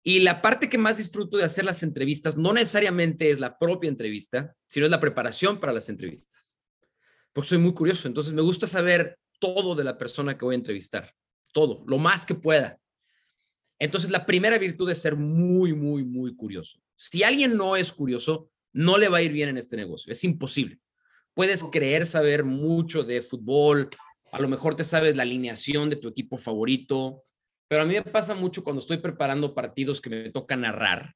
Y 0.03 0.21
la 0.21 0.41
parte 0.41 0.69
que 0.69 0.77
más 0.77 0.97
disfruto 0.97 1.35
de 1.35 1.43
hacer 1.43 1.65
las 1.65 1.83
entrevistas 1.83 2.37
no 2.37 2.53
necesariamente 2.53 3.29
es 3.29 3.39
la 3.41 3.59
propia 3.59 3.89
entrevista, 3.89 4.55
sino 4.67 4.85
es 4.85 4.91
la 4.91 5.01
preparación 5.01 5.59
para 5.59 5.73
las 5.73 5.89
entrevistas. 5.89 6.57
Porque 7.33 7.49
soy 7.49 7.57
muy 7.57 7.73
curioso, 7.73 8.07
entonces 8.07 8.31
me 8.31 8.41
gusta 8.41 8.67
saber 8.67 9.19
todo 9.39 9.75
de 9.75 9.83
la 9.83 9.97
persona 9.97 10.37
que 10.37 10.45
voy 10.45 10.55
a 10.55 10.59
entrevistar, 10.59 11.13
todo, 11.51 11.83
lo 11.87 11.97
más 11.97 12.25
que 12.25 12.35
pueda. 12.35 12.79
Entonces 13.79 14.09
la 14.09 14.25
primera 14.25 14.57
virtud 14.57 14.89
es 14.89 15.01
ser 15.01 15.15
muy, 15.15 15.73
muy, 15.73 16.03
muy 16.03 16.35
curioso. 16.35 16.79
Si 16.95 17.23
alguien 17.23 17.57
no 17.57 17.75
es 17.75 17.91
curioso, 17.91 18.49
no 18.73 18.97
le 18.97 19.09
va 19.09 19.17
a 19.17 19.21
ir 19.21 19.31
bien 19.31 19.49
en 19.49 19.57
este 19.57 19.75
negocio, 19.75 20.11
es 20.11 20.23
imposible. 20.23 20.79
Puedes 21.33 21.63
creer 21.63 22.05
saber 22.05 22.45
mucho 22.45 23.03
de 23.03 23.21
fútbol, 23.21 23.89
a 24.31 24.39
lo 24.39 24.47
mejor 24.47 24.75
te 24.75 24.83
sabes 24.83 25.15
la 25.15 25.23
alineación 25.23 25.89
de 25.89 25.97
tu 25.97 26.07
equipo 26.07 26.37
favorito, 26.37 27.23
pero 27.67 27.83
a 27.83 27.85
mí 27.85 27.93
me 27.93 28.01
pasa 28.03 28.33
mucho 28.35 28.63
cuando 28.63 28.79
estoy 28.79 28.97
preparando 28.97 29.53
partidos 29.53 30.01
que 30.01 30.09
me 30.09 30.31
toca 30.31 30.55
narrar. 30.55 31.13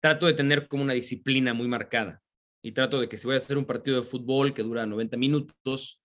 Trato 0.00 0.26
de 0.26 0.34
tener 0.34 0.68
como 0.68 0.82
una 0.82 0.94
disciplina 0.94 1.54
muy 1.54 1.68
marcada 1.68 2.22
y 2.62 2.72
trato 2.72 3.00
de 3.00 3.08
que 3.08 3.18
si 3.18 3.26
voy 3.26 3.34
a 3.34 3.38
hacer 3.38 3.58
un 3.58 3.64
partido 3.64 4.00
de 4.00 4.06
fútbol 4.06 4.54
que 4.54 4.62
dura 4.62 4.86
90 4.86 5.16
minutos, 5.16 6.00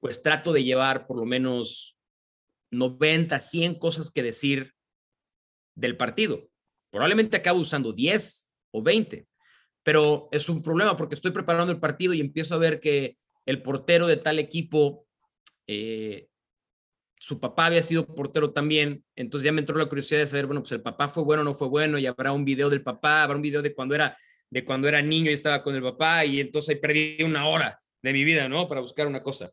pues 0.00 0.22
trato 0.22 0.52
de 0.52 0.64
llevar 0.64 1.06
por 1.06 1.16
lo 1.16 1.24
menos 1.24 1.95
90, 2.76 3.38
100 3.38 3.78
cosas 3.78 4.10
que 4.10 4.22
decir 4.22 4.74
del 5.74 5.96
partido. 5.96 6.48
Probablemente 6.90 7.36
acabo 7.36 7.60
usando 7.60 7.92
10 7.92 8.50
o 8.72 8.82
20, 8.82 9.26
pero 9.82 10.28
es 10.32 10.48
un 10.48 10.62
problema 10.62 10.96
porque 10.96 11.14
estoy 11.14 11.30
preparando 11.30 11.72
el 11.72 11.80
partido 11.80 12.14
y 12.14 12.20
empiezo 12.20 12.54
a 12.54 12.58
ver 12.58 12.80
que 12.80 13.18
el 13.44 13.62
portero 13.62 14.06
de 14.06 14.16
tal 14.16 14.38
equipo 14.38 15.06
eh, 15.66 16.28
su 17.18 17.40
papá 17.40 17.66
había 17.66 17.82
sido 17.82 18.06
portero 18.06 18.52
también, 18.52 19.04
entonces 19.14 19.44
ya 19.44 19.52
me 19.52 19.60
entró 19.60 19.76
la 19.76 19.86
curiosidad 19.86 20.20
de 20.20 20.26
saber, 20.26 20.46
bueno, 20.46 20.62
pues 20.62 20.72
el 20.72 20.82
papá 20.82 21.08
fue 21.08 21.24
bueno 21.24 21.42
o 21.42 21.44
no 21.44 21.54
fue 21.54 21.68
bueno, 21.68 21.98
y 21.98 22.06
habrá 22.06 22.32
un 22.32 22.44
video 22.44 22.68
del 22.70 22.82
papá, 22.82 23.22
habrá 23.22 23.36
un 23.36 23.42
video 23.42 23.62
de 23.62 23.74
cuando 23.74 23.94
era, 23.94 24.16
de 24.50 24.64
cuando 24.64 24.86
era 24.86 25.02
niño 25.02 25.30
y 25.30 25.34
estaba 25.34 25.62
con 25.62 25.74
el 25.74 25.82
papá, 25.82 26.24
y 26.24 26.40
entonces 26.40 26.70
ahí 26.70 26.80
perdí 26.80 27.22
una 27.24 27.48
hora 27.48 27.80
de 28.02 28.12
mi 28.12 28.22
vida, 28.22 28.48
¿no? 28.48 28.68
Para 28.68 28.80
buscar 28.80 29.06
una 29.06 29.22
cosa. 29.22 29.50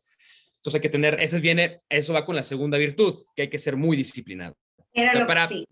Entonces 0.64 0.74
hay 0.76 0.80
que 0.80 0.88
tener, 0.88 1.20
eso 1.20 1.38
viene, 1.40 1.82
eso 1.90 2.14
va 2.14 2.24
con 2.24 2.34
la 2.34 2.42
segunda 2.42 2.78
virtud, 2.78 3.14
que 3.36 3.42
hay 3.42 3.50
que 3.50 3.58
ser 3.58 3.76
muy 3.76 3.96
disciplinado. 3.96 4.56
Era 4.92 5.26
para, 5.26 5.46
sí 5.46 5.66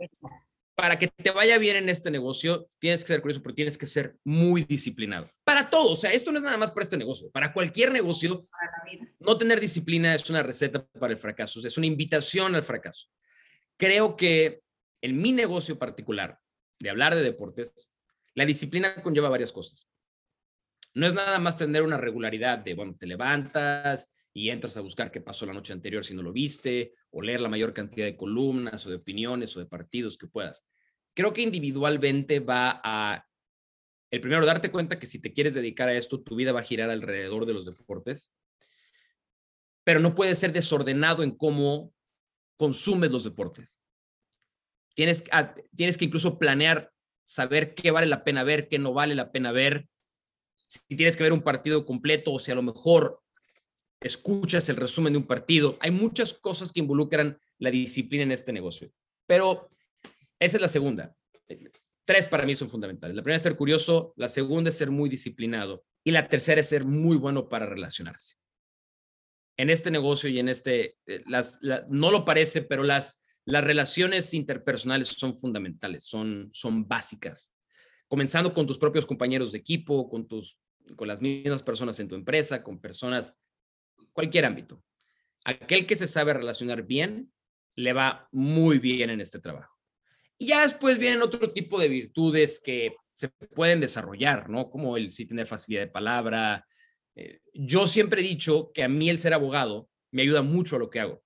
para 0.74 0.98
que 0.98 1.08
te 1.08 1.30
vaya 1.30 1.58
bien 1.58 1.76
en 1.76 1.88
este 1.88 2.10
negocio, 2.10 2.68
tienes 2.78 3.02
que 3.02 3.08
ser 3.08 3.20
curioso, 3.20 3.42
pero 3.42 3.54
tienes 3.54 3.76
que 3.76 3.86
ser 3.86 4.16
muy 4.24 4.64
disciplinado. 4.64 5.28
Para 5.44 5.68
todo, 5.68 5.92
o 5.92 5.96
sea, 5.96 6.12
esto 6.12 6.32
no 6.32 6.38
es 6.38 6.44
nada 6.44 6.56
más 6.56 6.70
para 6.70 6.84
este 6.84 6.96
negocio, 6.96 7.30
para 7.30 7.52
cualquier 7.52 7.92
negocio, 7.92 8.46
no 9.20 9.38
tener 9.38 9.60
disciplina 9.60 10.14
es 10.14 10.28
una 10.30 10.42
receta 10.42 10.84
para 10.98 11.12
el 11.12 11.18
fracaso, 11.18 11.60
es 11.64 11.76
una 11.76 11.86
invitación 11.86 12.54
al 12.54 12.64
fracaso. 12.64 13.08
Creo 13.76 14.16
que 14.16 14.62
en 15.02 15.20
mi 15.20 15.32
negocio 15.32 15.78
particular, 15.78 16.38
de 16.78 16.90
hablar 16.90 17.14
de 17.14 17.22
deportes, 17.22 17.90
la 18.34 18.46
disciplina 18.46 19.02
conlleva 19.02 19.28
varias 19.28 19.52
cosas. 19.52 19.88
No 20.94 21.06
es 21.06 21.14
nada 21.14 21.38
más 21.38 21.56
tener 21.56 21.82
una 21.82 21.96
regularidad 21.96 22.58
de, 22.58 22.74
bueno, 22.74 22.96
te 22.98 23.06
levantas, 23.06 24.10
y 24.34 24.50
entras 24.50 24.76
a 24.76 24.80
buscar 24.80 25.10
qué 25.10 25.20
pasó 25.20 25.44
la 25.46 25.52
noche 25.52 25.72
anterior 25.72 26.04
si 26.04 26.14
no 26.14 26.22
lo 26.22 26.32
viste, 26.32 26.92
o 27.10 27.20
leer 27.20 27.40
la 27.40 27.48
mayor 27.48 27.72
cantidad 27.72 28.06
de 28.06 28.16
columnas 28.16 28.86
o 28.86 28.90
de 28.90 28.96
opiniones 28.96 29.56
o 29.56 29.60
de 29.60 29.66
partidos 29.66 30.16
que 30.16 30.26
puedas. 30.26 30.66
Creo 31.14 31.32
que 31.32 31.42
individualmente 31.42 32.40
va 32.40 32.80
a, 32.82 33.26
el 34.10 34.20
primero, 34.20 34.46
darte 34.46 34.70
cuenta 34.70 34.98
que 34.98 35.06
si 35.06 35.20
te 35.20 35.32
quieres 35.32 35.54
dedicar 35.54 35.88
a 35.88 35.94
esto, 35.94 36.22
tu 36.22 36.34
vida 36.34 36.52
va 36.52 36.60
a 36.60 36.64
girar 36.64 36.88
alrededor 36.90 37.44
de 37.44 37.52
los 37.52 37.66
deportes, 37.66 38.32
pero 39.84 40.00
no 40.00 40.14
puede 40.14 40.34
ser 40.34 40.52
desordenado 40.52 41.22
en 41.22 41.32
cómo 41.32 41.92
consumes 42.56 43.10
los 43.10 43.24
deportes. 43.24 43.80
Tienes, 44.94 45.24
tienes 45.74 45.98
que 45.98 46.04
incluso 46.06 46.38
planear, 46.38 46.92
saber 47.24 47.74
qué 47.74 47.90
vale 47.90 48.06
la 48.06 48.24
pena 48.24 48.44
ver, 48.44 48.68
qué 48.68 48.78
no 48.78 48.92
vale 48.92 49.14
la 49.14 49.30
pena 49.32 49.52
ver, 49.52 49.88
si 50.66 50.96
tienes 50.96 51.16
que 51.16 51.22
ver 51.22 51.32
un 51.32 51.42
partido 51.42 51.84
completo 51.84 52.32
o 52.32 52.38
si 52.38 52.50
a 52.50 52.54
lo 52.54 52.62
mejor 52.62 53.21
escuchas 54.02 54.68
el 54.68 54.76
resumen 54.76 55.12
de 55.12 55.18
un 55.18 55.26
partido. 55.26 55.76
Hay 55.80 55.90
muchas 55.90 56.34
cosas 56.34 56.72
que 56.72 56.80
involucran 56.80 57.38
la 57.58 57.70
disciplina 57.70 58.24
en 58.24 58.32
este 58.32 58.52
negocio, 58.52 58.92
pero 59.26 59.70
esa 60.38 60.56
es 60.56 60.60
la 60.60 60.68
segunda. 60.68 61.14
Tres 62.04 62.26
para 62.26 62.44
mí 62.44 62.56
son 62.56 62.68
fundamentales. 62.68 63.14
La 63.14 63.22
primera 63.22 63.36
es 63.36 63.42
ser 63.42 63.56
curioso, 63.56 64.12
la 64.16 64.28
segunda 64.28 64.70
es 64.70 64.76
ser 64.76 64.90
muy 64.90 65.08
disciplinado 65.08 65.84
y 66.04 66.10
la 66.10 66.28
tercera 66.28 66.60
es 66.60 66.68
ser 66.68 66.84
muy 66.84 67.16
bueno 67.16 67.48
para 67.48 67.66
relacionarse. 67.66 68.34
En 69.56 69.70
este 69.70 69.90
negocio 69.90 70.28
y 70.28 70.38
en 70.38 70.48
este, 70.48 70.96
eh, 71.06 71.22
las, 71.26 71.60
no 71.88 72.10
lo 72.10 72.24
parece, 72.24 72.62
pero 72.62 72.82
las, 72.82 73.22
las 73.44 73.62
relaciones 73.62 74.34
interpersonales 74.34 75.08
son 75.08 75.36
fundamentales, 75.36 76.04
son, 76.04 76.50
son 76.52 76.88
básicas. 76.88 77.52
Comenzando 78.08 78.52
con 78.52 78.66
tus 78.66 78.78
propios 78.78 79.06
compañeros 79.06 79.52
de 79.52 79.58
equipo, 79.58 80.08
con, 80.08 80.26
tus, 80.26 80.58
con 80.96 81.06
las 81.06 81.20
mismas 81.20 81.62
personas 81.62 82.00
en 82.00 82.08
tu 82.08 82.14
empresa, 82.14 82.62
con 82.62 82.80
personas 82.80 83.36
cualquier 84.12 84.44
ámbito. 84.44 84.82
Aquel 85.44 85.86
que 85.86 85.96
se 85.96 86.06
sabe 86.06 86.34
relacionar 86.34 86.82
bien, 86.82 87.32
le 87.74 87.92
va 87.92 88.28
muy 88.32 88.78
bien 88.78 89.10
en 89.10 89.20
este 89.20 89.38
trabajo. 89.38 89.76
Y 90.38 90.48
ya 90.48 90.62
después 90.62 90.98
vienen 90.98 91.22
otro 91.22 91.52
tipo 91.52 91.80
de 91.80 91.88
virtudes 91.88 92.60
que 92.60 92.96
se 93.12 93.28
pueden 93.28 93.80
desarrollar, 93.80 94.48
¿no? 94.48 94.70
Como 94.70 94.96
el 94.96 95.10
sí 95.10 95.26
tener 95.26 95.46
facilidad 95.46 95.82
de 95.82 95.90
palabra. 95.90 96.66
Eh, 97.14 97.40
yo 97.54 97.86
siempre 97.86 98.20
he 98.20 98.24
dicho 98.24 98.72
que 98.72 98.82
a 98.82 98.88
mí 98.88 99.08
el 99.08 99.18
ser 99.18 99.34
abogado 99.34 99.88
me 100.10 100.22
ayuda 100.22 100.42
mucho 100.42 100.76
a 100.76 100.78
lo 100.78 100.90
que 100.90 101.00
hago. 101.00 101.22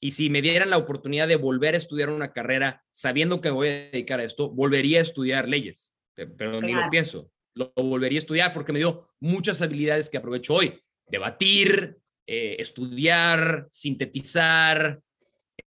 Y 0.00 0.12
si 0.12 0.30
me 0.30 0.42
dieran 0.42 0.70
la 0.70 0.78
oportunidad 0.78 1.26
de 1.26 1.36
volver 1.36 1.74
a 1.74 1.78
estudiar 1.78 2.10
una 2.10 2.32
carrera 2.32 2.84
sabiendo 2.90 3.40
que 3.40 3.48
me 3.48 3.54
voy 3.54 3.68
a 3.68 3.90
dedicar 3.90 4.20
a 4.20 4.24
esto, 4.24 4.50
volvería 4.50 4.98
a 4.98 5.02
estudiar 5.02 5.48
leyes. 5.48 5.94
Pero 6.14 6.60
ni 6.60 6.72
lo 6.72 6.88
pienso. 6.90 7.30
Lo 7.54 7.72
volvería 7.74 8.18
a 8.18 8.20
estudiar 8.20 8.52
porque 8.52 8.72
me 8.72 8.78
dio 8.78 9.08
muchas 9.18 9.60
habilidades 9.62 10.08
que 10.08 10.18
aprovecho 10.18 10.54
hoy. 10.54 10.80
Debatir, 11.06 11.98
eh, 12.30 12.56
estudiar, 12.58 13.66
sintetizar, 13.70 15.00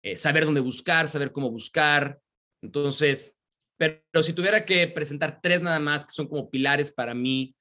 eh, 0.04 0.16
saber 0.16 0.46
dónde 0.46 0.62
buscar, 0.62 1.08
saber 1.08 1.32
cómo 1.32 1.50
buscar. 1.50 2.22
Entonces, 2.62 3.36
pero, 3.78 4.22
si 4.22 4.34
tuviera 4.34 4.64
que 4.64 4.88
presentar 4.88 5.42
tres 5.42 5.64
nada 5.64 5.80
más 5.80 6.06
que 6.06 6.12
son 6.12 6.28
como 6.28 6.52
pilares 6.52 6.92
para 6.92 7.16
mí, 7.16 7.56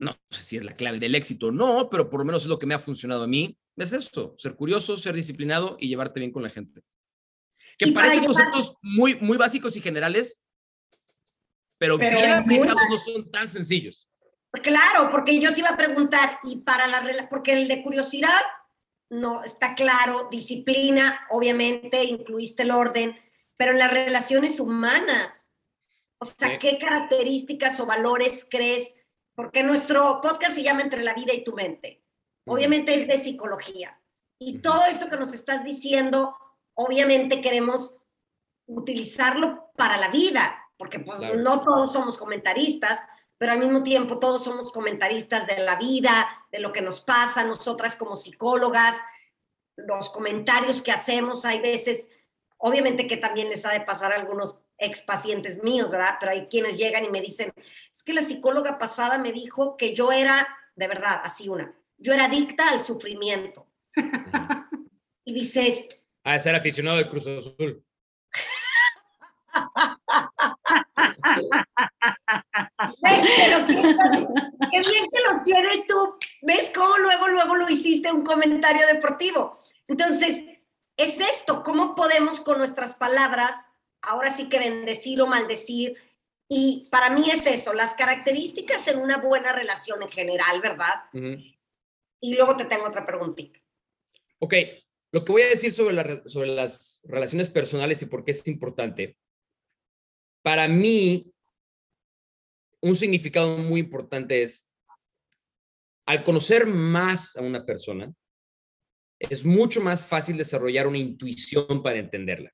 no 0.00 0.10
sé 0.28 0.42
si 0.42 0.56
es 0.56 0.64
la 0.64 0.74
clave 0.74 0.98
del 0.98 1.14
éxito 1.14 1.46
o 1.46 1.52
no, 1.52 1.88
pero 1.88 2.10
por 2.10 2.18
lo 2.18 2.26
menos 2.26 2.42
es 2.42 2.48
lo 2.48 2.58
que 2.58 2.66
me 2.66 2.74
ha 2.74 2.80
funcionado 2.80 3.22
a 3.22 3.28
mí, 3.28 3.56
es 3.76 3.92
esto, 3.92 4.34
ser 4.38 4.56
curioso, 4.56 4.96
ser 4.96 5.14
disciplinado 5.14 5.76
y 5.78 5.86
llevarte 5.86 6.18
bien 6.18 6.32
con 6.32 6.42
la 6.42 6.50
gente. 6.50 6.82
Que 7.78 7.92
parecen 7.92 8.24
conceptos 8.24 8.74
muy, 8.82 9.14
muy 9.20 9.36
básicos 9.36 9.76
y 9.76 9.80
generales, 9.80 10.40
pero, 11.78 11.96
pero 11.96 12.16
bien 12.16 12.32
aplicados 12.32 12.82
no 12.90 12.98
son 12.98 13.30
tan 13.30 13.48
sencillos. 13.48 14.08
Claro, 14.62 15.10
porque 15.10 15.40
yo 15.40 15.52
te 15.52 15.60
iba 15.60 15.70
a 15.70 15.76
preguntar, 15.76 16.38
y 16.42 16.56
para 16.62 16.86
la 16.86 17.28
porque 17.28 17.52
el 17.52 17.68
de 17.68 17.82
curiosidad, 17.82 18.40
no, 19.10 19.42
está 19.42 19.74
claro, 19.74 20.28
disciplina, 20.30 21.26
obviamente, 21.30 22.04
incluiste 22.04 22.62
el 22.62 22.70
orden, 22.70 23.16
pero 23.56 23.72
en 23.72 23.78
las 23.78 23.92
relaciones 23.92 24.60
humanas, 24.60 25.46
o 26.18 26.24
sea, 26.24 26.58
¿qué 26.58 26.78
características 26.78 27.78
o 27.80 27.86
valores 27.86 28.46
crees? 28.48 28.94
Porque 29.34 29.62
nuestro 29.62 30.20
podcast 30.20 30.54
se 30.54 30.62
llama 30.62 30.82
Entre 30.82 31.02
la 31.02 31.14
vida 31.14 31.32
y 31.34 31.44
tu 31.44 31.52
mente. 31.52 32.02
Obviamente 32.46 32.94
es 32.94 33.06
de 33.06 33.18
psicología. 33.18 34.00
Y 34.38 34.58
todo 34.58 34.84
esto 34.86 35.08
que 35.08 35.16
nos 35.16 35.32
estás 35.32 35.64
diciendo, 35.64 36.36
obviamente 36.74 37.40
queremos 37.40 37.96
utilizarlo 38.66 39.70
para 39.76 39.96
la 39.96 40.08
vida, 40.08 40.56
porque 40.76 40.98
pues 41.00 41.20
no 41.36 41.62
todos 41.62 41.92
somos 41.92 42.16
comentaristas, 42.16 43.00
pero 43.38 43.52
al 43.52 43.58
mismo 43.58 43.82
tiempo 43.82 44.18
todos 44.18 44.44
somos 44.44 44.70
comentaristas 44.72 45.46
de 45.46 45.58
la 45.58 45.76
vida, 45.76 46.28
de 46.52 46.60
lo 46.60 46.72
que 46.72 46.80
nos 46.80 47.00
pasa, 47.00 47.44
nosotras 47.44 47.96
como 47.96 48.16
psicólogas, 48.16 48.96
los 49.76 50.10
comentarios 50.10 50.82
que 50.82 50.92
hacemos, 50.92 51.44
hay 51.44 51.60
veces, 51.60 52.08
obviamente 52.58 53.06
que 53.06 53.16
también 53.16 53.48
les 53.48 53.66
ha 53.66 53.72
de 53.72 53.80
pasar 53.80 54.12
a 54.12 54.16
algunos 54.16 54.60
ex 54.78 55.02
pacientes 55.02 55.62
míos, 55.62 55.90
¿verdad? 55.90 56.16
Pero 56.20 56.32
hay 56.32 56.46
quienes 56.46 56.78
llegan 56.78 57.04
y 57.04 57.10
me 57.10 57.20
dicen, 57.20 57.52
es 57.92 58.02
que 58.02 58.12
la 58.12 58.22
psicóloga 58.22 58.78
pasada 58.78 59.18
me 59.18 59.32
dijo 59.32 59.76
que 59.76 59.94
yo 59.94 60.12
era, 60.12 60.48
de 60.76 60.88
verdad, 60.88 61.20
así 61.24 61.48
una, 61.48 61.74
yo 61.98 62.12
era 62.12 62.26
adicta 62.26 62.68
al 62.68 62.82
sufrimiento. 62.82 63.66
y 65.24 65.32
dices... 65.32 65.88
Ah, 66.24 66.38
ser 66.38 66.54
aficionado 66.54 66.98
de 66.98 67.08
Cruz 67.08 67.26
Azul. 67.26 67.84
Pero 73.02 73.66
qué, 73.68 74.80
bien 74.80 75.04
que 75.10 75.20
los 75.28 75.44
tienes 75.44 75.86
tú. 75.86 76.16
¿Ves 76.42 76.70
cómo 76.74 76.96
luego, 76.98 77.28
luego 77.28 77.56
lo 77.56 77.68
hiciste 77.68 78.12
un 78.12 78.24
comentario 78.24 78.86
deportivo? 78.86 79.60
Entonces, 79.88 80.42
es 80.96 81.20
esto, 81.20 81.62
¿cómo 81.62 81.94
podemos 81.94 82.40
con 82.40 82.58
nuestras 82.58 82.94
palabras, 82.94 83.56
ahora 84.00 84.30
sí 84.30 84.48
que 84.48 84.58
bendecir 84.58 85.20
o 85.20 85.26
maldecir? 85.26 85.96
Y 86.48 86.88
para 86.90 87.10
mí 87.10 87.28
es 87.30 87.46
eso, 87.46 87.72
las 87.72 87.94
características 87.94 88.86
en 88.88 88.98
una 88.98 89.16
buena 89.18 89.52
relación 89.52 90.02
en 90.02 90.08
general, 90.08 90.60
¿verdad? 90.60 90.94
Y 92.20 92.34
luego 92.34 92.56
te 92.56 92.64
tengo 92.66 92.86
otra 92.86 93.06
preguntita. 93.06 93.58
Ok, 94.38 94.54
lo 95.10 95.24
que 95.24 95.32
voy 95.32 95.42
a 95.42 95.48
decir 95.48 95.72
sobre, 95.72 96.28
sobre 96.28 96.48
las 96.48 97.00
relaciones 97.04 97.50
personales 97.50 98.02
y 98.02 98.06
por 98.06 98.24
qué 98.24 98.32
es 98.32 98.46
importante. 98.46 99.16
Para 100.44 100.68
mí, 100.68 101.32
un 102.82 102.94
significado 102.94 103.56
muy 103.56 103.80
importante 103.80 104.42
es, 104.42 104.70
al 106.04 106.22
conocer 106.22 106.66
más 106.66 107.34
a 107.38 107.40
una 107.40 107.64
persona, 107.64 108.12
es 109.18 109.42
mucho 109.42 109.80
más 109.80 110.06
fácil 110.06 110.36
desarrollar 110.36 110.86
una 110.86 110.98
intuición 110.98 111.82
para 111.82 111.98
entenderla. 111.98 112.52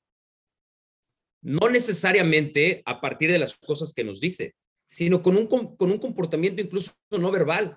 No 1.43 1.68
necesariamente 1.68 2.80
a 2.86 3.01
partir 3.01 3.32
de 3.32 3.41
las 3.41 3.57
cosas 3.57 3.93
que 3.93 4.05
nos 4.05 4.20
dice, 4.20 4.55
sino 4.86 5.20
con 5.20 5.36
un, 5.36 5.49
con 5.49 5.91
un 5.91 5.99
comportamiento 5.99 6.62
incluso 6.62 6.93
no 7.11 7.32
verbal. 7.32 7.76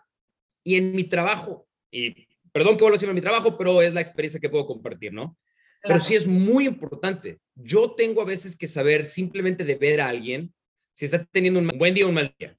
Y 0.64 0.76
en 0.76 0.95
mi 0.95 1.05
trabajo, 1.05 1.68
y 1.89 2.28
perdón 2.51 2.78
que 2.78 2.84
vuelva 2.84 2.97
a 2.97 2.99
decir 2.99 3.11
mi 3.11 3.22
trabajo, 3.22 3.57
pero 3.57 3.82
es 3.82 3.95
la 3.95 4.01
experiencia 4.01 4.39
que 4.39 4.49
puedo 4.49 4.68
compartir, 4.68 5.11
¿no? 5.11 5.39
Pero 5.84 6.00
sí 6.00 6.16
es 6.16 6.26
muy 6.26 6.66
importante. 6.66 7.40
Yo 7.56 7.92
tengo 7.92 8.22
a 8.22 8.26
veces 8.26 8.58
que 8.58 8.68
saber 8.68 9.06
simplemente 9.06 9.66
de 9.66 9.76
ver 9.76 10.02
a 10.02 10.08
alguien 10.08 10.54
si 10.94 11.06
está 11.06 11.26
teniendo 11.26 11.60
un 11.60 11.68
buen 11.78 11.94
día 11.94 12.06
o 12.06 12.10
un 12.10 12.16
mal 12.16 12.34
día. 12.40 12.58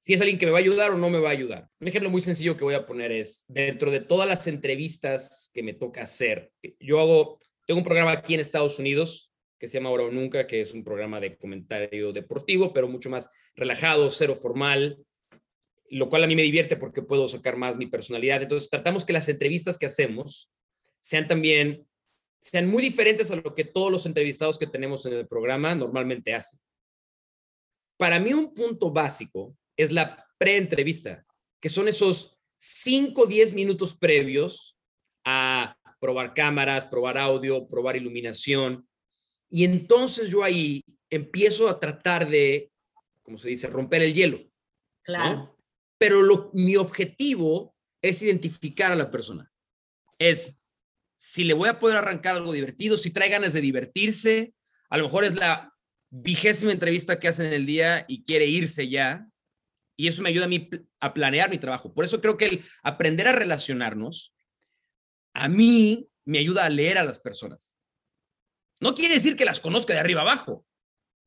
Si 0.00 0.14
es 0.14 0.20
alguien 0.20 0.38
que 0.38 0.46
me 0.46 0.52
va 0.52 0.58
a 0.58 0.60
ayudar 0.60 0.92
o 0.92 0.98
no 0.98 1.10
me 1.10 1.18
va 1.18 1.30
a 1.30 1.32
ayudar. 1.32 1.68
Un 1.80 1.88
ejemplo 1.88 2.10
muy 2.10 2.20
sencillo 2.20 2.56
que 2.56 2.64
voy 2.64 2.74
a 2.74 2.86
poner 2.86 3.12
es, 3.12 3.44
dentro 3.48 3.90
de 3.90 4.00
todas 4.00 4.28
las 4.28 4.46
entrevistas 4.46 5.50
que 5.52 5.62
me 5.62 5.74
toca 5.74 6.02
hacer, 6.02 6.50
yo 6.80 7.00
hago, 7.00 7.38
tengo 7.66 7.78
un 7.78 7.84
programa 7.84 8.12
aquí 8.12 8.34
en 8.34 8.40
Estados 8.40 8.78
Unidos 8.78 9.30
que 9.58 9.68
se 9.68 9.78
llama 9.78 9.88
Ahora 9.88 10.04
o 10.04 10.10
Nunca, 10.10 10.46
que 10.46 10.60
es 10.60 10.74
un 10.74 10.84
programa 10.84 11.18
de 11.20 11.36
comentario 11.36 12.12
deportivo, 12.12 12.72
pero 12.72 12.88
mucho 12.88 13.10
más 13.10 13.30
relajado, 13.54 14.10
cero 14.10 14.34
formal, 14.34 14.98
lo 15.90 16.08
cual 16.08 16.24
a 16.24 16.26
mí 16.26 16.36
me 16.36 16.42
divierte 16.42 16.76
porque 16.76 17.02
puedo 17.02 17.26
sacar 17.28 17.56
más 17.56 17.76
mi 17.76 17.86
personalidad. 17.86 18.42
Entonces, 18.42 18.68
tratamos 18.68 19.04
que 19.04 19.12
las 19.12 19.28
entrevistas 19.28 19.78
que 19.78 19.86
hacemos 19.86 20.50
sean 21.00 21.26
también, 21.26 21.86
sean 22.46 22.68
muy 22.68 22.80
diferentes 22.80 23.28
a 23.32 23.36
lo 23.36 23.56
que 23.56 23.64
todos 23.64 23.90
los 23.90 24.06
entrevistados 24.06 24.56
que 24.56 24.68
tenemos 24.68 25.04
en 25.04 25.14
el 25.14 25.26
programa 25.26 25.74
normalmente 25.74 26.32
hacen. 26.32 26.60
Para 27.98 28.20
mí 28.20 28.32
un 28.32 28.54
punto 28.54 28.92
básico 28.92 29.56
es 29.76 29.90
la 29.90 30.24
pre-entrevista, 30.38 31.26
que 31.60 31.68
son 31.68 31.88
esos 31.88 32.38
5 32.56 33.20
o 33.20 33.26
10 33.26 33.52
minutos 33.52 33.96
previos 33.96 34.78
a 35.24 35.76
probar 35.98 36.34
cámaras, 36.34 36.86
probar 36.86 37.18
audio, 37.18 37.66
probar 37.66 37.96
iluminación. 37.96 38.88
Y 39.50 39.64
entonces 39.64 40.30
yo 40.30 40.44
ahí 40.44 40.84
empiezo 41.10 41.68
a 41.68 41.80
tratar 41.80 42.28
de, 42.28 42.70
como 43.24 43.38
se 43.38 43.48
dice, 43.48 43.66
romper 43.66 44.02
el 44.02 44.14
hielo. 44.14 44.38
Claro. 45.02 45.58
Pero 45.98 46.22
lo, 46.22 46.50
mi 46.52 46.76
objetivo 46.76 47.74
es 48.00 48.22
identificar 48.22 48.92
a 48.92 48.96
la 48.96 49.10
persona. 49.10 49.50
Es 50.16 50.62
si 51.16 51.44
le 51.44 51.54
voy 51.54 51.68
a 51.68 51.78
poder 51.78 51.96
arrancar 51.96 52.36
algo 52.36 52.52
divertido, 52.52 52.96
si 52.96 53.10
trae 53.10 53.28
ganas 53.28 53.52
de 53.52 53.60
divertirse, 53.60 54.54
a 54.90 54.98
lo 54.98 55.04
mejor 55.04 55.24
es 55.24 55.34
la 55.34 55.72
vigésima 56.10 56.72
entrevista 56.72 57.18
que 57.18 57.28
hace 57.28 57.46
en 57.46 57.52
el 57.52 57.66
día 57.66 58.04
y 58.08 58.22
quiere 58.22 58.46
irse 58.46 58.88
ya. 58.88 59.26
Y 59.96 60.08
eso 60.08 60.22
me 60.22 60.28
ayuda 60.28 60.44
a 60.44 60.48
mí 60.48 60.68
a 61.00 61.14
planear 61.14 61.50
mi 61.50 61.58
trabajo. 61.58 61.92
Por 61.92 62.04
eso 62.04 62.20
creo 62.20 62.36
que 62.36 62.46
el 62.46 62.64
aprender 62.82 63.28
a 63.28 63.32
relacionarnos, 63.32 64.34
a 65.32 65.48
mí 65.48 66.08
me 66.24 66.38
ayuda 66.38 66.64
a 66.64 66.70
leer 66.70 66.98
a 66.98 67.04
las 67.04 67.18
personas. 67.18 67.76
No 68.80 68.94
quiere 68.94 69.14
decir 69.14 69.36
que 69.36 69.46
las 69.46 69.60
conozca 69.60 69.94
de 69.94 70.00
arriba 70.00 70.20
abajo, 70.20 70.66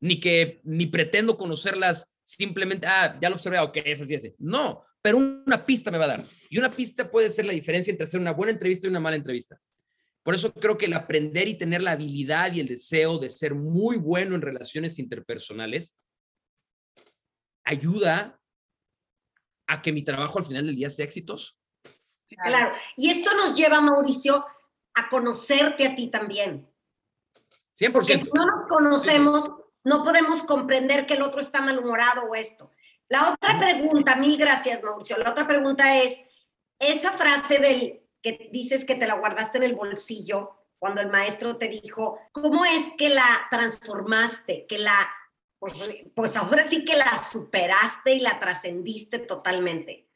ni 0.00 0.20
que 0.20 0.60
ni 0.62 0.86
pretendo 0.86 1.36
conocerlas 1.36 2.08
simplemente, 2.22 2.86
ah, 2.86 3.18
ya 3.20 3.28
lo 3.28 3.36
observé, 3.36 3.58
ok, 3.58 3.78
es 3.84 4.00
así, 4.00 4.14
así. 4.14 4.34
No, 4.38 4.84
pero 5.02 5.18
una 5.18 5.64
pista 5.64 5.90
me 5.90 5.98
va 5.98 6.04
a 6.04 6.08
dar. 6.08 6.24
Y 6.48 6.58
una 6.58 6.70
pista 6.70 7.10
puede 7.10 7.28
ser 7.28 7.46
la 7.46 7.52
diferencia 7.52 7.90
entre 7.90 8.04
hacer 8.04 8.20
una 8.20 8.32
buena 8.32 8.52
entrevista 8.52 8.86
y 8.86 8.90
una 8.90 9.00
mala 9.00 9.16
entrevista. 9.16 9.60
Por 10.30 10.36
eso 10.36 10.54
creo 10.54 10.78
que 10.78 10.86
el 10.86 10.92
aprender 10.92 11.48
y 11.48 11.58
tener 11.58 11.82
la 11.82 11.90
habilidad 11.90 12.52
y 12.52 12.60
el 12.60 12.68
deseo 12.68 13.18
de 13.18 13.28
ser 13.28 13.52
muy 13.52 13.96
bueno 13.96 14.36
en 14.36 14.42
relaciones 14.42 15.00
interpersonales 15.00 15.96
ayuda 17.64 18.40
a 19.66 19.82
que 19.82 19.90
mi 19.90 20.02
trabajo 20.04 20.38
al 20.38 20.44
final 20.44 20.68
del 20.68 20.76
día 20.76 20.88
sea 20.88 21.04
exitoso. 21.04 21.56
Claro, 22.28 22.72
y 22.96 23.10
esto 23.10 23.34
nos 23.34 23.54
lleva, 23.54 23.80
Mauricio, 23.80 24.46
a 24.94 25.08
conocerte 25.08 25.84
a 25.84 25.96
ti 25.96 26.06
también. 26.06 26.64
100%. 27.76 27.90
Porque 27.90 28.14
si 28.14 28.30
no 28.32 28.46
nos 28.46 28.68
conocemos, 28.68 29.50
no 29.82 30.04
podemos 30.04 30.42
comprender 30.42 31.06
que 31.06 31.14
el 31.14 31.22
otro 31.22 31.40
está 31.40 31.60
malhumorado 31.60 32.22
o 32.26 32.36
esto. 32.36 32.70
La 33.08 33.32
otra 33.32 33.58
pregunta, 33.58 34.14
mil 34.14 34.36
gracias, 34.36 34.80
Mauricio. 34.80 35.18
La 35.18 35.30
otra 35.30 35.48
pregunta 35.48 36.00
es, 36.00 36.22
esa 36.78 37.10
frase 37.14 37.58
del 37.58 37.99
que 38.22 38.48
dices 38.52 38.84
que 38.84 38.94
te 38.94 39.06
la 39.06 39.14
guardaste 39.14 39.58
en 39.58 39.64
el 39.64 39.74
bolsillo 39.74 40.50
cuando 40.78 41.00
el 41.00 41.10
maestro 41.10 41.56
te 41.56 41.68
dijo, 41.68 42.18
¿cómo 42.32 42.64
es 42.64 42.92
que 42.96 43.10
la 43.10 43.26
transformaste? 43.50 44.66
Que 44.66 44.78
la, 44.78 45.10
pues, 45.58 45.74
pues 46.14 46.36
ahora 46.36 46.66
sí 46.66 46.84
que 46.84 46.96
la 46.96 47.22
superaste 47.22 48.14
y 48.14 48.20
la 48.20 48.40
trascendiste 48.40 49.18
totalmente. 49.18 50.08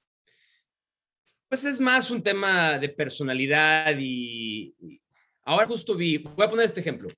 Pues 1.48 1.64
es 1.64 1.78
más 1.80 2.10
un 2.10 2.22
tema 2.22 2.78
de 2.78 2.88
personalidad 2.88 3.94
y, 3.98 4.74
ahora 5.42 5.66
justo 5.66 5.94
vi, 5.94 6.18
voy 6.18 6.46
a 6.46 6.50
poner 6.50 6.64
este 6.64 6.80
ejemplo. 6.80 7.08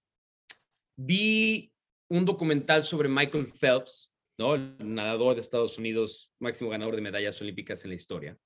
Vi 0.97 1.73
un 2.09 2.25
documental 2.25 2.83
sobre 2.83 3.09
Michael 3.09 3.47
Phelps. 3.47 4.13
El 4.39 4.77
nadador 4.95 5.35
de 5.35 5.41
Estados 5.41 5.79
Unidos, 5.79 6.31
máximo 6.41 6.69
ganador 6.69 6.95
de 6.95 7.01
medallas 7.01 7.41
olímpicas 7.41 7.83
en 7.85 7.91
la 7.91 7.95
historia 7.95 8.39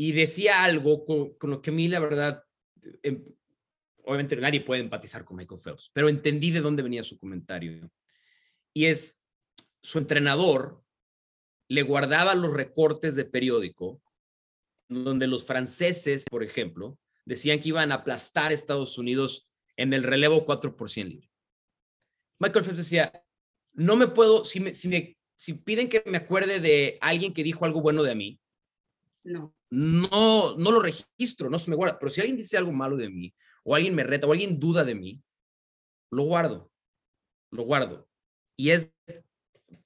y 0.00 0.12
decía 0.12 0.62
algo 0.62 1.04
con, 1.04 1.50
lo 1.50 1.60
que 1.60 1.70
a 1.70 1.72
mí, 1.72 1.88
la 1.88 1.98
verdad, 1.98 2.44
em, 3.02 3.24
obviamente 4.04 4.36
nadie 4.36 4.60
puede 4.60 4.80
empatizar 4.80 5.24
con 5.24 5.36
Michael 5.36 5.60
Phelps, 5.60 5.90
pero 5.92 6.08
entendí 6.08 6.52
de 6.52 6.60
dónde 6.60 6.84
venía 6.84 7.02
su 7.02 7.18
comentario. 7.18 7.90
Y 8.72 8.86
es, 8.86 9.18
su 9.82 9.98
entrenador 9.98 10.84
le 11.66 11.82
guardaba 11.82 12.36
los 12.36 12.52
recortes 12.52 13.16
de 13.16 13.24
periódico 13.24 14.00
donde 14.88 15.26
los 15.26 15.44
franceses, 15.44 16.24
por 16.24 16.44
ejemplo, 16.44 16.96
decían 17.24 17.60
que 17.60 17.70
iban 17.70 17.90
a 17.90 17.96
aplastar 17.96 18.52
a 18.52 18.54
Estados 18.54 18.98
Unidos 18.98 19.48
en 19.76 19.92
el 19.92 20.04
relevo 20.04 20.44
4 20.46 20.76
por 20.76 20.96
libre. 20.96 21.28
Michael 22.38 22.64
Phelps 22.64 22.78
decía, 22.78 23.12
no 23.72 23.96
me 23.96 24.06
puedo, 24.06 24.44
si 24.44 24.60
me, 24.60 24.72
si 24.72 24.86
me 24.86 25.18
si 25.34 25.54
piden 25.54 25.88
que 25.88 26.04
me 26.06 26.18
acuerde 26.18 26.60
de 26.60 26.98
alguien 27.00 27.34
que 27.34 27.42
dijo 27.42 27.64
algo 27.64 27.80
bueno 27.80 28.04
de 28.04 28.14
mí, 28.14 28.40
no. 29.24 29.57
No, 29.70 30.56
no 30.56 30.70
lo 30.70 30.80
registro, 30.80 31.50
no 31.50 31.58
se 31.58 31.70
me 31.70 31.76
guarda. 31.76 31.98
Pero 31.98 32.10
si 32.10 32.20
alguien 32.20 32.36
dice 32.36 32.56
algo 32.56 32.72
malo 32.72 32.96
de 32.96 33.10
mí, 33.10 33.34
o 33.64 33.74
alguien 33.74 33.94
me 33.94 34.04
reta, 34.04 34.26
o 34.26 34.32
alguien 34.32 34.58
duda 34.58 34.84
de 34.84 34.94
mí, 34.94 35.22
lo 36.10 36.24
guardo, 36.24 36.70
lo 37.50 37.64
guardo. 37.64 38.08
Y 38.56 38.70
es 38.70 38.94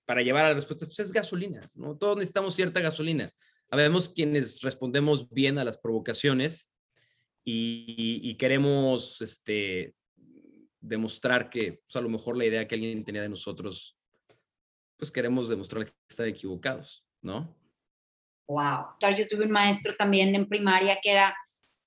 para 0.05 0.23
llevar 0.23 0.45
a 0.45 0.49
la 0.49 0.55
respuesta, 0.55 0.87
pues 0.87 0.99
es 1.01 1.13
gasolina, 1.13 1.71
¿no? 1.75 1.97
Todos 1.97 2.17
necesitamos 2.17 2.55
cierta 2.55 2.81
gasolina. 2.81 3.33
Habemos 3.71 4.09
quienes 4.09 4.61
respondemos 4.61 5.29
bien 5.31 5.59
a 5.59 5.65
las 5.65 5.79
provocaciones 5.79 6.71
y, 7.45 8.35
queremos 8.37 9.21
este, 9.21 9.95
demostrar 10.81 11.51
que 11.51 11.81
pues, 11.85 11.97
a 11.97 12.01
lo 12.01 12.09
mejor 12.09 12.37
la 12.37 12.45
idea 12.45 12.69
que 12.69 12.75
alguien 12.75 13.05
tenía 13.05 13.23
de 13.23 13.29
nosotros 13.29 13.97
pues 15.03 15.11
queremos 15.11 15.49
demostrar 15.49 15.85
que 15.85 15.93
están 16.09 16.29
equivocados, 16.29 17.05
¿no? 17.23 17.57
Wow. 18.53 19.15
Yo 19.17 19.29
tuve 19.29 19.45
un 19.45 19.51
maestro 19.51 19.95
también 19.95 20.35
en 20.35 20.49
primaria 20.49 20.99
que 21.03 21.11
era, 21.11 21.37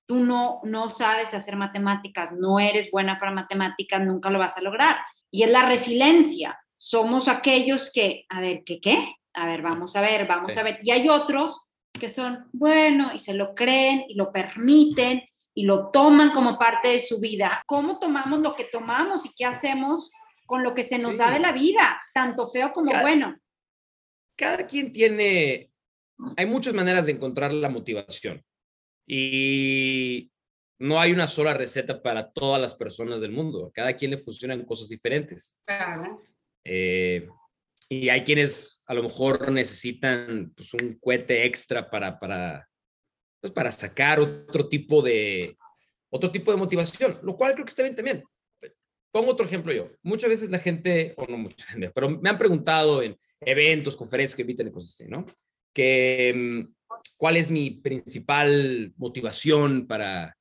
tú 0.06 0.16
no, 0.16 0.60
no 0.64 0.90
sabes 0.90 1.34
hacer 1.34 1.56
matemáticas, 1.56 2.32
no 2.32 2.58
eres 2.58 2.90
buena 2.90 3.18
para 3.18 3.32
matemáticas, 3.32 4.00
nunca 4.00 4.30
lo 4.30 4.38
vas 4.38 4.56
a 4.56 4.62
lograr. 4.62 4.96
Y 5.30 5.42
es 5.42 5.50
la 5.50 5.66
resiliencia. 5.66 6.58
Somos 6.76 7.28
aquellos 7.28 7.90
que, 7.92 8.26
a 8.28 8.40
ver, 8.40 8.62
¿qué 8.64 8.80
qué? 8.80 9.14
A 9.34 9.46
ver, 9.46 9.62
vamos 9.62 9.96
a 9.96 10.00
ver, 10.00 10.26
vamos 10.26 10.56
a 10.56 10.62
ver. 10.62 10.78
Y 10.82 10.90
hay 10.90 11.08
otros 11.08 11.68
que 11.92 12.08
son, 12.08 12.48
bueno, 12.52 13.12
y 13.14 13.18
se 13.18 13.34
lo 13.34 13.54
creen 13.54 14.04
y 14.08 14.14
lo 14.14 14.32
permiten 14.32 15.22
y 15.54 15.64
lo 15.64 15.90
toman 15.90 16.32
como 16.32 16.58
parte 16.58 16.88
de 16.88 17.00
su 17.00 17.18
vida. 17.20 17.62
¿Cómo 17.66 17.98
tomamos 17.98 18.40
lo 18.40 18.54
que 18.54 18.64
tomamos 18.64 19.24
y 19.24 19.30
qué 19.36 19.46
hacemos 19.46 20.10
con 20.46 20.62
lo 20.62 20.74
que 20.74 20.82
se 20.82 20.98
nos 20.98 21.18
da 21.18 21.30
de 21.30 21.40
la 21.40 21.52
vida, 21.52 22.00
tanto 22.14 22.46
feo 22.46 22.72
como 22.72 22.92
bueno. 23.00 23.36
Cada 24.36 24.66
quien 24.66 24.92
tiene, 24.92 25.72
hay 26.36 26.46
muchas 26.46 26.74
maneras 26.74 27.06
de 27.06 27.12
encontrar 27.12 27.52
la 27.52 27.68
motivación 27.68 28.44
y 29.06 30.30
no 30.78 31.00
hay 31.00 31.12
una 31.12 31.28
sola 31.28 31.54
receta 31.54 32.02
para 32.02 32.30
todas 32.32 32.60
las 32.60 32.74
personas 32.74 33.20
del 33.20 33.32
mundo. 33.32 33.70
cada 33.72 33.94
quien 33.94 34.10
le 34.10 34.18
funcionan 34.18 34.64
cosas 34.64 34.88
diferentes. 34.88 35.60
Claro. 35.64 36.22
Eh, 36.64 37.28
y 37.88 38.08
hay 38.08 38.24
quienes 38.24 38.82
a 38.86 38.94
lo 38.94 39.04
mejor 39.04 39.50
necesitan 39.50 40.52
pues, 40.56 40.74
un 40.74 40.98
cohete 40.98 41.46
extra 41.46 41.88
para, 41.88 42.18
para, 42.18 42.68
pues, 43.40 43.52
para 43.52 43.70
sacar 43.72 44.20
otro 44.20 44.68
tipo 44.68 45.02
de 45.02 45.56
otro 46.08 46.30
tipo 46.30 46.50
de 46.50 46.56
motivación, 46.56 47.18
lo 47.22 47.36
cual 47.36 47.52
creo 47.52 47.64
que 47.64 47.70
está 47.70 47.82
bien 47.82 47.94
también 47.94 48.24
pongo 49.16 49.32
otro 49.32 49.46
ejemplo 49.46 49.72
yo. 49.72 49.90
Muchas 50.02 50.28
veces 50.28 50.50
la 50.50 50.58
gente, 50.58 51.14
o 51.16 51.26
no 51.26 51.38
mucha 51.38 51.66
gente, 51.66 51.90
pero 51.90 52.10
me 52.10 52.28
han 52.28 52.36
preguntado 52.36 53.02
en 53.02 53.18
eventos, 53.40 53.96
conferencias 53.96 54.36
que 54.36 54.42
invitan 54.42 54.68
y 54.68 54.70
cosas 54.70 54.90
así, 54.90 55.08
¿no? 55.08 55.24
Que 55.76 56.32
mm, 56.34 56.74
cuál 57.18 57.36
es 57.36 57.50
mi 57.50 57.70
principal 57.70 58.94
motivación 58.96 59.86
para, 59.86 60.34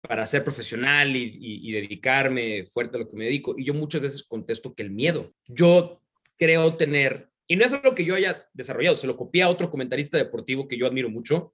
para 0.00 0.26
ser 0.26 0.44
profesional 0.44 1.14
y, 1.16 1.72
dedicarme 1.72 2.64
fuerte 2.66 2.96
a 2.96 3.00
lo 3.00 3.08
que 3.08 3.16
me 3.16 3.24
dedico. 3.24 3.54
Y 3.58 3.64
yo 3.64 3.74
muchas 3.74 4.00
veces 4.00 4.22
contesto 4.22 4.72
que 4.74 4.84
el 4.84 4.92
miedo. 4.92 5.34
Yo 5.48 6.02
creo 6.38 6.76
tener, 6.76 7.30
y 7.48 7.56
no 7.56 7.64
es 7.64 7.72
algo 7.72 7.94
que 7.94 8.04
yo 8.04 8.14
haya 8.14 8.46
desarrollado, 8.52 8.96
se 8.96 9.08
lo 9.08 9.16
copié 9.16 9.42
a 9.42 9.48
otro 9.48 9.70
comentarista 9.70 10.18
deportivo 10.18 10.68
que 10.68 10.78
yo 10.78 10.86
admiro 10.86 11.10
mucho, 11.10 11.52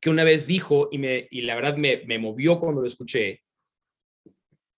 que 0.00 0.10
una 0.10 0.24
vez 0.24 0.46
dijo, 0.46 0.88
y, 0.92 0.98
me, 0.98 1.28
y 1.30 1.42
la 1.42 1.54
verdad 1.54 1.76
me, 1.76 2.02
me 2.06 2.18
movió 2.18 2.60
cuando 2.60 2.82
lo 2.82 2.86
escuché, 2.86 3.42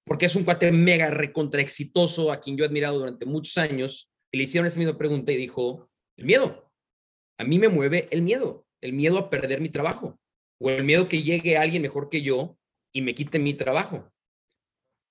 porque 0.05 0.27
es 0.27 0.37
un 0.37 0.45
cuate 0.45 0.70
mega 0.70 1.11
recontra 1.11 1.61
exitoso 1.61 2.31
a 2.31 2.39
quien 2.39 2.57
yo 2.57 2.64
he 2.64 2.68
admirado 2.68 2.99
durante 2.99 3.27
muchos 3.27 3.57
años, 3.59 4.11
y 4.31 4.39
le 4.39 4.45
hicieron 4.45 4.66
esa 4.66 4.79
misma 4.79 4.99
pregunta 4.99 5.33
y 5.33 5.37
dijo, 5.37 5.91
el 6.16 6.27
miedo. 6.27 6.64
A 7.39 7.45
mí 7.45 7.59
me 7.59 7.68
mueve 7.68 8.09
el 8.11 8.22
miedo, 8.22 8.66
el 8.80 8.93
miedo 8.93 9.18
a 9.18 9.30
perder 9.30 9.61
mi 9.61 9.68
trabajo, 9.68 10.18
o 10.61 10.70
el 10.70 10.85
miedo 10.85 11.09
que 11.09 11.22
llegue 11.22 11.57
alguien 11.57 11.82
mejor 11.82 12.09
que 12.09 12.22
yo 12.22 12.59
y 12.93 13.03
me 13.03 13.14
quite 13.14 13.39
mi 13.39 13.55
trabajo. 13.55 14.12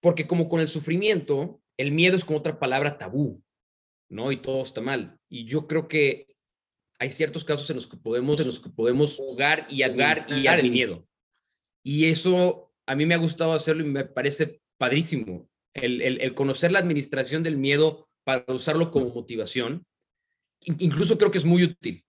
Porque 0.01 0.27
como 0.27 0.47
con 0.47 0.61
el 0.61 0.67
sufrimiento, 0.67 1.61
el 1.77 1.91
miedo 1.91 2.15
es 2.15 2.25
como 2.25 2.39
otra 2.39 2.59
palabra 2.59 2.97
tabú, 2.97 3.43
¿no? 4.09 4.31
Y 4.31 4.37
todo 4.37 4.61
está 4.61 4.81
mal. 4.81 5.19
Y 5.29 5.45
yo 5.45 5.67
creo 5.67 5.87
que 5.87 6.35
hay 6.99 7.09
ciertos 7.09 7.43
casos 7.43 7.69
en 7.69 7.75
los 7.75 7.87
que 7.87 7.97
podemos, 7.97 8.39
en 8.39 8.47
los 8.47 8.59
que 8.59 8.69
podemos 8.69 9.15
jugar 9.15 9.67
y 9.69 9.83
adgar 9.83 10.25
y 10.29 10.47
el 10.47 10.71
miedo. 10.71 11.07
Y 11.83 12.05
eso 12.05 12.71
a 12.85 12.95
mí 12.95 13.05
me 13.05 13.15
ha 13.15 13.17
gustado 13.17 13.53
hacerlo 13.53 13.83
y 13.83 13.89
me 13.89 14.05
parece 14.05 14.61
padrísimo. 14.77 15.49
El, 15.73 16.35
conocer 16.35 16.71
la 16.71 16.79
administración 16.79 17.43
del 17.43 17.57
miedo 17.57 18.07
para 18.23 18.45
usarlo 18.53 18.91
como 18.91 19.09
motivación, 19.09 19.85
incluso 20.61 21.17
creo 21.17 21.31
que 21.31 21.39
es 21.39 21.45
muy 21.45 21.63
útil 21.63 22.05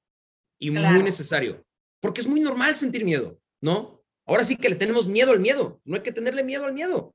y 0.67 0.71
muy 0.71 1.03
necesario, 1.03 1.63
porque 2.01 2.23
es 2.23 2.27
muy 2.27 2.41
normal 2.41 2.75
sentir 2.75 3.05
miedo, 3.05 3.39
¿no? 3.61 4.03
Ahora 4.27 4.45
sí 4.45 4.57
que 4.57 4.71
le 4.71 4.77
tenemos 4.77 5.07
miedo 5.07 5.33
al 5.33 5.41
miedo, 5.41 5.81
no 5.85 5.97
hay 5.97 6.03
que 6.03 6.13
tenerle 6.13 6.43
miedo 6.43 6.65
al 6.65 6.73
miedo. 6.73 7.15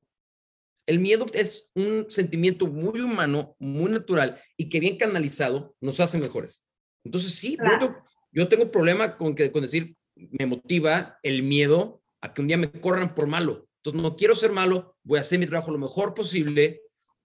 El 0.86 1.00
miedo 1.00 1.26
es 1.34 1.68
un 1.74 2.06
sentimiento 2.10 2.68
muy 2.68 3.00
humano, 3.00 3.56
muy 3.60 3.92
natural 3.92 4.40
y 4.56 4.70
que 4.70 4.80
bien 4.80 4.98
canalizado 4.98 5.76
nos 5.82 6.00
hace 6.00 6.20
mejores. 6.20 6.64
Entonces 7.04 7.34
sí, 7.34 7.58
yo, 7.82 7.96
yo, 8.32 8.48
tengo 8.48 8.70
problema 8.70 9.18
con, 9.18 9.34
que, 9.34 9.52
con 9.52 9.64
decir, 9.64 9.96
me 10.16 10.46
motiva 10.46 11.18
el 11.24 11.42
miedo 11.42 12.04
a 12.22 12.34
que 12.34 12.42
un 12.42 12.48
día 12.48 12.58
me 12.58 12.72
corran 12.72 13.16
por 13.16 13.28
malo. 13.28 13.68
Entonces, 13.78 14.02
no 14.02 14.16
quiero 14.16 14.36
ser 14.36 14.52
malo, 14.52 14.96
voy 15.04 15.18
a 15.18 15.22
hacer 15.22 15.40
mi 15.40 15.48
trabajo 15.48 15.72
lo 15.72 15.78
mejor 15.80 16.14
posible 16.14 16.82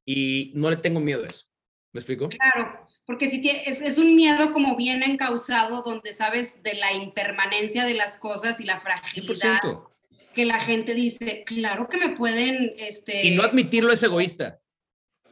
y 0.07 0.53
no 0.55 0.71
le 0.71 0.77
tengo 0.77 1.01
miedo 1.01 1.25
a 1.25 1.29
eso. 1.29 1.47
¿Me 1.93 2.01
explico? 2.01 2.29
Claro, 2.29 2.84
porque 3.07 3.29
si 3.29 3.47
es, 3.49 3.81
es, 3.81 3.99
un 3.99 4.17
miedo 4.17 4.51
como 4.51 4.77
bien 4.77 5.03
encausado, 5.03 5.83
donde 5.83 6.15
sabes 6.15 6.63
de 6.63 6.75
la 6.75 6.93
impermanencia 6.95 7.85
de 7.85 7.95
las 7.95 8.19
cosas 8.19 8.61
y 8.61 8.65
la 8.65 8.81
fragilidad. 8.81 9.61
Que 10.35 10.45
la 10.45 10.59
gente 10.59 10.95
dice, 10.95 11.45
claro 11.45 11.89
que 11.89 11.97
me 11.97 12.11
pueden... 12.11 12.73
Este... 12.77 13.27
Y 13.27 13.37
no 13.37 13.45
admitirlo 13.45 13.93
es 13.93 14.03
egoísta. 14.03 14.59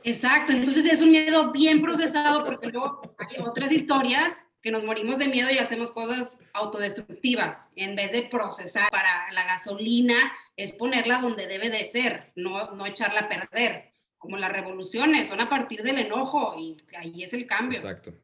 Exacto, 0.05 0.53
entonces 0.53 0.85
es 0.87 1.01
un 1.01 1.11
miedo 1.11 1.51
bien 1.51 1.81
procesado 1.81 2.45
porque 2.45 2.68
luego 2.68 3.01
hay 3.18 3.43
otras 3.43 3.73
historias 3.73 4.35
que 4.61 4.70
nos 4.70 4.85
morimos 4.85 5.18
de 5.18 5.29
miedo 5.29 5.51
y 5.51 5.59
hacemos 5.59 5.91
cosas 5.91 6.39
autodestructivas. 6.53 7.70
En 7.75 7.97
vez 7.97 8.12
de 8.12 8.23
procesar 8.23 8.89
para 8.91 9.33
la 9.33 9.45
gasolina, 9.45 10.14
es 10.57 10.73
ponerla 10.73 11.18
donde 11.18 11.47
debe 11.49 11.68
de 11.68 11.85
ser, 11.87 12.33
no, 12.37 12.70
no 12.73 12.87
echarla 12.87 13.23
a 13.23 13.29
perder. 13.29 13.91
Como 14.23 14.37
las 14.37 14.53
revoluciones, 14.53 15.27
son 15.27 15.41
a 15.41 15.49
partir 15.49 15.83
del 15.83 15.99
enojo 15.99 16.55
y 16.57 16.77
ahí 16.97 17.25
es 17.25 17.33
el 17.35 17.45
cambio. 17.45 17.81
Exacto. 17.81 18.14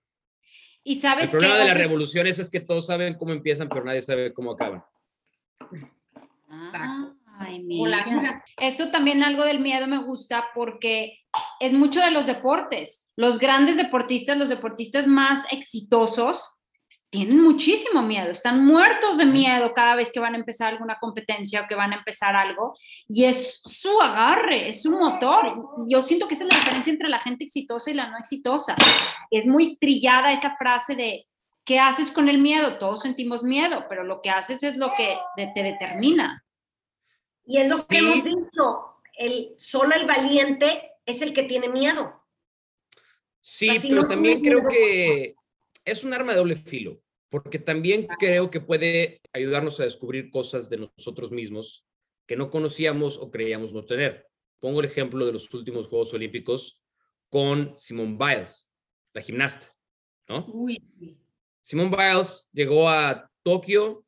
Y 0.85 1.01
sabes 1.01 1.25
el 1.25 1.31
problema 1.31 1.59
de 1.59 1.65
las 1.65 1.77
revoluciones 1.77 2.39
es 2.39 2.49
que 2.49 2.61
todos 2.61 2.87
saben 2.87 3.15
cómo 3.15 3.33
empiezan, 3.33 3.69
pero 3.69 3.85
nadie 3.85 4.01
sabe 4.01 4.33
cómo 4.33 4.53
acaban. 4.53 4.85
Ah, 6.49 7.13
ay, 7.41 7.67
Eso 8.59 8.93
también 8.93 9.25
algo 9.25 9.43
del 9.43 9.59
miedo 9.59 9.89
me 9.89 10.05
gusta 10.05 10.45
porque 10.55 11.19
es 11.59 11.73
mucho 11.73 12.01
de 12.01 12.13
los 12.13 12.27
deportes. 12.27 13.11
Los 13.17 13.41
grandes 13.41 13.77
deportistas, 13.77 14.39
los 14.39 14.51
deportistas 14.51 15.09
más 15.09 15.53
exitosos, 15.53 16.49
tienen 17.11 17.43
muchísimo 17.43 18.03
miedo, 18.03 18.31
están 18.31 18.65
muertos 18.65 19.17
de 19.17 19.25
miedo 19.25 19.73
cada 19.73 19.95
vez 19.95 20.13
que 20.13 20.21
van 20.21 20.35
a 20.35 20.39
empezar 20.39 20.73
alguna 20.73 20.99
competencia 20.99 21.63
o 21.63 21.67
que 21.67 21.75
van 21.75 21.93
a 21.93 21.97
empezar 21.97 22.37
algo. 22.37 22.77
Y 23.09 23.25
es 23.25 23.63
su 23.65 24.01
agarre, 24.01 24.69
es 24.69 24.83
su 24.83 24.91
motor. 24.91 25.53
Yo 25.89 26.03
siento 26.03 26.29
que 26.29 26.35
esa 26.35 26.45
es 26.45 26.53
la 26.53 26.59
diferencia 26.59 26.93
entre 26.93 27.09
la 27.09 27.21
gente 27.21 27.45
exitosa 27.45 27.91
y 27.91 27.95
la 27.95 28.11
no 28.11 28.19
exitosa. 28.19 28.77
Es 29.31 29.47
muy 29.47 29.79
trillada 29.79 30.33
esa 30.33 30.57
frase 30.57 30.97
de, 30.97 31.27
¿qué 31.65 31.79
haces 31.79 32.11
con 32.11 32.29
el 32.29 32.39
miedo? 32.39 32.79
Todos 32.79 33.01
sentimos 33.01 33.43
miedo, 33.43 33.87
pero 33.89 34.05
lo 34.05 34.21
que 34.21 34.31
haces 34.31 34.63
es 34.63 34.77
lo 34.77 34.93
que 34.95 35.17
te 35.55 35.63
determina. 35.63 36.45
Y 37.47 37.57
es 37.57 37.71
lo 37.71 37.87
que 37.87 37.99
hemos 37.99 38.23
dicho, 38.23 38.99
el, 39.17 39.55
solo 39.57 39.95
el 39.95 40.05
valiente 40.05 40.93
es 41.07 41.23
el 41.23 41.33
que 41.33 41.45
tiene 41.45 41.71
miedo. 41.71 42.23
Sí, 43.41 43.71
pero 43.89 44.07
también 44.07 44.43
creo 44.43 44.63
que 44.69 45.38
es 45.91 46.05
un 46.05 46.13
arma 46.13 46.33
de 46.33 46.39
doble 46.39 46.57
filo, 46.57 47.01
porque 47.31 47.59
también 47.59 48.07
creo 48.19 48.51
que 48.51 48.61
puede 48.61 49.21
ayudarnos 49.33 49.81
a 49.81 49.85
descubrir 49.85 50.31
cosas 50.31 50.71
de 50.71 50.79
nosotros 50.79 51.31
mismos 51.31 51.87
que 52.27 52.37
no 52.37 52.51
conocíamos 52.51 53.19
o 53.19 53.31
creíamos 53.31 53.73
no 53.73 53.85
tener. 53.85 54.27
Pongo 54.61 54.81
el 54.81 54.87
ejemplo 54.87 55.25
de 55.25 55.33
los 55.33 55.53
últimos 55.55 55.87
Juegos 55.89 56.13
Olímpicos 56.15 56.83
con 57.29 57.77
Simone 57.77 58.17
Biles, 58.19 58.71
la 59.15 59.23
gimnasta, 59.23 59.75
¿no? 60.29 60.47
Uy. 60.53 60.83
Simone 61.63 61.91
Biles 61.91 62.47
llegó 62.53 62.89
a 62.89 63.31
Tokio 63.43 64.05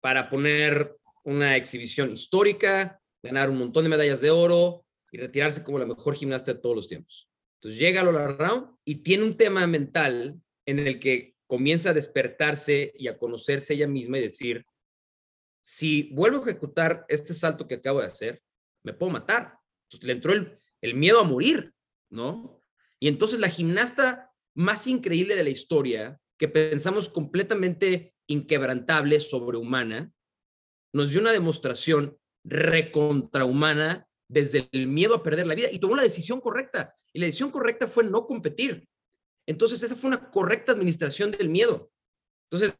para 0.00 0.28
poner 0.28 0.96
una 1.24 1.56
exhibición 1.56 2.12
histórica, 2.12 3.00
ganar 3.22 3.50
un 3.50 3.58
montón 3.58 3.84
de 3.84 3.90
medallas 3.90 4.20
de 4.20 4.30
oro, 4.30 4.84
y 5.12 5.18
retirarse 5.18 5.62
como 5.62 5.78
la 5.78 5.86
mejor 5.86 6.14
gimnasta 6.16 6.54
de 6.54 6.60
todos 6.60 6.74
los 6.74 6.88
tiempos. 6.88 7.28
Entonces 7.56 7.78
llega 7.78 8.00
a 8.00 8.04
Lola 8.04 8.28
Round 8.28 8.76
y 8.84 8.96
tiene 8.96 9.24
un 9.24 9.36
tema 9.36 9.66
mental 9.66 10.40
en 10.66 10.78
el 10.78 10.98
que 10.98 11.34
comienza 11.46 11.90
a 11.90 11.94
despertarse 11.94 12.92
y 12.96 13.08
a 13.08 13.18
conocerse 13.18 13.74
ella 13.74 13.86
misma 13.86 14.18
y 14.18 14.22
decir, 14.22 14.64
si 15.62 16.10
vuelvo 16.12 16.38
a 16.38 16.50
ejecutar 16.50 17.04
este 17.08 17.34
salto 17.34 17.68
que 17.68 17.76
acabo 17.76 18.00
de 18.00 18.06
hacer, 18.06 18.42
me 18.82 18.92
puedo 18.92 19.12
matar. 19.12 19.58
Entonces 19.84 20.06
le 20.06 20.12
entró 20.12 20.32
el, 20.32 20.58
el 20.80 20.94
miedo 20.94 21.20
a 21.20 21.24
morir, 21.24 21.72
¿no? 22.10 22.62
Y 22.98 23.08
entonces 23.08 23.38
la 23.38 23.48
gimnasta 23.48 24.32
más 24.54 24.86
increíble 24.86 25.36
de 25.36 25.44
la 25.44 25.50
historia, 25.50 26.18
que 26.38 26.48
pensamos 26.48 27.08
completamente 27.08 28.14
inquebrantable, 28.26 29.20
sobrehumana, 29.20 30.12
nos 30.92 31.10
dio 31.10 31.20
una 31.20 31.32
demostración 31.32 32.18
recontrahumana 32.44 34.06
desde 34.28 34.68
el 34.72 34.88
miedo 34.88 35.14
a 35.14 35.22
perder 35.22 35.46
la 35.46 35.54
vida 35.54 35.68
y 35.70 35.78
tomó 35.78 35.94
la 35.94 36.02
decisión 36.02 36.40
correcta. 36.40 36.94
Y 37.12 37.20
la 37.20 37.26
decisión 37.26 37.50
correcta 37.50 37.86
fue 37.86 38.04
no 38.04 38.26
competir. 38.26 38.88
Entonces, 39.46 39.82
esa 39.82 39.96
fue 39.96 40.08
una 40.08 40.30
correcta 40.30 40.72
administración 40.72 41.30
del 41.30 41.48
miedo. 41.48 41.90
Entonces, 42.50 42.78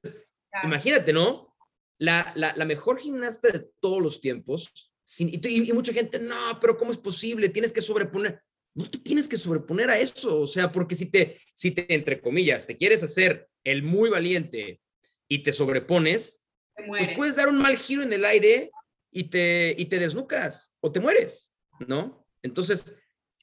imagínate, 0.63 1.13
¿no? 1.13 1.57
La, 1.99 2.33
la, 2.35 2.65
mejor 2.65 2.99
gimnasta 2.99 3.49
de 3.49 3.71
todos 3.81 4.03
los 4.03 4.21
tiempos, 4.21 4.93
sin, 5.05 5.29
y, 5.29 5.41
y, 5.45 5.73
mucha 5.73 5.93
gente, 5.93 6.19
no, 6.19 6.59
pero 6.61 6.77
¿cómo 6.77 6.91
es 6.93 6.99
posible? 6.99 7.49
Tienes 7.49 7.73
que 7.73 7.81
sobreponer. 7.81 8.43
No 8.75 8.91
te 8.91 8.99
tienes 8.99 9.29
que 9.29 9.37
sobreponer 9.37 9.91
a 9.91 9.99
eso, 9.99 10.41
o 10.41 10.47
sea, 10.47 10.73
porque 10.73 10.97
si 10.97 11.11
te, 11.11 11.39
si 11.55 11.71
te, 11.71 11.93
entre 11.95 12.21
comillas, 12.21 12.67
te 12.67 12.77
quieres 12.77 13.03
hacer 13.03 13.49
el 13.65 13.83
muy 13.83 14.11
valiente 14.11 14.81
y 15.29 15.43
te 15.43 15.53
sobrepones, 15.53 16.45
pues 16.87 17.17
puedes 17.17 17.37
dar 17.37 17.49
un 17.49 17.59
mal 17.59 17.77
giro 17.77 18.03
en 18.03 18.13
el 18.13 18.25
aire 18.25 18.71
y 19.11 19.25
te, 19.25 19.75
y 19.79 19.87
te 19.87 19.99
desnucas 19.99 20.75
o 20.81 20.91
te 20.91 21.01
mueres, 21.01 21.53
¿no? 21.87 22.27
Entonces, 22.43 22.95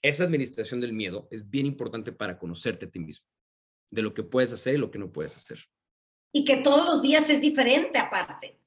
esa 0.02 0.24
administración 0.24 0.80
del 0.82 0.94
miedo 0.94 1.28
es 1.32 1.50
bien 1.50 1.66
importante 1.66 2.12
para 2.12 2.38
conocerte 2.38 2.86
a 2.86 2.90
ti 2.90 3.00
mismo, 3.00 3.26
de 3.92 4.02
lo 4.02 4.14
que 4.14 4.24
puedes 4.24 4.54
hacer 4.54 4.76
y 4.76 4.78
lo 4.78 4.92
que 4.92 5.00
no 5.00 5.12
puedes 5.12 5.36
hacer. 5.36 5.60
Y 6.32 6.46
que 6.46 6.58
todos 6.58 6.86
los 6.86 7.02
días 7.02 7.30
es 7.30 7.42
diferente 7.42 7.98
aparte. 7.98 8.60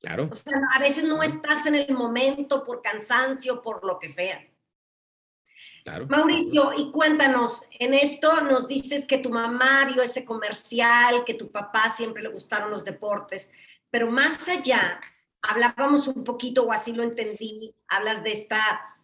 Claro. 0.00 0.28
O 0.30 0.34
sea, 0.34 0.56
a 0.74 0.80
veces 0.80 1.04
no 1.04 1.22
estás 1.22 1.66
en 1.66 1.74
el 1.74 1.92
momento 1.92 2.64
por 2.64 2.80
cansancio, 2.80 3.60
por 3.60 3.84
lo 3.84 3.98
que 3.98 4.08
sea. 4.08 4.46
Claro. 5.84 6.06
Mauricio, 6.08 6.72
y 6.76 6.90
cuéntanos, 6.90 7.64
en 7.78 7.94
esto 7.94 8.40
nos 8.42 8.68
dices 8.68 9.06
que 9.06 9.18
tu 9.18 9.30
mamá 9.30 9.86
vio 9.86 10.02
ese 10.02 10.24
comercial, 10.24 11.24
que 11.24 11.34
tu 11.34 11.50
papá 11.50 11.90
siempre 11.90 12.22
le 12.22 12.28
gustaron 12.28 12.70
los 12.70 12.84
deportes, 12.84 13.50
pero 13.90 14.10
más 14.10 14.46
allá, 14.48 15.00
hablábamos 15.42 16.06
un 16.08 16.22
poquito, 16.24 16.64
o 16.64 16.72
así 16.72 16.92
lo 16.92 17.02
entendí, 17.02 17.74
hablas 17.88 18.22
de 18.22 18.32
esta, 18.32 18.96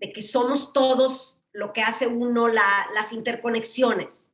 de 0.00 0.12
que 0.12 0.22
somos 0.22 0.72
todos 0.72 1.38
lo 1.52 1.72
que 1.72 1.82
hace 1.82 2.06
uno, 2.06 2.48
la, 2.48 2.88
las 2.94 3.12
interconexiones. 3.12 4.32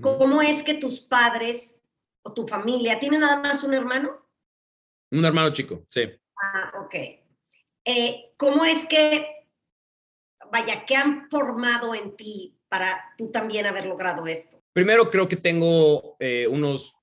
¿Cómo 0.00 0.40
es 0.40 0.62
que 0.62 0.74
tus 0.74 1.00
padres 1.00 1.80
o 2.22 2.32
tu 2.32 2.46
familia, 2.46 3.00
¿tiene 3.00 3.18
nada 3.18 3.40
más 3.40 3.64
un 3.64 3.74
hermano? 3.74 4.24
Un 5.10 5.24
hermano 5.24 5.52
chico, 5.52 5.84
sí. 5.88 6.02
Ah, 6.40 6.72
ok. 6.84 6.94
Eh, 7.84 8.32
¿Cómo 8.36 8.64
es 8.64 8.86
que, 8.86 9.26
vaya, 10.52 10.84
qué 10.84 10.94
han 10.94 11.28
formado 11.28 11.94
en 11.94 12.14
ti 12.16 12.56
para 12.68 13.14
tú 13.16 13.30
también 13.32 13.66
haber 13.66 13.86
logrado 13.86 14.26
esto? 14.26 14.62
Primero 14.72 15.10
creo 15.10 15.28
que 15.28 15.36
tengo 15.36 16.16
eh, 16.20 16.46
unos 16.46 16.94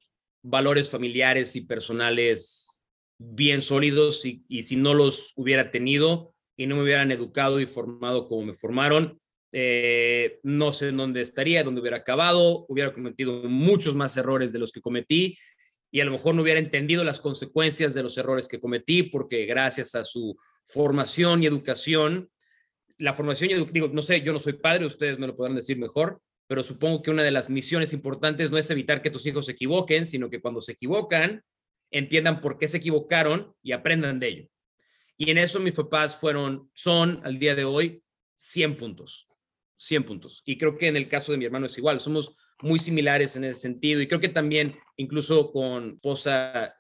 valores 0.42 0.90
familiares 0.90 1.56
y 1.58 1.62
personales 1.62 2.80
bien 3.18 3.62
sólidos 3.62 4.24
y, 4.26 4.46
y, 4.48 4.64
si 4.64 4.76
no 4.78 4.94
los 4.94 5.34
hubiera 5.36 5.72
tenido 5.72 6.37
y 6.58 6.66
no 6.66 6.76
me 6.76 6.84
hubieran 6.84 7.12
educado 7.12 7.60
y 7.62 7.68
formado 7.68 8.28
como 8.28 8.48
me 8.48 8.54
formaron, 8.54 9.20
eh, 9.54 10.40
no 10.44 10.74
sé 10.74 10.90
en 10.90 10.98
dónde 10.98 11.22
estaría, 11.22 11.64
dónde 11.64 11.80
hubiera 11.80 11.98
acabado, 11.98 12.66
hubiera 12.68 12.94
cometido 12.94 13.44
muchos 13.44 13.96
más 13.96 14.18
errores 14.18 14.52
de 14.52 14.60
los 14.60 14.72
que 14.72 14.82
cometí 14.82 15.38
y 15.90 16.02
a 16.02 16.06
lo 16.06 16.12
mejor 16.12 16.36
no 16.36 16.42
hubiera 16.42 16.60
entendido 16.60 17.04
las 17.04 17.20
consecuencias 17.20 17.94
de 17.94 18.04
los 18.04 18.18
errores 18.18 18.48
que 18.48 18.60
cometí 18.60 19.04
porque 19.04 19.46
gracias 19.46 19.96
a 19.96 20.04
su 20.04 20.36
formación 20.66 21.44
y 21.44 21.46
educación, 21.46 22.30
la 22.98 23.14
formación 23.14 23.52
y 23.52 23.66
digo, 23.72 23.88
no 23.88 24.02
sé, 24.02 24.22
yo 24.22 24.34
no 24.34 24.40
soy 24.40 24.54
padre, 24.54 24.86
ustedes 24.86 25.18
me 25.18 25.28
lo 25.28 25.36
podrán 25.36 25.56
decir 25.56 25.78
mejor, 25.78 26.20
pero 26.48 26.64
supongo 26.64 27.02
que 27.02 27.12
una 27.12 27.24
de 27.24 27.32
las 27.32 27.50
misiones 27.50 27.94
importantes 27.94 28.52
no 28.52 28.58
es 28.58 28.70
evitar 28.70 29.02
que 29.02 29.12
tus 29.12 29.26
hijos 29.28 29.46
se 29.46 29.54
equivoquen, 29.54 30.08
sino 30.08 30.30
que 30.30 30.42
cuando 30.42 30.60
se 30.60 30.74
equivocan, 30.74 31.44
entiendan 31.92 32.42
por 32.42 32.58
qué 32.58 32.68
se 32.68 32.78
equivocaron 32.78 33.54
y 33.62 33.72
aprendan 33.72 34.20
de 34.20 34.28
ello. 34.28 34.50
Y 35.18 35.32
en 35.32 35.38
eso 35.40 35.60
mis 35.60 35.74
papás 35.74 36.16
fueron, 36.16 36.70
son 36.74 37.20
al 37.24 37.40
día 37.40 37.56
de 37.56 37.66
hoy 37.66 38.04
100 38.36 38.78
puntos, 38.78 39.28
100 39.78 40.04
puntos. 40.04 40.42
Y 40.46 40.58
creo 40.58 40.78
que 40.78 40.88
en 40.88 40.96
el 40.96 41.08
caso 41.08 41.32
de 41.32 41.38
mi 41.38 41.46
hermano 41.46 41.66
es 41.66 41.78
igual, 41.78 42.00
somos 42.00 42.36
muy 42.62 42.80
similares 42.80 43.36
en 43.36 43.44
ese 43.44 43.62
sentido. 43.62 44.02
Y 44.02 44.08
creo 44.08 44.22
que 44.22 44.30
también, 44.30 44.78
incluso 44.96 45.52
con 45.52 46.00
Posa, 46.00 46.76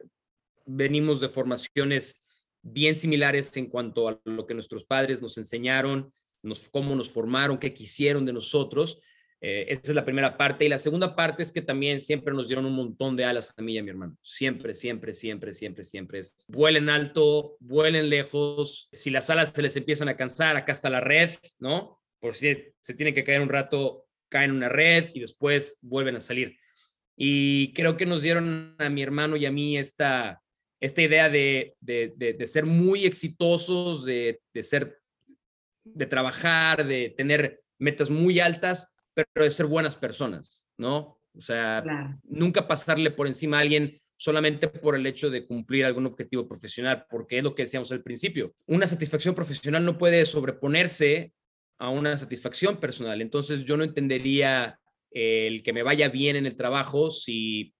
venimos 0.65 1.19
de 1.19 1.29
formaciones 1.29 2.21
bien 2.61 2.95
similares 2.95 3.55
en 3.57 3.67
cuanto 3.67 4.07
a 4.07 4.19
lo 4.25 4.45
que 4.45 4.53
nuestros 4.53 4.83
padres 4.83 5.21
nos 5.21 5.37
enseñaron, 5.37 6.13
cómo 6.71 6.95
nos 6.95 7.09
formaron, 7.09 7.57
qué 7.57 7.73
quisieron 7.73 8.25
de 8.25 8.33
nosotros. 8.33 8.99
Eh, 9.39 9.65
esa 9.69 9.81
es 9.83 9.95
la 9.95 10.05
primera 10.05 10.37
parte. 10.37 10.65
Y 10.65 10.69
la 10.69 10.77
segunda 10.77 11.15
parte 11.15 11.43
es 11.43 11.51
que 11.51 11.61
también 11.61 11.99
siempre 11.99 12.33
nos 12.33 12.47
dieron 12.47 12.65
un 12.65 12.75
montón 12.75 13.15
de 13.15 13.25
alas 13.25 13.53
a 13.55 13.61
mí 13.61 13.73
y 13.73 13.77
a 13.77 13.83
mi 13.83 13.89
hermano. 13.89 14.17
Siempre, 14.21 14.73
siempre, 14.73 15.13
siempre, 15.13 15.53
siempre, 15.53 15.83
siempre. 15.83 16.19
Es, 16.19 16.45
vuelen 16.47 16.89
alto, 16.89 17.57
vuelen 17.59 18.09
lejos. 18.09 18.89
Si 18.91 19.09
las 19.09 19.29
alas 19.29 19.51
se 19.53 19.61
les 19.61 19.75
empiezan 19.75 20.09
a 20.09 20.17
cansar, 20.17 20.55
acá 20.55 20.71
está 20.71 20.89
la 20.89 21.01
red, 21.01 21.31
¿no? 21.59 22.01
Por 22.19 22.33
si 22.33 22.73
se 22.81 22.93
tiene 22.93 23.13
que 23.13 23.23
caer 23.23 23.41
un 23.41 23.49
rato, 23.49 24.07
caen 24.29 24.51
en 24.51 24.57
una 24.57 24.69
red 24.69 25.11
y 25.13 25.19
después 25.19 25.77
vuelven 25.81 26.15
a 26.15 26.21
salir. 26.21 26.57
Y 27.15 27.73
creo 27.73 27.97
que 27.97 28.05
nos 28.05 28.21
dieron 28.21 28.75
a 28.77 28.89
mi 28.89 29.01
hermano 29.01 29.37
y 29.37 29.45
a 29.45 29.51
mí 29.51 29.77
esta, 29.77 30.41
esta 30.79 31.01
idea 31.01 31.29
de, 31.29 31.75
de, 31.79 32.13
de, 32.15 32.33
de 32.33 32.47
ser 32.47 32.65
muy 32.65 33.05
exitosos, 33.05 34.05
de, 34.05 34.41
de 34.53 34.63
ser, 34.63 34.99
de 35.83 36.05
trabajar, 36.05 36.85
de 36.85 37.09
tener 37.15 37.61
metas 37.79 38.09
muy 38.09 38.39
altas, 38.39 38.93
pero 39.25 39.45
de 39.45 39.51
ser 39.51 39.65
buenas 39.65 39.95
personas, 39.95 40.67
¿no? 40.77 41.19
O 41.35 41.41
sea, 41.41 41.81
Claro. 41.83 42.19
nunca 42.23 42.67
pasarle 42.67 43.11
por 43.11 43.27
encima 43.27 43.57
a 43.57 43.61
alguien 43.61 43.99
solamente 44.15 44.67
por 44.67 44.95
el 44.95 45.05
hecho 45.05 45.29
de 45.29 45.45
cumplir 45.45 45.85
algún 45.85 46.07
objetivo 46.07 46.47
profesional, 46.47 47.05
porque 47.09 47.37
es 47.37 47.43
lo 47.43 47.53
que 47.53 47.63
decíamos 47.63 47.91
al 47.91 48.01
principio. 48.01 48.55
Una 48.65 48.87
satisfacción 48.87 49.35
profesional 49.35 49.85
no 49.85 49.97
puede 49.97 50.25
sobreponerse 50.25 51.33
a 51.77 51.89
una 51.89 52.17
satisfacción 52.17 52.77
personal. 52.77 53.21
Entonces 53.21 53.63
yo 53.65 53.77
no 53.77 53.83
entendería 53.83 54.79
el 55.11 55.61
que 55.61 55.73
me 55.73 55.83
vaya 55.83 56.09
bien 56.09 56.35
en 56.35 56.47
el 56.47 56.55
trabajo 56.55 57.11
si, 57.11 57.75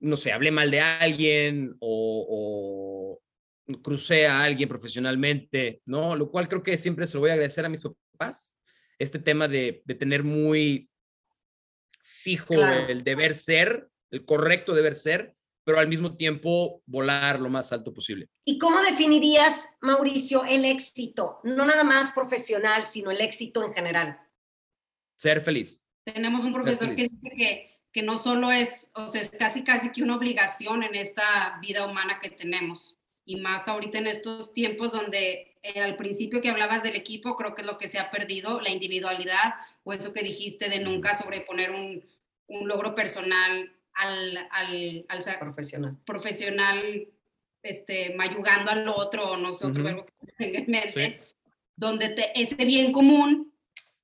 no 0.00 0.16
sé, 0.16 0.32
hablé 0.32 0.50
mal 0.50 0.70
de 0.72 0.80
alguien 0.80 1.76
o, 1.78 3.20
o 3.68 3.78
crucé 3.82 4.26
a 4.26 4.42
alguien 4.42 4.68
profesionalmente, 4.68 5.82
¿no? 5.86 6.16
Lo 6.16 6.30
cual 6.30 6.48
creo 6.48 6.62
que 6.62 6.76
siempre 6.76 7.06
se 7.06 7.14
lo 7.14 7.20
voy 7.20 7.30
a 7.30 7.34
agradecer 7.34 7.64
a 7.64 7.68
mis 7.68 7.82
papás 7.82 8.56
este 8.98 9.18
tema 9.18 9.48
de, 9.48 9.82
de 9.84 9.94
tener 9.94 10.22
muy 10.24 10.90
fijo 12.02 12.54
Claro. 12.54 12.88
el 12.88 13.04
deber 13.04 13.34
ser, 13.34 13.88
el 14.10 14.24
correcto 14.24 14.74
deber 14.74 14.94
ser, 14.94 15.34
pero 15.64 15.78
al 15.78 15.88
mismo 15.88 16.16
tiempo 16.16 16.82
volar 16.86 17.38
lo 17.40 17.50
más 17.50 17.72
alto 17.72 17.92
posible. 17.92 18.28
¿Y 18.44 18.58
cómo 18.58 18.80
definirías, 18.82 19.68
Mauricio, 19.82 20.44
el 20.44 20.64
éxito? 20.64 21.40
No 21.44 21.66
nada 21.66 21.84
más 21.84 22.10
profesional, 22.10 22.86
sino 22.86 23.10
el 23.10 23.20
éxito 23.20 23.62
en 23.62 23.72
general. 23.74 24.18
Ser 25.16 25.40
feliz. 25.42 25.84
Tenemos 26.04 26.44
un 26.44 26.54
profesor 26.54 26.96
que 26.96 27.08
dice 27.08 27.36
que, 27.36 27.80
que 27.92 28.02
no 28.02 28.16
solo 28.18 28.50
es, 28.50 28.88
o 28.94 29.08
sea, 29.08 29.20
es 29.20 29.30
casi 29.30 29.62
casi 29.62 29.92
que 29.92 30.02
una 30.02 30.16
obligación 30.16 30.82
en 30.82 30.94
esta 30.94 31.58
vida 31.60 31.84
humana 31.86 32.18
que 32.22 32.30
tenemos. 32.30 32.96
Y 33.26 33.36
más 33.36 33.68
ahorita 33.68 33.98
en 33.98 34.06
estos 34.06 34.54
tiempos 34.54 34.92
donde 34.92 35.57
al 35.76 35.96
principio 35.96 36.40
que 36.40 36.48
hablabas 36.50 36.82
del 36.82 36.96
equipo, 36.96 37.36
creo 37.36 37.54
que 37.54 37.62
es 37.62 37.66
lo 37.66 37.78
que 37.78 37.88
se 37.88 37.98
ha 37.98 38.10
perdido, 38.10 38.60
la 38.60 38.70
individualidad 38.70 39.54
o 39.84 39.92
eso 39.92 40.12
que 40.12 40.22
dijiste 40.22 40.68
de 40.68 40.80
nunca 40.80 41.14
sobreponer 41.14 41.70
un, 41.70 42.04
un 42.46 42.68
logro 42.68 42.94
personal 42.94 43.72
al, 43.94 44.48
al, 44.50 45.04
al 45.08 45.38
Profesional. 45.38 45.96
profesional 46.06 47.08
este, 47.62 48.14
mayugando 48.16 48.70
al 48.70 48.88
otro 48.88 49.32
o 49.32 49.36
no 49.36 49.52
sé, 49.54 49.66
otro 49.66 49.82
Ujú. 49.82 49.88
verbo 49.88 50.06
que 50.06 50.32
tenga 50.38 50.58
en 50.60 50.70
mente, 50.70 51.00
Sí. 51.00 51.16
donde 51.76 52.08
te, 52.10 52.40
ese 52.40 52.64
bien 52.64 52.92
común 52.92 53.52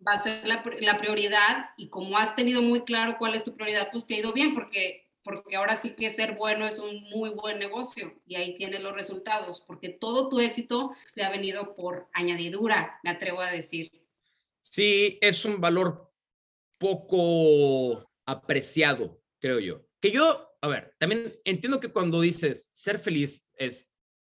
va 0.06 0.14
a 0.14 0.18
ser 0.22 0.46
la, 0.46 0.64
la 0.80 0.98
prioridad 0.98 1.70
y 1.76 1.88
como 1.88 2.18
has 2.18 2.34
tenido 2.34 2.60
muy 2.60 2.82
claro 2.82 3.16
cuál 3.18 3.34
es 3.34 3.44
tu 3.44 3.54
prioridad, 3.54 3.88
pues 3.92 4.04
te 4.06 4.14
ha 4.14 4.18
ido 4.18 4.32
bien 4.32 4.52
porque, 4.54 5.03
porque 5.24 5.56
ahora 5.56 5.76
sí 5.76 5.94
que 5.96 6.10
ser 6.10 6.36
bueno 6.36 6.66
es 6.66 6.78
un 6.78 7.02
muy 7.10 7.30
buen 7.30 7.58
negocio 7.58 8.20
y 8.26 8.36
ahí 8.36 8.56
tienes 8.56 8.82
los 8.82 8.92
resultados, 8.92 9.62
porque 9.66 9.88
todo 9.88 10.28
tu 10.28 10.38
éxito 10.38 10.92
se 11.06 11.22
ha 11.22 11.30
venido 11.30 11.74
por 11.74 12.08
añadidura, 12.12 13.00
me 13.02 13.10
atrevo 13.10 13.40
a 13.40 13.50
decir. 13.50 13.90
Sí, 14.60 15.18
es 15.20 15.44
un 15.44 15.60
valor 15.60 16.12
poco 16.78 18.10
apreciado, 18.26 19.20
creo 19.40 19.58
yo. 19.58 19.86
Que 20.00 20.10
yo, 20.10 20.56
a 20.60 20.68
ver, 20.68 20.94
también 20.98 21.32
entiendo 21.44 21.80
que 21.80 21.92
cuando 21.92 22.20
dices 22.20 22.70
ser 22.72 22.98
feliz 22.98 23.46
es 23.56 23.88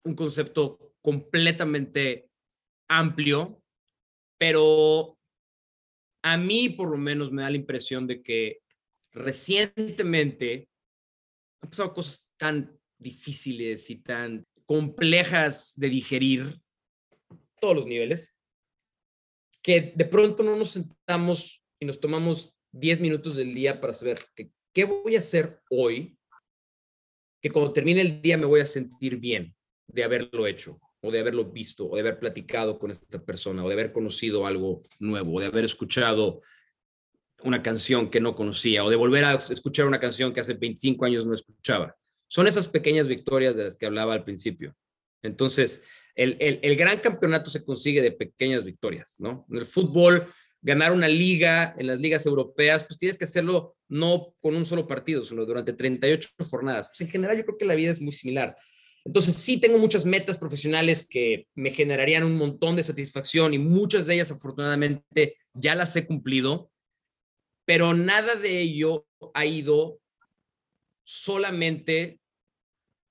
un 0.04 0.14
concepto 0.14 0.94
completamente 1.00 2.28
amplio, 2.88 3.62
pero 4.38 5.16
a 6.22 6.36
mí 6.36 6.70
por 6.70 6.90
lo 6.90 6.96
menos 6.96 7.30
me 7.30 7.42
da 7.42 7.50
la 7.50 7.56
impresión 7.56 8.06
de 8.06 8.22
que 8.22 8.62
recientemente 9.12 10.69
han 11.60 11.70
pasado 11.70 11.94
cosas 11.94 12.26
tan 12.38 12.78
difíciles 12.98 13.90
y 13.90 13.96
tan 13.96 14.44
complejas 14.66 15.74
de 15.76 15.88
digerir, 15.88 16.60
todos 17.60 17.76
los 17.76 17.86
niveles, 17.86 18.34
que 19.62 19.92
de 19.94 20.04
pronto 20.04 20.42
no 20.42 20.56
nos 20.56 20.70
sentamos 20.70 21.62
y 21.78 21.86
nos 21.86 22.00
tomamos 22.00 22.54
10 22.72 23.00
minutos 23.00 23.36
del 23.36 23.54
día 23.54 23.80
para 23.80 23.92
saber 23.92 24.18
qué 24.72 24.84
voy 24.84 25.16
a 25.16 25.18
hacer 25.18 25.60
hoy, 25.70 26.16
que 27.42 27.50
cuando 27.50 27.72
termine 27.72 28.00
el 28.00 28.22
día 28.22 28.38
me 28.38 28.46
voy 28.46 28.60
a 28.60 28.66
sentir 28.66 29.16
bien 29.16 29.54
de 29.86 30.04
haberlo 30.04 30.46
hecho, 30.46 30.80
o 31.02 31.10
de 31.10 31.20
haberlo 31.20 31.44
visto, 31.46 31.86
o 31.86 31.94
de 31.94 32.00
haber 32.00 32.18
platicado 32.18 32.78
con 32.78 32.90
esta 32.90 33.22
persona, 33.22 33.64
o 33.64 33.68
de 33.68 33.74
haber 33.74 33.92
conocido 33.92 34.46
algo 34.46 34.82
nuevo, 34.98 35.34
o 35.34 35.40
de 35.40 35.46
haber 35.46 35.64
escuchado 35.64 36.40
una 37.44 37.62
canción 37.62 38.10
que 38.10 38.20
no 38.20 38.34
conocía, 38.34 38.84
o 38.84 38.90
de 38.90 38.96
volver 38.96 39.24
a 39.24 39.34
escuchar 39.34 39.86
una 39.86 40.00
canción 40.00 40.32
que 40.32 40.40
hace 40.40 40.54
25 40.54 41.04
años 41.04 41.26
no 41.26 41.34
escuchaba. 41.34 41.96
Son 42.28 42.46
esas 42.46 42.66
pequeñas 42.66 43.08
victorias 43.08 43.56
de 43.56 43.64
las 43.64 43.76
que 43.76 43.86
hablaba 43.86 44.14
al 44.14 44.24
principio. 44.24 44.74
Entonces, 45.22 45.82
el, 46.14 46.36
el, 46.40 46.76
gran 46.76 46.98
campeonato 47.00 47.50
se 47.50 47.64
consigue 47.64 48.02
de 48.02 48.12
pequeñas 48.12 48.64
victorias, 48.64 49.16
¿no? 49.18 49.46
En 49.50 49.58
el 49.58 49.64
fútbol, 49.64 50.26
ganar 50.62 50.92
una 50.92 51.08
liga 51.08 51.74
en 51.78 51.86
las 51.86 52.00
ligas 52.00 52.26
europeas, 52.26 52.84
pues 52.84 52.98
tienes 52.98 53.16
que 53.16 53.24
hacerlo 53.24 53.76
no 53.88 54.34
con 54.40 54.54
un 54.54 54.66
solo 54.66 54.86
partido, 54.86 55.22
sino 55.22 55.44
durante 55.44 55.72
38 55.72 56.30
jornadas. 56.48 56.88
Pues 56.88 57.00
en 57.00 57.08
general 57.08 57.36
yo 57.36 57.44
creo 57.44 57.58
que 57.58 57.64
la 57.64 57.74
vida 57.74 57.90
es 57.90 58.00
muy 58.00 58.12
similar. 58.12 58.56
Entonces 59.04 59.34
sí 59.34 59.58
tengo 59.58 59.78
muchas 59.78 60.04
metas 60.04 60.36
profesionales 60.36 61.06
que 61.08 61.46
me 61.54 61.70
generarían 61.70 62.24
un 62.24 62.36
montón 62.36 62.76
de 62.76 62.82
satisfacción 62.82 63.54
y 63.54 63.58
muchas 63.58 64.06
de 64.06 64.14
ellas 64.14 64.30
afortunadamente 64.30 65.36
ya 65.54 65.74
las 65.74 65.96
he 65.96 66.06
cumplido, 66.06 66.70
pero 67.70 67.94
nada 67.94 68.34
de 68.34 68.60
ello 68.60 69.06
ha 69.32 69.46
ido 69.46 70.00
solamente 71.04 72.20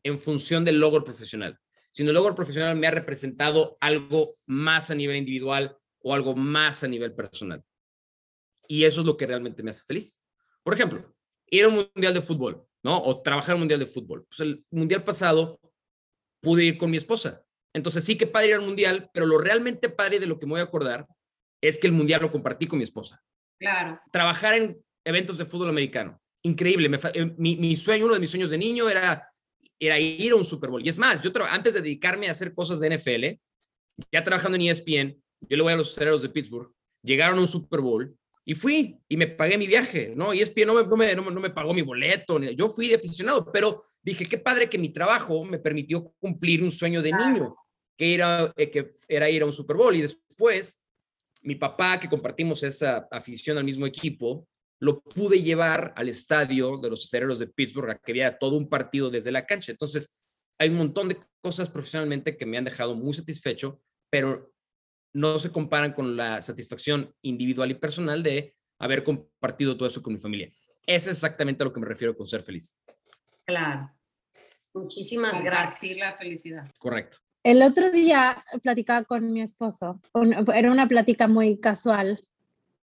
en 0.03 0.19
función 0.19 0.65
del 0.65 0.81
logro 0.81 1.05
profesional, 1.05 1.57
sino 1.93 2.09
el 2.09 2.15
logro 2.15 2.35
profesional 2.35 2.75
me 2.75 2.85
ha 2.85 2.91
representado 2.91 3.77
algo 3.79 4.33
más 4.47 4.91
a 4.91 4.95
nivel 4.95 5.15
individual 5.15 5.77
o 6.01 6.13
algo 6.13 6.35
más 6.35 6.83
a 6.83 6.89
nivel 6.89 7.15
personal. 7.15 7.63
Y 8.67 8.83
eso 8.83 8.99
es 8.99 9.07
lo 9.07 9.15
que 9.15 9.27
realmente 9.27 9.63
me 9.63 9.69
hace 9.69 9.85
feliz. 9.85 10.21
Por 10.61 10.73
ejemplo, 10.73 11.09
ir 11.45 11.63
a 11.63 11.69
un 11.69 11.89
mundial 11.95 12.13
de 12.13 12.19
fútbol, 12.19 12.67
¿no? 12.83 13.01
O 13.01 13.21
trabajar 13.21 13.51
en 13.51 13.59
un 13.59 13.61
mundial 13.61 13.79
de 13.79 13.85
fútbol. 13.85 14.25
Pues 14.27 14.41
el 14.41 14.65
mundial 14.71 15.05
pasado 15.05 15.61
pude 16.41 16.65
ir 16.65 16.77
con 16.77 16.91
mi 16.91 16.97
esposa. 16.97 17.45
Entonces 17.73 18.03
sí 18.03 18.17
que 18.17 18.27
padre 18.27 18.49
ir 18.49 18.55
al 18.55 18.63
mundial, 18.63 19.09
pero 19.13 19.25
lo 19.25 19.37
realmente 19.37 19.87
padre 19.87 20.19
de 20.19 20.27
lo 20.27 20.37
que 20.37 20.45
me 20.45 20.51
voy 20.51 20.59
a 20.59 20.65
acordar 20.65 21.07
es 21.61 21.79
que 21.79 21.87
el 21.87 21.93
mundial 21.93 22.23
lo 22.23 22.29
compartí 22.29 22.67
con 22.67 22.77
mi 22.77 22.83
esposa. 22.83 23.23
Claro. 23.59 23.99
Trabajar 24.11 24.55
en 24.55 24.81
eventos 25.03 25.37
de 25.37 25.45
fútbol 25.45 25.69
americano. 25.69 26.19
Increíble. 26.43 26.89
Eh, 27.13 27.33
mi, 27.37 27.75
sueño, 27.75 28.05
uno 28.05 28.13
de 28.13 28.19
mis 28.19 28.29
sueños 28.29 28.49
de 28.49 28.57
niño 28.57 28.89
era, 28.89 29.29
era 29.77 29.99
ir 29.99 30.31
a 30.31 30.35
un 30.35 30.45
Super 30.45 30.69
Bowl. 30.69 30.85
Y 30.85 30.89
es 30.89 30.97
más, 30.97 31.21
yo 31.21 31.31
antes 31.49 31.73
de 31.73 31.81
dedicarme 31.81 32.27
a 32.27 32.31
hacer 32.31 32.53
cosas 32.53 32.79
de 32.79 32.97
NFL, 32.97 34.05
ya 34.11 34.23
trabajando 34.23 34.55
en 34.55 34.63
ESPN, 34.63 35.21
yo 35.41 35.57
le 35.57 35.63
voy 35.63 35.73
a 35.73 35.77
los 35.77 35.93
cereros 35.93 36.21
de 36.21 36.29
Pittsburgh, 36.29 36.71
llegaron 37.03 37.37
a 37.37 37.41
un 37.41 37.47
Super 37.47 37.81
Bowl 37.81 38.15
y 38.45 38.53
fui 38.53 38.97
y 39.07 39.17
me 39.17 39.27
pagué 39.27 39.57
mi 39.57 39.67
viaje, 39.67 40.13
¿no? 40.15 40.33
Y 40.33 40.41
ESPN 40.41 40.67
no 40.67 40.73
me, 40.75 40.83
no 41.15 41.23
me, 41.23 41.31
no 41.31 41.39
me 41.39 41.49
pagó 41.49 41.73
mi 41.73 41.81
boleto, 41.81 42.39
yo 42.39 42.69
fui 42.69 42.87
de 42.87 42.95
aficionado, 42.95 43.51
pero 43.51 43.83
dije, 44.01 44.25
qué 44.25 44.37
padre 44.37 44.69
que 44.69 44.77
mi 44.77 44.89
trabajo 44.89 45.43
me 45.45 45.59
permitió 45.59 46.13
cumplir 46.19 46.63
un 46.63 46.71
sueño 46.71 47.01
de 47.01 47.11
niño, 47.11 47.55
que 47.97 48.13
era, 48.13 48.51
eh, 48.55 48.71
que 48.71 48.93
era 49.07 49.29
ir 49.29 49.43
a 49.43 49.45
un 49.45 49.53
Super 49.53 49.75
Bowl. 49.75 49.95
Y 49.95 50.01
después, 50.01 50.81
mi 51.41 51.55
papá, 51.55 51.99
que 51.99 52.09
compartimos 52.09 52.63
esa 52.63 53.07
afición 53.11 53.57
al 53.57 53.63
mismo 53.63 53.85
equipo, 53.85 54.47
lo 54.79 55.01
pude 55.01 55.41
llevar 55.41 55.93
al 55.95 56.09
estadio 56.09 56.77
de 56.77 56.89
los 56.89 57.09
cereros 57.09 57.39
de 57.39 57.47
Pittsburgh 57.47 57.91
a 57.91 57.99
que 57.99 58.13
viera 58.13 58.37
todo 58.37 58.57
un 58.57 58.69
partido 58.69 59.09
desde 59.09 59.31
la 59.31 59.45
cancha. 59.45 59.71
Entonces, 59.71 60.09
hay 60.57 60.69
un 60.69 60.75
montón 60.75 61.09
de 61.09 61.17
cosas 61.41 61.69
profesionalmente 61.69 62.37
que 62.37 62.45
me 62.45 62.57
han 62.57 62.65
dejado 62.65 62.95
muy 62.95 63.13
satisfecho, 63.13 63.81
pero 64.09 64.53
no 65.13 65.39
se 65.39 65.51
comparan 65.51 65.93
con 65.93 66.15
la 66.15 66.41
satisfacción 66.41 67.13
individual 67.21 67.71
y 67.71 67.75
personal 67.75 68.23
de 68.23 68.55
haber 68.79 69.03
compartido 69.03 69.75
todo 69.75 69.87
eso 69.87 70.01
con 70.01 70.13
mi 70.13 70.19
familia. 70.19 70.49
Es 70.85 71.07
exactamente 71.07 71.63
a 71.63 71.65
lo 71.65 71.73
que 71.73 71.79
me 71.79 71.87
refiero 71.87 72.15
con 72.15 72.27
ser 72.27 72.43
feliz. 72.43 72.79
Claro. 73.45 73.91
Muchísimas 74.73 75.43
gracias. 75.43 75.97
la 75.97 76.13
felicidad. 76.13 76.71
Correcto. 76.77 77.17
El 77.43 77.61
otro 77.61 77.89
día 77.89 78.43
platicaba 78.61 79.03
con 79.03 79.31
mi 79.31 79.41
esposo. 79.41 79.99
Era 80.53 80.71
una 80.71 80.87
plática 80.87 81.27
muy 81.27 81.57
casual 81.57 82.23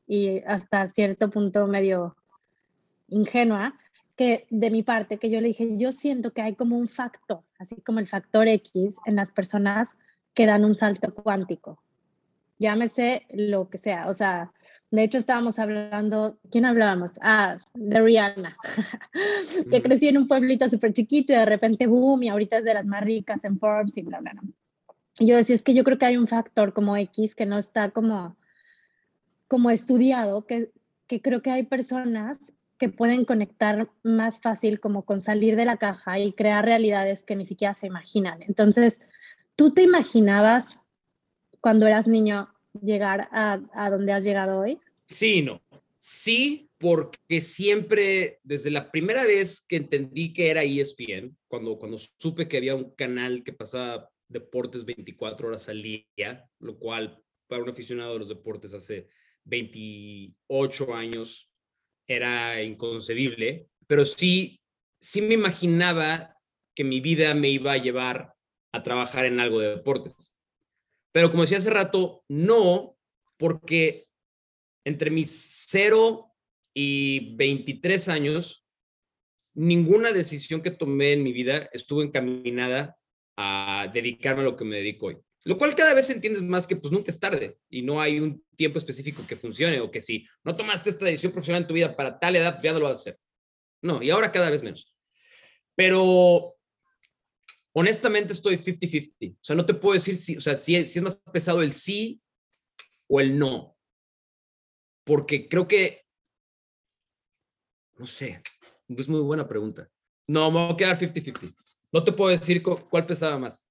y 0.08 0.40
hasta 0.44 0.88
cierto 0.88 1.30
punto 1.30 1.68
medio 1.68 2.16
ingenua, 3.08 3.78
que 4.16 4.48
de 4.50 4.72
mi 4.72 4.82
parte, 4.82 5.18
que 5.18 5.30
yo 5.30 5.42
le 5.42 5.50
dije, 5.50 5.78
yo 5.78 5.92
siento 5.92 6.32
que 6.32 6.42
hay 6.42 6.56
como 6.56 6.78
un 6.78 6.88
factor, 6.88 7.42
así 7.60 7.76
como 7.82 8.00
el 8.00 8.08
factor 8.08 8.48
X 8.48 8.96
en 9.06 9.18
las 9.18 9.32
personas 9.32 9.98
que 10.34 10.46
dan 10.46 10.64
un 10.64 10.74
salto 10.74 11.14
cuántico. 11.14 11.82
Llámese 12.58 13.26
lo 13.32 13.70
que 13.70 13.78
sea, 13.78 14.08
o 14.08 14.14
sea, 14.14 14.54
de 14.96 15.04
hecho, 15.04 15.18
estábamos 15.18 15.60
hablando, 15.60 16.38
¿quién 16.50 16.66
hablábamos? 16.66 17.14
Ah, 17.22 17.58
de 17.74 18.02
Rihanna, 18.02 18.58
que 19.72 19.82
creció 19.82 20.10
en 20.10 20.18
un 20.18 20.28
pueblito 20.28 20.68
súper 20.70 20.94
chiquito 20.94 21.34
y 21.34 21.36
de 21.36 21.46
repente, 21.46 21.88
boom, 21.88 22.24
y 22.24 22.30
ahorita 22.30 22.58
es 22.58 22.66
de 22.66 22.74
las 22.74 22.86
más 22.86 23.02
ricas 23.02 23.44
en 23.44 23.60
Forbes 23.60 23.98
y 23.98 24.04
bla, 24.04 24.20
bla, 24.20 24.34
bla. 24.34 24.44
Y 25.20 25.28
yo 25.28 25.38
decía, 25.38 25.56
es 25.56 25.64
que 25.64 25.74
yo 25.74 25.84
creo 25.84 25.98
que 25.98 26.06
hay 26.06 26.18
un 26.18 26.28
factor 26.28 26.74
como 26.74 26.98
X 26.98 27.36
que 27.36 27.46
no 27.46 27.58
está 27.58 27.92
como, 27.92 28.38
como 29.48 29.70
estudiado, 29.70 30.46
que, 30.46 30.72
que 31.08 31.22
creo 31.22 31.42
que 31.42 31.52
hay 31.52 31.64
personas 31.64 32.54
que 32.78 32.90
pueden 32.90 33.24
conectar 33.24 33.90
más 34.04 34.42
fácil 34.42 34.80
como 34.80 35.04
con 35.04 35.22
salir 35.22 35.56
de 35.56 35.66
la 35.66 35.78
caja 35.78 36.20
y 36.20 36.34
crear 36.34 36.66
realidades 36.66 37.24
que 37.24 37.36
ni 37.36 37.46
siquiera 37.46 37.74
se 37.74 37.88
imaginan. 37.88 38.42
Entonces, 38.44 39.00
¿tú 39.56 39.74
te 39.74 39.84
imaginabas 39.84 40.82
cuando 41.62 41.88
eras 41.88 42.08
niño 42.08 42.50
llegar 42.82 43.30
a, 43.32 43.60
a 43.74 43.90
donde 43.90 44.12
has 44.12 44.24
llegado 44.24 44.60
hoy? 44.60 44.80
Sí, 45.08 45.42
no. 45.42 45.62
Sí, 45.96 46.70
porque 46.78 47.42
siempre, 47.42 48.40
desde 48.44 48.70
la 48.70 48.92
primera 48.92 49.24
vez 49.24 49.66
que 49.68 49.78
entendí 49.78 50.34
que 50.34 50.50
era 50.50 50.64
ESPN, 50.64 51.36
cuando, 51.48 51.78
cuando 51.80 51.98
supe 51.98 52.48
que 52.48 52.58
había 52.58 52.76
un 52.76 52.94
canal 52.96 53.44
que 53.44 53.54
pasaba 53.54 54.10
deportes 54.28 54.86
24 54.86 55.48
horas 55.48 55.70
al 55.70 55.82
día, 55.82 56.50
lo 56.60 56.78
cual 56.78 57.22
para 57.48 57.64
un 57.64 57.70
aficionado 57.70 58.14
de 58.14 58.20
los 58.20 58.30
deportes 58.30 58.74
hace 58.74 59.08
28 59.46 60.94
años 60.94 61.52
era 62.08 62.62
inconcebible, 62.62 63.70
pero 63.88 64.06
sí, 64.06 64.60
sí 65.00 65.22
me 65.22 65.36
imaginaba 65.36 66.36
que 66.76 66.84
mi 66.84 67.00
vida 67.00 67.34
me 67.34 67.50
iba 67.50 67.72
a 67.72 67.78
llevar 67.78 68.36
a 68.72 68.84
trabajar 68.84 69.26
en 69.26 69.40
algo 69.40 69.60
de 69.60 69.70
deportes. 69.70 70.34
Pero 71.12 71.32
como 71.32 71.44
decía 71.44 71.60
hace 71.60 71.70
rato, 71.70 72.24
no, 72.28 72.98
porque 73.38 74.08
entre 74.86 75.10
mis 75.10 75.66
0 75.68 76.32
y 76.74 77.36
23 77.36 78.08
años, 78.08 78.66
ninguna 79.56 80.12
decisión 80.12 80.62
que 80.62 80.72
tomé 80.72 81.14
en 81.14 81.24
mi 81.24 81.34
vida 81.34 81.70
estuvo 81.74 82.04
encaminada 82.04 82.98
a 83.38 83.90
dedicarme 83.94 84.42
a 84.42 84.46
lo 84.46 84.56
que 84.56 84.66
me 84.66 84.78
dedico 84.78 85.08
hoy. 85.08 85.18
Lo 85.44 85.58
cual 85.58 85.76
cada 85.76 85.94
vez 85.94 86.10
entiendes 86.10 86.42
más 86.42 86.66
que 86.66 86.76
pues 86.76 86.92
nunca 86.92 87.12
es 87.12 87.20
tarde 87.20 87.60
y 87.70 87.82
no 87.82 88.02
hay 88.02 88.20
un 88.20 88.44
tiempo 88.56 88.80
específico 88.80 89.24
que 89.28 89.36
funcione 89.36 89.80
o 89.80 89.92
que 89.92 90.02
si 90.02 90.26
no 90.44 90.56
tomaste 90.56 90.90
esta 90.90 91.06
decisión 91.06 91.32
profesional 91.32 91.64
en 91.64 91.68
tu 91.68 91.74
vida 91.74 91.96
para 91.96 92.18
tal 92.18 92.36
edad, 92.36 92.60
ya 92.64 92.74
no 92.74 92.80
lo 92.80 92.86
vas 92.86 93.00
a 93.00 93.02
hacer. 93.02 93.20
No, 93.82 94.02
y 94.02 94.10
ahora 94.10 94.32
cada 94.32 94.50
vez 94.50 94.64
menos. 94.64 94.92
Pero 95.76 96.56
honestamente 97.74 98.34
estoy 98.34 98.58
50-50. 98.58 99.34
O 99.34 99.38
sea, 99.40 99.56
no 99.56 99.66
te 99.66 99.76
puedo 99.76 99.94
decir 99.94 100.16
si, 100.16 100.36
o 100.36 100.42
sea, 100.42 100.56
si 100.56 100.84
si 100.86 101.00
es 101.00 101.04
más 101.04 101.16
pesado 101.32 101.62
el 101.62 101.74
sí 101.74 102.22
o 103.08 103.22
el 103.22 103.38
no. 103.38 103.75
Porque 105.06 105.48
creo 105.48 105.68
que, 105.68 106.02
no 107.98 108.06
sé, 108.06 108.42
es 108.90 109.08
muy 109.08 109.22
buena 109.22 109.48
pregunta. 109.48 109.90
No, 110.28 110.52
me 110.52 110.66
voy 110.66 110.74
a 110.74 110.78
quedar 110.78 110.98
50-50. 110.98 111.56
No 111.94 112.04
te 112.04 112.12
puedo 112.12 112.32
decir 112.32 112.62
cuál 112.62 113.06
pesaba 113.06 113.40
más. 113.40 113.70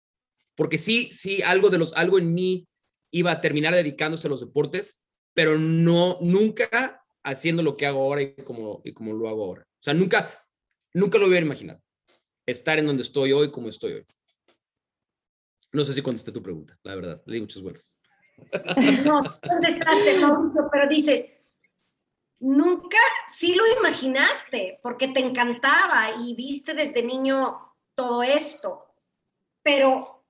Porque 0.55 0.79
sí, 0.79 1.11
sí, 1.13 1.43
algo 1.43 1.69
de 1.69 1.79
los, 1.79 1.93
algo 1.95 2.19
en 2.19 2.33
mí 2.33 2.67
iba 3.11 3.33
a 3.33 3.41
terminar 3.41 3.75
dedicándose 3.75 4.29
a 4.29 4.31
los 4.31 4.41
deportes, 4.41 5.03
pero 5.35 5.59
no, 5.59 6.19
nunca 6.21 7.05
haciendo 7.25 7.63
lo 7.63 7.77
que 7.77 7.87
hago 7.87 8.03
ahora 8.03 8.23
y 8.23 8.35
como, 8.37 8.81
y 8.85 8.93
como 8.93 9.13
lo 9.13 9.29
hago 9.29 9.45
ahora. 9.45 9.63
O 9.63 9.83
sea, 9.83 9.95
nunca, 9.95 10.47
nunca 10.93 11.19
lo 11.19 11.27
hubiera 11.27 11.45
imaginado 11.45 11.81
estar 12.47 12.79
en 12.79 12.87
donde 12.87 13.03
estoy 13.03 13.33
hoy 13.33 13.51
como 13.51 13.69
estoy 13.69 13.93
hoy. 13.93 14.07
No 15.73 15.85
sé 15.85 15.93
si 15.93 16.03
contesté 16.03 16.31
tu 16.31 16.43
pregunta, 16.43 16.79
la 16.85 16.95
verdad, 16.95 17.23
le 17.27 17.35
di 17.35 17.41
muchas 17.41 17.63
vueltas. 17.63 17.99
No, 19.05 19.23
contestaste, 19.47 20.19
Mauricio, 20.21 20.69
pero 20.71 20.89
dices, 20.89 21.27
nunca 22.41 22.99
sí 23.27 23.55
lo 23.55 23.65
imaginaste, 23.79 24.79
porque 24.83 25.09
te 25.09 25.21
encantaba 25.21 26.11
y 26.21 26.35
viste 26.35 26.75
desde 26.75 27.03
niño 27.03 27.75
todo 27.95 28.23
esto, 28.23 28.87
pero 29.63 30.23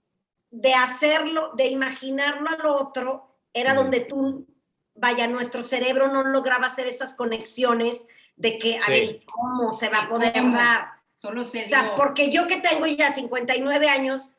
de 0.51 0.75
hacerlo, 0.75 1.53
de 1.57 1.67
imaginarlo 1.67 2.49
al 2.49 2.67
otro, 2.67 3.37
era 3.53 3.75
donde 3.75 4.01
tú, 4.01 4.47
vaya, 4.95 5.27
nuestro 5.27 5.63
cerebro 5.63 6.09
no 6.09 6.23
lograba 6.23 6.67
hacer 6.67 6.87
esas 6.87 7.15
conexiones 7.15 8.07
de 8.37 8.59
que, 8.59 8.79
a 8.79 8.89
ver, 8.89 9.25
¿cómo 9.27 9.73
se 9.73 9.89
va 9.89 10.03
a 10.03 10.09
poder 10.09 10.33
dar? 10.33 10.89
Solo 11.15 11.45
se 11.45 11.65
O 11.65 11.67
sea, 11.67 11.95
porque 11.97 12.31
yo 12.31 12.47
que 12.47 12.59
tengo 12.59 12.87
ya 12.87 13.13
59 13.13 13.89
años, 13.89 14.31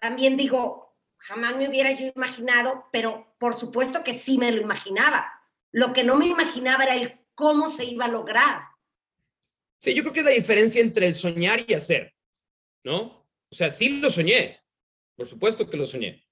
también 0.00 0.36
digo, 0.36 0.87
jamás 1.18 1.56
me 1.56 1.68
hubiera 1.68 1.92
yo 1.92 2.10
imaginado, 2.14 2.86
pero 2.92 3.34
por 3.38 3.54
supuesto 3.54 4.02
que 4.04 4.14
sí 4.14 4.38
me 4.38 4.52
lo 4.52 4.60
imaginaba. 4.60 5.32
Lo 5.72 5.92
que 5.92 6.04
no 6.04 6.16
me 6.16 6.26
imaginaba 6.26 6.84
era 6.84 6.94
el 6.96 7.20
cómo 7.34 7.68
se 7.68 7.84
iba 7.84 8.06
a 8.06 8.08
lograr. 8.08 8.62
Sí, 9.78 9.94
yo 9.94 10.02
creo 10.02 10.12
que 10.12 10.20
es 10.20 10.26
la 10.26 10.32
diferencia 10.32 10.80
entre 10.80 11.06
el 11.06 11.14
soñar 11.14 11.60
y 11.66 11.74
hacer, 11.74 12.14
¿no? 12.82 13.28
O 13.50 13.54
sea, 13.54 13.70
sí 13.70 14.00
lo 14.00 14.10
soñé, 14.10 14.58
por 15.14 15.26
supuesto 15.26 15.68
que 15.68 15.76
lo 15.76 15.86
soñé, 15.86 16.26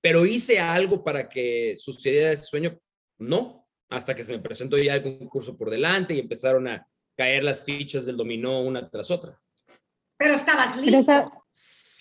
pero 0.00 0.26
hice 0.26 0.58
algo 0.58 1.04
para 1.04 1.28
que 1.28 1.76
sucediera 1.78 2.32
ese 2.32 2.44
sueño, 2.44 2.78
no, 3.18 3.68
hasta 3.88 4.14
que 4.14 4.24
se 4.24 4.32
me 4.32 4.42
presentó 4.42 4.76
ya 4.78 4.94
el 4.94 5.02
concurso 5.02 5.56
por 5.56 5.70
delante 5.70 6.14
y 6.14 6.20
empezaron 6.20 6.66
a 6.68 6.86
caer 7.16 7.44
las 7.44 7.64
fichas 7.64 8.06
del 8.06 8.16
dominó 8.16 8.60
una 8.60 8.88
tras 8.90 9.10
otra. 9.10 9.40
Pero 10.16 10.34
estabas 10.34 10.76
listo. 10.76 11.32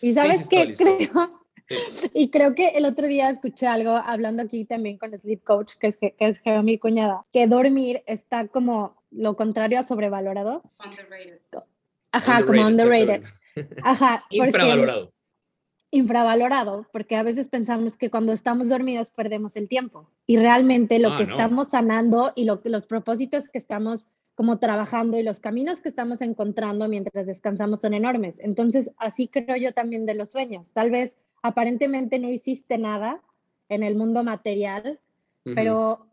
y 0.01 0.13
sabes 0.13 0.47
qué 0.47 0.73
creo, 0.73 1.46
y 2.13 2.30
creo 2.30 2.55
que 2.55 2.70
el 2.70 2.86
otro 2.86 3.07
día 3.07 3.30
escuché 3.30 3.68
algo 3.68 3.91
hablando 3.91 4.43
aquí 4.43 4.65
también 4.65 4.97
con 4.97 5.11
Sleep 5.20 5.43
Coach, 5.43 5.74
que 5.80 5.88
es, 5.88 5.97
que, 5.97 6.11
que 6.13 6.28
es 6.28 6.41
mi 6.63 6.78
cuñada, 6.78 7.26
que 7.32 7.47
dormir 7.47 8.03
está 8.05 8.47
como 8.47 8.95
lo 9.11 9.36
contrario 9.36 9.80
a 9.80 9.84
sobrevalorado. 9.84 10.63
Underrated. 10.84 11.39
Ajá, 12.11 12.45
como 12.45 12.65
underrated. 12.65 13.24
Ajá. 13.84 14.26
Infravalorado. 14.30 15.11
Infravalorado, 15.89 16.86
porque 16.91 17.15
a 17.15 17.24
veces 17.24 17.47
pensamos 17.47 17.95
que 17.97 18.09
cuando 18.09 18.34
estamos 18.34 18.68
dormidos 18.68 19.09
perdemos 19.11 19.55
el 19.55 19.70
tiempo 19.70 20.09
y 20.26 20.36
realmente 20.38 20.99
lo 20.99 21.13
Ah, 21.13 21.18
que 21.18 21.26
no. 21.26 21.32
estamos 21.32 21.70
sanando 21.70 22.34
y 22.36 22.43
lo, 22.43 22.59
los 22.65 22.86
propósitos 22.86 23.47
que 23.47 23.57
estamos 23.57 24.09
como 24.36 24.59
trabajando 24.59 25.18
y 25.18 25.24
los 25.24 25.39
caminos 25.39 25.80
que 25.80 25.89
estamos 25.89 26.22
encontrando 26.22 26.88
mientras 26.89 27.26
descansamos 27.26 27.80
son 27.82 27.93
enormes. 27.93 28.36
Entonces, 28.39 28.91
así 28.97 29.30
creo 29.30 29.55
yo 29.55 29.74
también 29.74 30.05
de 30.05 30.13
los 30.13 30.30
sueños. 30.30 30.72
Tal 30.74 30.91
vez 30.91 31.18
aparentemente 31.47 32.19
no 32.19 32.29
hiciste 32.29 32.77
nada 32.77 33.21
en 33.69 33.83
el 33.83 33.95
mundo 33.95 34.23
material, 34.23 34.99
pero 35.55 36.07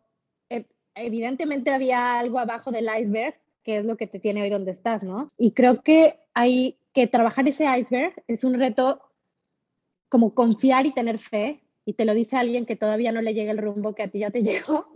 eh, 0.51 0.64
evidentemente 0.95 1.70
había 1.72 2.18
algo 2.18 2.39
abajo 2.39 2.70
del 2.70 2.89
iceberg, 3.01 3.35
que 3.62 3.78
es 3.78 3.85
lo 3.85 3.97
que 3.97 4.07
te 4.07 4.18
tiene 4.20 4.43
hoy 4.43 4.51
donde 4.51 4.70
estás, 4.72 5.03
¿no? 5.05 5.28
Y 5.39 5.53
creo 5.53 5.82
que 5.82 6.18
hay 6.35 6.76
que 6.93 7.07
trabajar 7.07 7.49
ese 7.49 7.64
iceberg 7.78 8.22
es 8.28 8.45
un 8.45 8.55
reto 8.55 9.01
como 10.09 10.35
confiar 10.35 10.87
y 10.87 10.93
tener 10.93 11.18
fe, 11.18 11.61
y 11.85 11.95
te 11.95 12.05
lo 12.05 12.14
dice 12.14 12.37
alguien 12.37 12.64
que 12.66 12.76
todavía 12.76 13.12
no 13.12 13.20
le 13.20 13.35
llega 13.35 13.51
el 13.53 13.59
rumbo 13.59 13.95
que 13.95 14.05
a 14.05 14.09
ti 14.09 14.20
ya 14.20 14.30
te 14.30 14.43
llegó, 14.45 14.89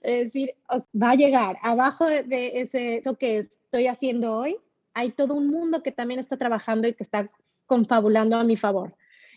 es 0.00 0.24
decir, 0.32 0.54
os- 0.68 0.88
va 0.94 1.10
a 1.10 1.14
llegar 1.16 1.58
abajo 1.62 2.06
de, 2.06 2.22
de 2.22 2.60
ese, 2.60 2.96
eso 2.96 3.16
que 3.16 3.38
estoy 3.38 3.86
haciendo 3.86 4.36
hoy, 4.36 4.56
hay 4.94 5.10
todo 5.10 5.34
un 5.34 5.48
mundo 5.48 5.82
que 5.82 5.92
también 5.92 6.20
está 6.20 6.36
trabajando 6.36 6.86
y 6.88 6.92
que 6.94 7.02
está 7.02 7.30
confabulando 7.66 8.36
a 8.36 8.44
mi 8.44 8.56
favor. 8.56 8.94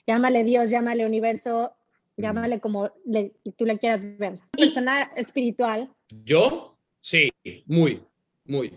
Llámale 0.07 0.43
Dios, 0.43 0.69
llámale 0.69 1.05
universo, 1.05 1.73
llámale 2.17 2.59
como 2.59 2.91
le- 3.05 3.33
tú 3.57 3.65
le 3.65 3.77
quieras 3.79 4.03
ver. 4.17 4.39
Persona 4.51 5.03
espiritual, 5.17 5.91
Yo, 6.23 6.77
sí, 6.99 7.31
muy, 7.65 8.03
muy. 8.45 8.71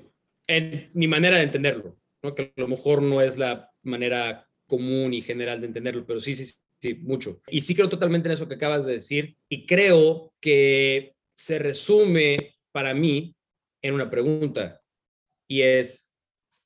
En 0.46 0.90
mi 0.94 1.06
manera 1.06 1.36
de 1.36 1.42
entenderlo, 1.44 1.98
¿no? 2.22 2.34
que 2.34 2.52
a 2.56 2.60
lo 2.60 2.68
mejor 2.68 3.02
no 3.02 3.20
es 3.20 3.36
la 3.36 3.70
manera 3.82 4.48
común 4.66 5.12
y 5.12 5.20
general 5.20 5.60
de 5.60 5.66
entenderlo, 5.66 6.06
pero 6.06 6.20
sí, 6.20 6.34
sí, 6.34 6.46
sí, 6.46 6.54
sí, 6.80 6.94
mucho. 6.94 7.40
Y 7.48 7.60
sí 7.60 7.74
creo 7.74 7.88
totalmente 7.90 8.28
en 8.28 8.32
eso 8.32 8.48
que 8.48 8.54
acabas 8.54 8.86
de 8.86 8.94
decir 8.94 9.36
y 9.48 9.66
creo 9.66 10.32
que 10.40 11.14
se 11.36 11.58
resume 11.58 12.56
para 12.72 12.94
mí 12.94 13.34
en 13.82 13.94
una 13.94 14.08
pregunta 14.08 14.80
y 15.46 15.60
es, 15.62 16.10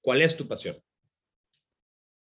¿cuál 0.00 0.22
es 0.22 0.36
tu 0.36 0.46
pasión? 0.46 0.80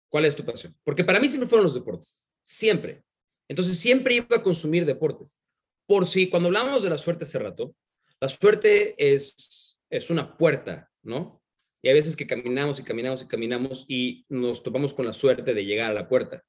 ¿Cuál 0.10 0.26
es 0.26 0.36
tu 0.36 0.44
pasión? 0.44 0.76
Porque 0.84 1.04
para 1.04 1.20
mí 1.20 1.28
siempre 1.28 1.48
fueron 1.48 1.66
los 1.66 1.76
deportes, 1.76 2.29
siempre. 2.50 3.04
Entonces 3.48 3.78
siempre 3.78 4.16
iba 4.16 4.38
a 4.38 4.44
consumir 4.44 4.86
deportes. 4.86 5.40
Por 5.86 6.08
si 6.08 6.30
cuando 6.30 6.48
hablamos 6.48 6.82
de 6.82 6.90
la 6.90 6.98
suerte 6.98 7.26
hace 7.26 7.38
rato, 7.38 7.76
la 8.20 8.28
suerte 8.28 8.96
es, 8.98 9.80
es 9.90 10.10
una 10.10 10.36
puerta, 10.36 10.90
¿no? 11.04 11.44
Y 11.84 11.90
hay 11.90 11.94
veces 11.94 12.16
que 12.16 12.26
caminamos 12.26 12.80
y 12.80 12.84
caminamos 12.84 13.22
y 13.22 13.28
caminamos 13.28 13.86
y 13.88 14.26
nos 14.30 14.64
topamos 14.64 14.96
con 14.96 15.06
la 15.06 15.14
suerte 15.14 15.54
de 15.54 15.64
llegar 15.64 15.92
a 15.92 15.94
la 15.94 16.10
puerta. 16.10 16.44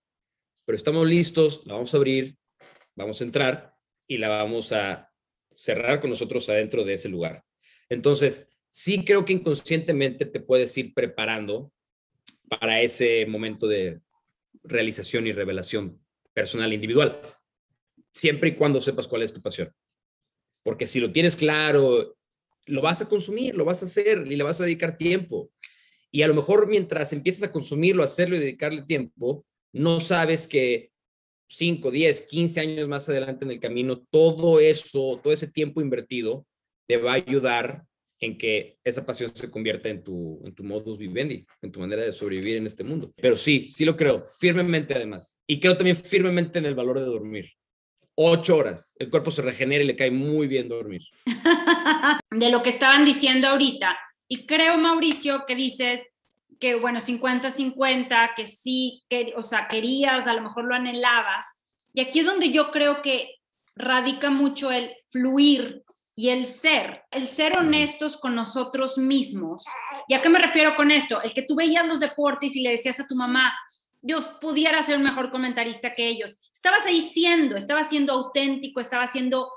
Pero 0.64 0.76
estamos 0.76 1.06
listos, 1.06 1.66
la 1.66 1.74
vamos 1.74 1.92
a 1.92 1.98
abrir, 1.98 2.36
vamos 2.96 3.20
a 3.20 3.24
entrar 3.24 3.74
y 4.06 4.16
la 4.16 4.28
vamos 4.28 4.72
a 4.72 5.12
cerrar 5.54 6.00
con 6.00 6.08
nosotros 6.08 6.48
adentro 6.48 6.82
de 6.84 6.94
ese 6.94 7.10
lugar. 7.10 7.44
Entonces, 7.90 8.48
sí 8.68 9.04
creo 9.04 9.26
que 9.26 9.34
inconscientemente 9.34 10.24
te 10.24 10.40
puedes 10.40 10.76
ir 10.78 10.94
preparando 10.94 11.70
para 12.48 12.80
ese 12.80 13.26
momento 13.26 13.68
de 13.68 14.00
realización 14.62 15.26
y 15.26 15.32
revelación 15.32 16.00
personal 16.32 16.70
e 16.70 16.74
individual, 16.74 17.20
siempre 18.12 18.50
y 18.50 18.54
cuando 18.54 18.80
sepas 18.80 19.08
cuál 19.08 19.22
es 19.22 19.32
tu 19.32 19.40
pasión. 19.40 19.72
Porque 20.62 20.86
si 20.86 21.00
lo 21.00 21.12
tienes 21.12 21.36
claro, 21.36 22.16
lo 22.66 22.82
vas 22.82 23.02
a 23.02 23.08
consumir, 23.08 23.54
lo 23.56 23.64
vas 23.64 23.82
a 23.82 23.86
hacer 23.86 24.24
y 24.26 24.36
le 24.36 24.44
vas 24.44 24.60
a 24.60 24.64
dedicar 24.64 24.96
tiempo. 24.96 25.50
Y 26.10 26.22
a 26.22 26.28
lo 26.28 26.34
mejor 26.34 26.68
mientras 26.68 27.12
empiezas 27.12 27.44
a 27.44 27.52
consumirlo, 27.52 28.02
hacerlo 28.02 28.36
y 28.36 28.40
dedicarle 28.40 28.82
tiempo, 28.82 29.46
no 29.72 30.00
sabes 30.00 30.46
que 30.46 30.90
5, 31.48 31.90
10, 31.90 32.22
15 32.22 32.60
años 32.60 32.88
más 32.88 33.08
adelante 33.08 33.44
en 33.44 33.50
el 33.50 33.60
camino, 33.60 34.04
todo 34.10 34.60
eso, 34.60 35.20
todo 35.22 35.32
ese 35.32 35.50
tiempo 35.50 35.80
invertido, 35.80 36.46
te 36.86 36.96
va 36.96 37.12
a 37.12 37.16
ayudar 37.16 37.84
en 38.20 38.36
que 38.36 38.78
esa 38.84 39.04
pasión 39.04 39.34
se 39.34 39.50
convierta 39.50 39.88
en 39.88 40.04
tu, 40.04 40.42
en 40.44 40.54
tu 40.54 40.62
modus 40.62 40.98
vivendi, 40.98 41.46
en 41.62 41.72
tu 41.72 41.80
manera 41.80 42.02
de 42.02 42.12
sobrevivir 42.12 42.58
en 42.58 42.66
este 42.66 42.84
mundo. 42.84 43.12
Pero 43.16 43.36
sí, 43.36 43.64
sí 43.64 43.84
lo 43.84 43.96
creo, 43.96 44.26
firmemente 44.38 44.94
además. 44.94 45.40
Y 45.46 45.58
creo 45.58 45.76
también 45.76 45.96
firmemente 45.96 46.58
en 46.58 46.66
el 46.66 46.74
valor 46.74 46.98
de 46.98 47.06
dormir. 47.06 47.50
Ocho 48.14 48.58
horas, 48.58 48.94
el 48.98 49.08
cuerpo 49.08 49.30
se 49.30 49.40
regenera 49.40 49.82
y 49.82 49.86
le 49.86 49.96
cae 49.96 50.10
muy 50.10 50.46
bien 50.46 50.68
dormir. 50.68 51.00
de 52.30 52.50
lo 52.50 52.62
que 52.62 52.68
estaban 52.68 53.06
diciendo 53.06 53.48
ahorita. 53.48 53.96
Y 54.28 54.44
creo, 54.44 54.76
Mauricio, 54.76 55.44
que 55.46 55.54
dices 55.56 56.06
que, 56.60 56.74
bueno, 56.74 57.00
50-50, 57.00 58.34
que 58.36 58.46
sí, 58.46 59.02
que, 59.08 59.32
o 59.34 59.42
sea, 59.42 59.66
querías, 59.66 60.26
a 60.26 60.34
lo 60.34 60.42
mejor 60.42 60.64
lo 60.64 60.74
anhelabas. 60.74 61.62
Y 61.94 62.02
aquí 62.02 62.18
es 62.18 62.26
donde 62.26 62.52
yo 62.52 62.70
creo 62.70 63.00
que 63.00 63.36
radica 63.74 64.30
mucho 64.30 64.70
el 64.70 64.90
fluir 65.10 65.82
y 66.20 66.28
el 66.28 66.44
ser, 66.44 67.04
el 67.10 67.28
ser 67.28 67.56
honestos 67.56 68.18
con 68.18 68.34
nosotros 68.34 68.98
mismos. 68.98 69.64
¿Y 70.06 70.12
a 70.12 70.20
qué 70.20 70.28
me 70.28 70.38
refiero 70.38 70.76
con 70.76 70.90
esto? 70.90 71.22
El 71.22 71.32
que 71.32 71.40
tú 71.40 71.54
veías 71.56 71.86
los 71.86 71.98
deportes 71.98 72.54
y 72.54 72.60
le 72.60 72.72
decías 72.72 73.00
a 73.00 73.06
tu 73.06 73.14
mamá, 73.14 73.54
Dios, 74.02 74.26
pudiera 74.38 74.82
ser 74.82 74.98
un 74.98 75.02
mejor 75.04 75.30
comentarista 75.30 75.94
que 75.94 76.06
ellos. 76.06 76.38
Estabas 76.52 76.84
ahí 76.84 77.00
siendo, 77.00 77.56
estabas 77.56 77.88
siendo 77.88 78.12
auténtico, 78.12 78.80
estabas 78.80 79.12
siendo 79.12 79.50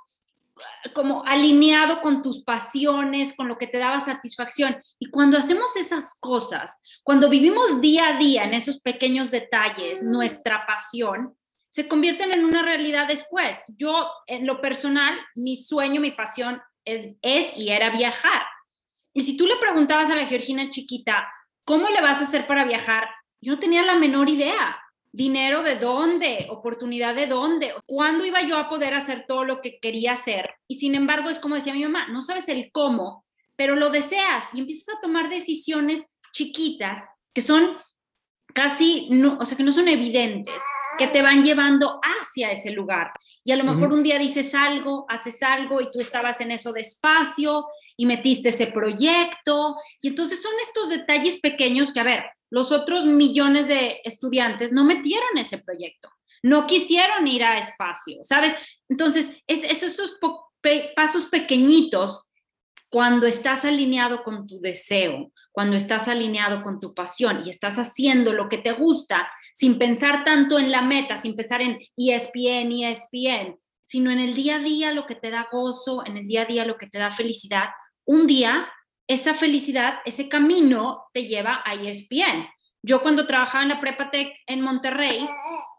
como 0.93 1.25
alineado 1.25 1.99
con 1.99 2.23
tus 2.23 2.45
pasiones, 2.45 3.35
con 3.35 3.49
lo 3.49 3.57
que 3.57 3.67
te 3.67 3.77
daba 3.77 3.99
satisfacción. 3.99 4.77
Y 4.99 5.09
cuando 5.09 5.37
hacemos 5.37 5.75
esas 5.75 6.17
cosas, 6.17 6.81
cuando 7.03 7.27
vivimos 7.27 7.81
día 7.81 8.07
a 8.07 8.17
día 8.17 8.45
en 8.45 8.53
esos 8.53 8.79
pequeños 8.79 9.31
detalles, 9.31 10.01
nuestra 10.01 10.65
pasión, 10.65 11.35
se 11.73 11.87
convierten 11.87 12.31
en 12.31 12.45
una 12.45 12.61
realidad 12.61 13.07
después. 13.07 13.63
Yo, 13.79 14.07
en 14.27 14.45
lo 14.45 14.61
personal, 14.61 15.17
mi 15.33 15.55
sueño, 15.55 15.99
mi 16.01 16.11
pasión 16.11 16.61
es, 16.85 17.15
es 17.23 17.57
y 17.57 17.69
era 17.69 17.89
viajar. 17.89 18.43
Y 19.11 19.23
si 19.23 19.35
tú 19.35 19.47
le 19.47 19.55
preguntabas 19.55 20.11
a 20.11 20.15
la 20.15 20.27
Georgina 20.27 20.69
chiquita, 20.69 21.27
¿cómo 21.65 21.89
le 21.89 21.99
vas 21.99 22.19
a 22.19 22.25
hacer 22.25 22.45
para 22.45 22.63
viajar? 22.63 23.07
Yo 23.41 23.53
no 23.53 23.59
tenía 23.59 23.81
la 23.81 23.95
menor 23.95 24.29
idea. 24.29 24.79
Dinero 25.11 25.63
de 25.63 25.77
dónde, 25.77 26.45
oportunidad 26.51 27.15
de 27.15 27.25
dónde, 27.25 27.73
cuándo 27.87 28.23
iba 28.23 28.43
yo 28.43 28.57
a 28.57 28.69
poder 28.69 28.93
hacer 28.93 29.25
todo 29.27 29.43
lo 29.43 29.59
que 29.59 29.79
quería 29.79 30.13
hacer. 30.13 30.53
Y 30.67 30.75
sin 30.75 30.93
embargo, 30.93 31.31
es 31.31 31.39
como 31.39 31.55
decía 31.55 31.73
mi 31.73 31.81
mamá, 31.81 32.07
no 32.09 32.21
sabes 32.21 32.49
el 32.49 32.69
cómo, 32.71 33.25
pero 33.55 33.75
lo 33.75 33.89
deseas 33.89 34.45
y 34.53 34.59
empiezas 34.59 34.95
a 34.95 35.01
tomar 35.01 35.27
decisiones 35.27 36.07
chiquitas 36.33 37.03
que 37.33 37.41
son 37.41 37.77
casi, 38.53 39.07
no, 39.09 39.37
o 39.39 39.45
sea, 39.45 39.57
que 39.57 39.63
no 39.63 39.71
son 39.71 39.87
evidentes, 39.87 40.63
que 40.97 41.07
te 41.07 41.21
van 41.21 41.43
llevando 41.43 41.99
hacia 42.01 42.51
ese 42.51 42.71
lugar. 42.71 43.11
Y 43.43 43.51
a 43.51 43.55
lo 43.55 43.63
mejor 43.63 43.91
un 43.91 44.03
día 44.03 44.19
dices 44.19 44.53
algo, 44.53 45.05
haces 45.09 45.41
algo 45.41 45.81
y 45.81 45.91
tú 45.91 45.99
estabas 45.99 46.39
en 46.41 46.51
eso 46.51 46.71
despacio 46.71 47.65
y 47.97 48.05
metiste 48.05 48.49
ese 48.49 48.67
proyecto. 48.67 49.75
Y 50.01 50.09
entonces 50.09 50.41
son 50.41 50.53
estos 50.61 50.89
detalles 50.89 51.39
pequeños 51.39 51.91
que, 51.91 51.99
a 51.99 52.03
ver, 52.03 52.23
los 52.49 52.71
otros 52.71 53.05
millones 53.05 53.67
de 53.67 54.01
estudiantes 54.03 54.71
no 54.71 54.83
metieron 54.83 55.37
ese 55.37 55.57
proyecto, 55.57 56.09
no 56.43 56.67
quisieron 56.67 57.27
ir 57.27 57.43
a 57.43 57.57
espacio, 57.57 58.19
¿sabes? 58.23 58.55
Entonces, 58.87 59.31
es, 59.47 59.63
es 59.63 59.81
esos 59.81 60.19
pasos 60.95 61.25
pequeñitos 61.25 62.27
cuando 62.93 63.25
estás 63.25 63.65
alineado 63.65 64.21
con 64.21 64.45
tu 64.45 64.61
deseo, 64.61 65.31
cuando 65.51 65.75
estás 65.75 66.07
alineado 66.07 66.61
con 66.61 66.79
tu 66.79 66.93
pasión 66.93 67.41
y 67.43 67.49
estás 67.49 67.79
haciendo 67.79 68.33
lo 68.33 68.47
que 68.49 68.59
te 68.59 68.71
gusta 68.71 69.27
sin 69.55 69.79
pensar 69.79 70.23
tanto 70.23 70.59
en 70.59 70.71
la 70.71 70.83
meta, 70.83 71.17
sin 71.17 71.35
pensar 71.35 71.63
en 71.63 71.79
ESPN, 71.97 72.71
ESPN, 72.71 73.57
sino 73.83 74.11
en 74.11 74.19
el 74.19 74.35
día 74.35 74.57
a 74.57 74.59
día 74.59 74.91
lo 74.91 75.07
que 75.07 75.15
te 75.15 75.31
da 75.31 75.47
gozo, 75.51 76.05
en 76.05 76.17
el 76.17 76.27
día 76.27 76.43
a 76.43 76.45
día 76.45 76.65
lo 76.65 76.77
que 76.77 76.85
te 76.85 76.99
da 76.99 77.09
felicidad, 77.09 77.69
un 78.05 78.27
día 78.27 78.71
esa 79.07 79.33
felicidad, 79.33 79.95
ese 80.05 80.29
camino 80.29 81.05
te 81.13 81.25
lleva 81.25 81.63
a 81.65 81.73
ESPN. 81.73 82.47
yo 82.83 83.01
cuando 83.01 83.25
trabajaba 83.25 83.63
en 83.63 83.69
la 83.69 83.81
Prepatec 83.81 84.37
en 84.45 84.61
Monterrey, 84.61 85.27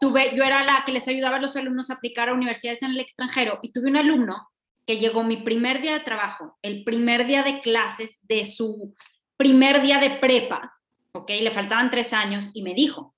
tuve, 0.01 0.35
yo 0.35 0.43
era 0.43 0.65
la 0.65 0.83
que 0.85 0.91
les 0.91 1.07
ayudaba 1.07 1.37
a 1.37 1.41
los 1.41 1.55
alumnos 1.55 1.89
a 1.89 1.93
aplicar 1.93 2.27
a 2.27 2.33
universidades 2.33 2.83
en 2.83 2.91
el 2.91 2.99
extranjero 2.99 3.59
y 3.61 3.71
tuve 3.71 3.87
un 3.87 3.95
alumno 3.95 4.49
que 4.85 4.97
llegó 4.97 5.23
mi 5.23 5.37
primer 5.37 5.81
día 5.81 5.93
de 5.93 5.99
trabajo, 6.01 6.57
el 6.61 6.83
primer 6.83 7.25
día 7.25 7.43
de 7.43 7.61
clases 7.61 8.19
de 8.27 8.45
su 8.45 8.95
primer 9.37 9.81
día 9.81 9.99
de 9.99 10.11
prepa, 10.11 10.73
¿ok? 11.13 11.29
Le 11.29 11.51
faltaban 11.51 11.91
tres 11.91 12.13
años 12.13 12.51
y 12.53 12.61
me 12.61 12.73
dijo, 12.73 13.15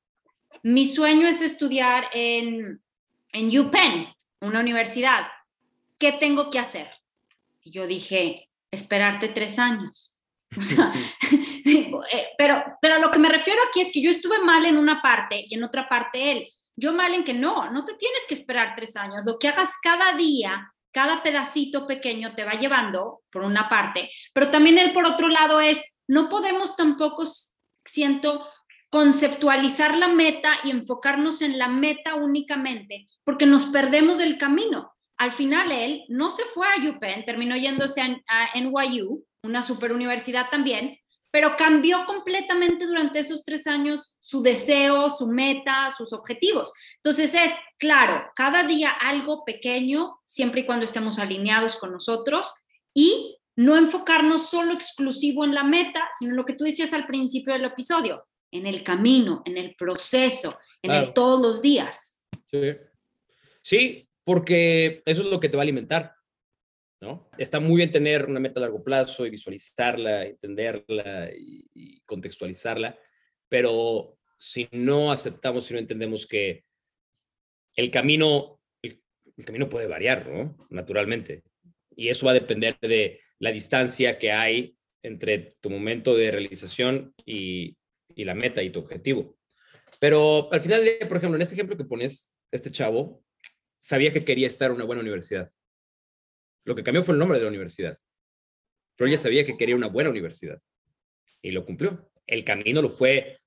mi 0.64 0.86
sueño 0.86 1.28
es 1.28 1.42
estudiar 1.42 2.10
en, 2.14 2.82
en 3.32 3.60
UPenn, 3.60 4.08
una 4.42 4.60
universidad. 4.60 5.28
¿Qué 6.00 6.12
tengo 6.14 6.50
que 6.50 6.60
hacer? 6.60 6.90
Y 7.64 7.72
yo 7.72 7.86
dije, 7.88 8.50
esperarte 8.72 9.30
tres 9.30 9.60
años. 9.60 10.24
Eh, 12.10 12.28
pero, 12.38 12.64
pero 12.82 12.96
a 12.96 13.00
lo 13.00 13.12
que 13.12 13.20
me 13.20 13.28
refiero 13.28 13.60
aquí 13.68 13.82
es 13.82 13.92
que 13.92 14.02
yo 14.02 14.10
estuve 14.10 14.40
mal 14.40 14.66
en 14.66 14.78
una 14.78 15.02
parte 15.02 15.44
y 15.46 15.56
en 15.56 15.64
otra 15.64 15.90
parte 15.90 16.32
él. 16.32 16.48
Yo 16.76 16.94
mal 16.94 17.14
en 17.14 17.24
que 17.24 17.34
no, 17.34 17.70
no 17.72 17.84
te 17.84 17.96
tienes 17.96 18.22
que 18.28 18.36
esperar 18.36 18.76
tres 18.76 18.96
años. 18.96 19.26
Lo 19.26 19.38
que 19.40 19.48
hagas 19.48 19.78
cada 19.82 20.14
día, 20.14 20.70
cada 20.98 21.22
pedacito 21.22 21.86
pequeño 21.86 22.34
te 22.34 22.44
va 22.44 22.54
llevando, 22.54 23.22
por 23.32 23.44
una 23.44 23.70
parte, 23.70 24.10
pero 24.34 24.50
también 24.50 24.80
él 24.80 24.94
por 24.94 25.06
otro 25.06 25.28
lado 25.28 25.62
es, 25.62 25.96
no 26.08 26.28
podemos 26.28 26.76
tampoco, 26.76 27.24
siento, 27.86 28.48
conceptualizar 28.90 29.96
la 29.96 30.08
meta 30.08 30.58
y 30.64 30.72
enfocarnos 30.72 31.44
en 31.44 31.60
la 31.60 31.68
meta 31.68 32.16
únicamente, 32.16 33.06
porque 33.24 33.46
nos 33.46 33.66
perdemos 33.66 34.18
del 34.18 34.40
camino. 34.40 34.92
Al 35.18 35.32
final 35.32 35.72
él 35.72 36.04
no 36.10 36.32
se 36.32 36.46
fue 36.46 36.66
a 36.66 36.90
UPenn, 36.90 37.26
terminó 37.26 37.56
yéndose 37.56 38.02
a, 38.02 38.18
a 38.28 38.60
NYU, 38.60 39.24
una 39.44 39.62
super 39.62 39.94
universidad 39.94 40.50
también, 40.50 40.98
pero 41.38 41.56
cambió 41.56 42.04
completamente 42.08 42.88
durante 42.88 43.20
esos 43.20 43.44
tres 43.44 43.68
años 43.68 44.18
su 44.20 44.42
deseo, 44.42 45.12
su 45.12 45.28
meta, 45.28 45.88
sus 45.96 46.12
objetivos. 46.12 46.74
Entonces 46.96 47.32
es, 47.36 47.54
claro, 47.78 48.26
cada 48.36 48.64
día 48.64 48.90
algo 48.90 49.46
pequeño, 49.46 50.14
siempre 50.26 50.62
y 50.62 50.66
cuando 50.66 50.86
estemos 50.86 51.20
alineados 51.20 51.76
con 51.76 51.92
nosotros 51.92 52.52
y 52.92 53.38
no 53.56 53.78
enfocarnos 53.78 54.50
solo 54.50 54.74
exclusivo 54.74 55.46
en 55.46 55.54
la 55.54 55.64
meta, 55.64 56.10
sino 56.18 56.32
en 56.32 56.38
lo 56.38 56.44
que 56.46 56.54
tú 56.54 56.64
decías 56.64 56.92
al 56.94 57.06
principio 57.06 57.54
del 57.54 57.66
episodio, 57.66 58.26
en 58.52 58.66
el 58.66 58.82
camino, 58.82 59.44
en 59.46 59.58
el 59.58 59.76
proceso, 59.76 60.58
en 60.82 60.90
el 60.90 61.14
todos 61.14 61.40
los 61.40 61.62
días. 61.62 62.24
Sí. 62.50 62.78
sí, 63.62 64.10
porque 64.24 65.04
eso 65.06 65.22
es 65.22 65.28
lo 65.28 65.40
que 65.40 65.50
te 65.50 65.58
va 65.58 65.62
a 65.62 65.66
alimentar. 65.66 66.16
¿No? 67.02 67.30
Está 67.38 67.60
muy 67.60 67.78
bien 67.78 67.92
tener 67.92 68.26
una 68.26 68.40
meta 68.40 68.60
a 68.60 68.62
largo 68.62 68.84
plazo 68.84 69.26
y 69.26 69.30
visualizarla, 69.30 70.26
entenderla 70.26 71.30
y, 71.36 72.02
contextualizarla, 72.06 72.98
pero 73.50 74.18
si 74.40 74.68
no 74.72 75.12
aceptamos, 75.12 75.66
si 75.66 75.74
no 75.74 75.80
entendemos 75.80 76.26
que 76.26 76.64
el 77.76 77.92
camino, 77.92 78.62
el, 78.82 79.02
camino 79.46 79.70
puede 79.70 79.88
variar, 79.88 80.28
¿no? 80.28 80.58
Naturalmente. 80.70 81.44
Y 81.96 82.10
eso 82.10 82.26
va 82.26 82.32
a 82.32 82.36
depender 82.36 82.78
de 82.80 83.20
la 83.40 83.52
distancia 83.52 84.18
que 84.18 84.32
hay 84.32 84.78
entre 85.04 85.50
tu 85.60 85.70
momento 85.70 86.16
de 86.16 86.32
realización 86.32 87.14
y, 87.26 87.78
y 88.16 88.26
la 88.26 88.36
meta 88.36 88.64
y 88.64 88.70
tu 88.70 88.80
objetivo. 88.80 89.38
Pero 90.00 90.52
al 90.52 90.62
final, 90.62 90.84
por 91.08 91.18
ejemplo, 91.18 91.36
en 91.36 91.42
este 91.42 91.56
ejemplo 91.56 91.78
que 91.78 91.86
pones, 91.86 92.34
este 92.52 92.72
chavo 92.72 93.24
sabía 93.80 94.12
que 94.12 94.22
quería 94.22 94.48
estar 94.48 94.70
en 94.70 94.78
una 94.78 94.86
buena 94.86 95.02
universidad 95.02 95.52
lo 96.68 96.76
que 96.76 96.84
cambió 96.84 97.02
fue 97.02 97.14
el 97.14 97.20
nombre 97.20 97.38
de 97.38 97.46
la 97.46 97.50
universidad. 97.50 97.98
Pero 98.98 99.08
ella 99.08 99.18
sabía 99.18 99.46
que 99.46 99.56
quería 99.56 99.76
una 99.76 99.88
buena 99.88 100.10
universidad 100.10 100.60
y 101.42 101.52
lo 101.52 101.66
cumplió. 101.66 102.12
El 102.26 102.44
camino 102.44 102.82
lo 102.82 102.90
fue, 102.90 103.40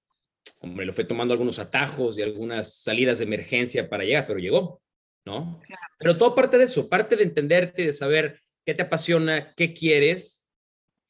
hombre, 0.60 0.86
lo 0.86 0.94
fue 0.94 1.04
tomando 1.04 1.34
algunos 1.34 1.58
atajos 1.58 2.18
y 2.18 2.22
algunas 2.22 2.78
salidas 2.78 3.18
de 3.18 3.24
emergencia 3.24 3.90
para 3.90 4.04
llegar, 4.04 4.26
pero 4.26 4.38
llegó, 4.38 4.80
¿no? 5.26 5.60
Pero 5.98 6.16
todo 6.16 6.34
parte 6.34 6.56
de 6.56 6.64
eso, 6.64 6.88
parte 6.88 7.14
de 7.14 7.24
entenderte, 7.24 7.84
de 7.84 7.92
saber 7.92 8.40
qué 8.64 8.74
te 8.74 8.82
apasiona, 8.82 9.52
qué 9.54 9.74
quieres. 9.74 10.48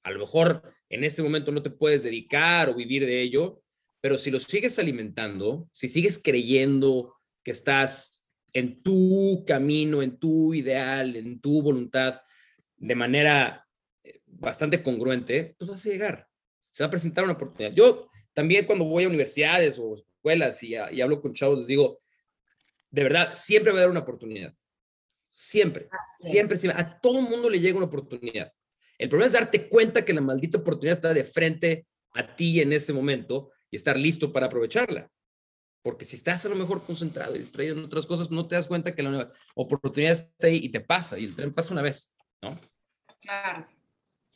A 0.03 0.11
lo 0.11 0.19
mejor 0.19 0.75
en 0.89 1.05
ese 1.05 1.23
momento 1.23 1.53
no 1.53 1.63
te 1.63 1.71
puedes 1.71 2.03
dedicar 2.03 2.71
o 2.71 2.75
vivir 2.75 3.07
de 3.07 3.23
ello, 3.23 3.63
pero 4.01 4.19
si 4.19 4.33
lo 4.33 4.41
sigues 4.41 4.81
alimentando, 4.81 5.69
si 5.73 5.87
sigues 5.87 6.19
creyendo 6.19 7.15
que 7.45 7.53
estás 7.53 8.20
en 8.53 8.83
tu 8.83 9.45
camino, 9.47 10.03
en 10.03 10.19
tu 10.19 10.55
ideal, 10.55 11.17
en 11.17 11.41
tu 11.41 11.63
voluntad, 11.63 12.21
de 12.77 12.95
manera 12.95 13.67
eh, 14.03 14.21
bastante 14.27 14.83
congruente, 14.83 15.55
pues 15.59 15.71
vas 15.71 15.87
a 15.87 15.89
llegar. 15.89 16.29
Se 16.71 16.83
va 16.83 16.89
a 16.89 16.91
presentar 16.91 17.25
una 17.25 17.35
oportunidad. 17.35 17.75
Yo 17.75 18.09
también 18.33 18.67
cuando 18.67 18.85
voy 18.85 19.05
a 19.05 19.09
universidades 19.09 19.79
o 19.79 19.95
escuelas 19.95 20.63
y, 20.63 20.77
hablo 20.77 21.21
con 21.21 21.33
chavos, 21.33 21.59
les 21.59 21.67
digo, 21.67 21.99
de 22.91 23.03
verdad, 23.03 23.33
siempre 23.35 23.73
va 23.73 23.79
a 23.79 23.83
haber 23.83 23.91
una 23.91 24.01
oportunidad. 24.01 24.55
Siempre, 25.31 25.89
siempre, 26.19 26.57
siempre. 26.57 26.81
A 26.81 27.01
todo 27.01 27.21
el 27.21 27.29
mundo 27.29 27.49
le 27.49 27.61
llega 27.61 27.77
una 27.77 27.87
oportunidad. 27.87 28.53
El 28.99 29.09
problema 29.09 29.27
es 29.27 29.33
darte 29.33 29.69
cuenta 29.69 30.05
que 30.05 30.13
la 30.13 30.21
maldita 30.21 30.59
oportunidad 30.59 30.97
está 30.97 31.15
de 31.15 31.25
frente 31.25 31.87
a 32.15 32.35
ti 32.35 32.61
en 32.61 32.73
ese 32.73 32.93
momento 32.93 33.51
y 33.71 33.77
estar 33.77 33.97
listo 33.97 34.33
para 34.33 34.47
aprovecharla. 34.47 35.11
Porque 35.83 36.05
si 36.05 36.17
estás 36.17 36.45
a 36.45 36.49
lo 36.49 36.57
mejor 36.57 36.85
concentrado 36.85 37.35
y 37.35 37.39
distraído 37.39 37.77
en 37.77 37.85
otras 37.85 38.07
cosas, 38.07 38.31
no 38.31 38.47
te 38.47 38.55
das 38.55 38.67
cuenta 38.67 38.95
que 38.95 39.03
la 39.03 39.11
nueva 39.11 39.33
oportunidad 39.55 40.13
está 40.13 40.47
ahí 40.47 40.57
y 40.63 40.69
te 40.69 40.81
pasa, 40.81 41.19
y 41.19 41.25
el 41.25 41.35
tren 41.35 41.55
pasa 41.55 41.73
una 41.73 41.83
vez, 41.83 42.15
¿no? 42.43 42.55
Claro. 43.21 43.67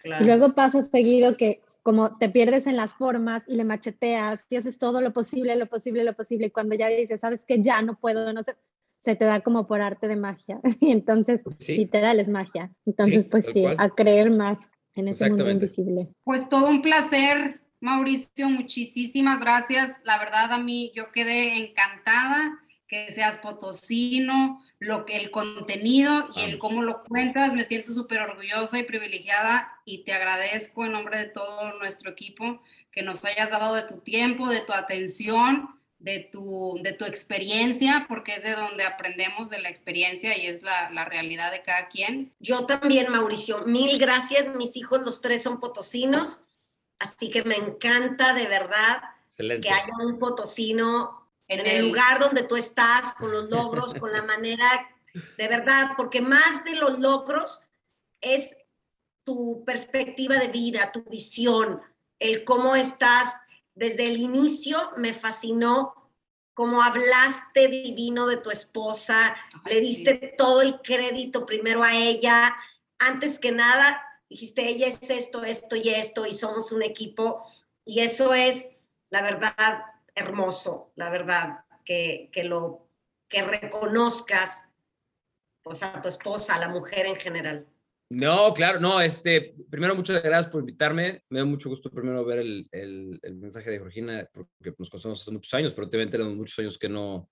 Y 0.04 0.24
luego 0.24 0.54
pasa 0.54 0.82
seguido 0.82 1.36
que 1.36 1.62
como 1.82 2.16
te 2.18 2.28
pierdes 2.28 2.66
en 2.66 2.76
las 2.76 2.94
formas 2.94 3.44
y 3.46 3.56
le 3.56 3.64
macheteas 3.64 4.44
y 4.48 4.56
haces 4.56 4.78
todo 4.78 5.00
lo 5.00 5.12
posible, 5.12 5.56
lo 5.56 5.66
posible, 5.66 6.04
lo 6.04 6.14
posible, 6.14 6.46
y 6.46 6.50
cuando 6.50 6.74
ya 6.74 6.88
dices, 6.88 7.20
sabes 7.20 7.44
que 7.44 7.62
ya 7.62 7.82
no 7.82 7.98
puedo, 7.98 8.32
no 8.32 8.42
sé, 8.42 8.54
se 8.96 9.16
te 9.16 9.26
da 9.26 9.40
como 9.40 9.66
por 9.66 9.82
arte 9.82 10.08
de 10.08 10.16
magia. 10.16 10.60
Y 10.80 10.90
entonces, 10.92 11.42
literal 11.68 12.20
es 12.20 12.28
magia. 12.28 12.72
Entonces, 12.86 13.26
pues 13.26 13.46
sí, 13.46 13.64
a 13.66 13.90
creer 13.90 14.30
más 14.30 14.70
en 14.94 15.08
ese 15.08 15.28
mundo 15.28 15.50
invisible. 15.50 16.08
Pues 16.24 16.48
todo 16.48 16.70
un 16.70 16.80
placer 16.80 17.60
Mauricio, 17.84 18.48
muchísimas 18.48 19.38
gracias. 19.38 20.00
La 20.04 20.18
verdad 20.18 20.50
a 20.52 20.58
mí 20.58 20.90
yo 20.96 21.12
quedé 21.12 21.58
encantada 21.58 22.58
que 22.88 23.12
seas 23.12 23.36
potosino, 23.36 24.58
lo 24.78 25.04
que 25.04 25.18
el 25.18 25.30
contenido 25.30 26.30
y 26.34 26.44
el 26.44 26.58
cómo 26.58 26.82
lo 26.82 27.04
cuentas, 27.04 27.52
me 27.52 27.62
siento 27.62 27.92
súper 27.92 28.22
orgullosa 28.22 28.78
y 28.78 28.84
privilegiada 28.84 29.70
y 29.84 30.04
te 30.04 30.14
agradezco 30.14 30.86
en 30.86 30.92
nombre 30.92 31.18
de 31.18 31.26
todo 31.26 31.78
nuestro 31.78 32.10
equipo 32.10 32.62
que 32.90 33.02
nos 33.02 33.22
hayas 33.22 33.50
dado 33.50 33.74
de 33.74 33.82
tu 33.82 33.98
tiempo, 33.98 34.48
de 34.48 34.60
tu 34.60 34.72
atención, 34.72 35.68
de 35.98 36.20
tu, 36.32 36.80
de 36.82 36.94
tu 36.94 37.04
experiencia, 37.04 38.06
porque 38.08 38.36
es 38.36 38.44
de 38.44 38.52
donde 38.52 38.84
aprendemos 38.84 39.50
de 39.50 39.60
la 39.60 39.68
experiencia 39.68 40.38
y 40.38 40.46
es 40.46 40.62
la, 40.62 40.90
la 40.90 41.04
realidad 41.04 41.52
de 41.52 41.60
cada 41.60 41.88
quien. 41.88 42.32
Yo 42.40 42.64
también, 42.64 43.12
Mauricio, 43.12 43.66
mil 43.66 43.98
gracias. 43.98 44.54
Mis 44.54 44.74
hijos, 44.74 45.02
los 45.02 45.20
tres 45.20 45.42
son 45.42 45.60
potosinos 45.60 46.44
Así 47.04 47.28
que 47.28 47.44
me 47.44 47.56
encanta 47.56 48.32
de 48.32 48.46
verdad 48.46 49.02
que 49.36 49.70
haya 49.70 49.92
un 50.02 50.18
potosino 50.18 51.28
en 51.46 51.66
el 51.66 51.88
lugar 51.88 52.18
donde 52.18 52.44
tú 52.44 52.56
estás, 52.56 53.12
con 53.12 53.30
los 53.30 53.50
logros, 53.50 53.92
con 53.92 54.10
la 54.10 54.22
manera, 54.32 54.88
de 55.12 55.48
verdad, 55.48 55.90
porque 55.98 56.22
más 56.22 56.64
de 56.64 56.76
los 56.76 56.98
logros 56.98 57.60
es 58.22 58.56
tu 59.22 59.64
perspectiva 59.66 60.36
de 60.36 60.48
vida, 60.48 60.92
tu 60.92 61.02
visión, 61.02 61.82
el 62.18 62.42
cómo 62.42 62.74
estás. 62.74 63.38
Desde 63.74 64.06
el 64.06 64.16
inicio, 64.16 64.92
me 64.96 65.12
fascinó 65.12 66.10
cómo 66.54 66.80
hablaste 66.80 67.68
divino 67.68 68.26
de 68.26 68.38
tu 68.38 68.50
esposa, 68.50 69.36
le 69.66 69.80
diste 69.80 70.34
todo 70.38 70.62
el 70.62 70.80
crédito 70.80 71.44
primero 71.44 71.82
a 71.82 71.94
ella, 71.94 72.56
antes 72.98 73.38
que 73.38 73.52
nada, 73.52 74.02
dijiste, 74.34 74.68
ella 74.68 74.88
es 74.88 75.10
esto, 75.10 75.44
esto 75.44 75.76
y 75.76 75.90
esto, 75.90 76.26
y 76.26 76.32
somos 76.32 76.72
un 76.72 76.82
equipo. 76.82 77.46
Y 77.84 78.00
eso 78.00 78.34
es, 78.34 78.72
la 79.10 79.22
verdad, 79.22 79.54
hermoso, 80.12 80.90
la 80.96 81.08
verdad, 81.08 81.60
que, 81.84 82.30
que 82.32 82.42
lo 82.42 82.88
que 83.28 83.42
reconozcas 83.42 84.64
pues, 85.62 85.84
a 85.84 86.00
tu 86.00 86.08
esposa, 86.08 86.56
a 86.56 86.58
la 86.58 86.68
mujer 86.68 87.06
en 87.06 87.14
general. 87.14 87.66
No, 88.10 88.52
claro, 88.54 88.80
no, 88.80 89.00
este, 89.00 89.54
primero 89.70 89.94
muchas 89.94 90.20
gracias 90.20 90.50
por 90.50 90.60
invitarme, 90.60 91.22
me 91.30 91.38
da 91.38 91.44
mucho 91.44 91.68
gusto 91.68 91.88
primero 91.88 92.24
ver 92.24 92.40
el, 92.40 92.68
el, 92.72 93.34
mensaje 93.36 93.70
de 93.70 93.78
Georgina, 93.78 94.28
porque 94.32 94.74
nos 94.76 94.90
conocemos 94.90 95.22
hace 95.22 95.30
muchos 95.30 95.54
años, 95.54 95.72
pero 95.72 95.88
también 95.88 96.10
tenemos 96.10 96.34
muchos 96.34 96.58
años 96.58 96.76
que 96.76 96.88
no, 96.88 97.30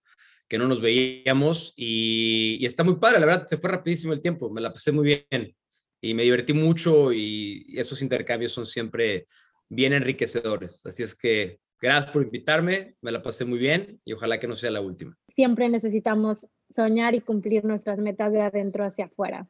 que 0.48 0.56
no 0.56 0.68
nos 0.68 0.80
veíamos 0.80 1.74
y, 1.76 2.58
y, 2.60 2.64
está 2.64 2.84
muy 2.84 2.94
padre, 2.94 3.18
la 3.20 3.26
verdad, 3.26 3.46
se 3.46 3.58
fue 3.58 3.70
rapidísimo 3.70 4.12
el 4.12 4.22
tiempo, 4.22 4.48
me 4.50 4.60
la 4.60 4.72
pasé 4.72 4.92
muy 4.92 5.04
bien 5.04 5.56
y 6.02 6.14
me 6.14 6.24
divertí 6.24 6.52
mucho 6.52 7.12
y 7.12 7.74
esos 7.76 8.02
intercambios 8.02 8.52
son 8.52 8.66
siempre 8.66 9.26
bien 9.68 9.92
enriquecedores. 9.94 10.84
Así 10.84 11.02
es 11.02 11.14
que 11.14 11.60
gracias 11.80 12.12
por 12.12 12.22
invitarme, 12.22 12.96
me 13.00 13.12
la 13.12 13.22
pasé 13.22 13.44
muy 13.44 13.58
bien 13.58 14.00
y 14.04 14.12
ojalá 14.12 14.38
que 14.38 14.48
no 14.48 14.56
sea 14.56 14.70
la 14.70 14.80
última. 14.80 15.16
Siempre 15.28 15.68
necesitamos 15.68 16.48
soñar 16.68 17.14
y 17.14 17.20
cumplir 17.20 17.64
nuestras 17.64 18.00
metas 18.00 18.32
de 18.32 18.42
adentro 18.42 18.84
hacia 18.84 19.06
afuera. 19.06 19.48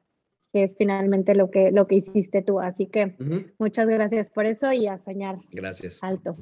que 0.53 0.65
es 0.65 0.77
finalmente 0.77 1.35
lo 1.35 1.51
que, 1.51 1.73
lo 1.73 1.87
que 1.87 1.95
hiciste 1.95 2.43
tú. 2.43 2.61
Así 2.61 2.87
que 2.87 3.17
muchas 3.59 3.89
gracias 3.89 4.29
por 4.29 4.45
eso 4.45 4.71
y 4.73 4.87
a 4.87 4.99
soñar. 4.99 5.39
Gracias. 5.51 5.99
Alto. 6.03 6.35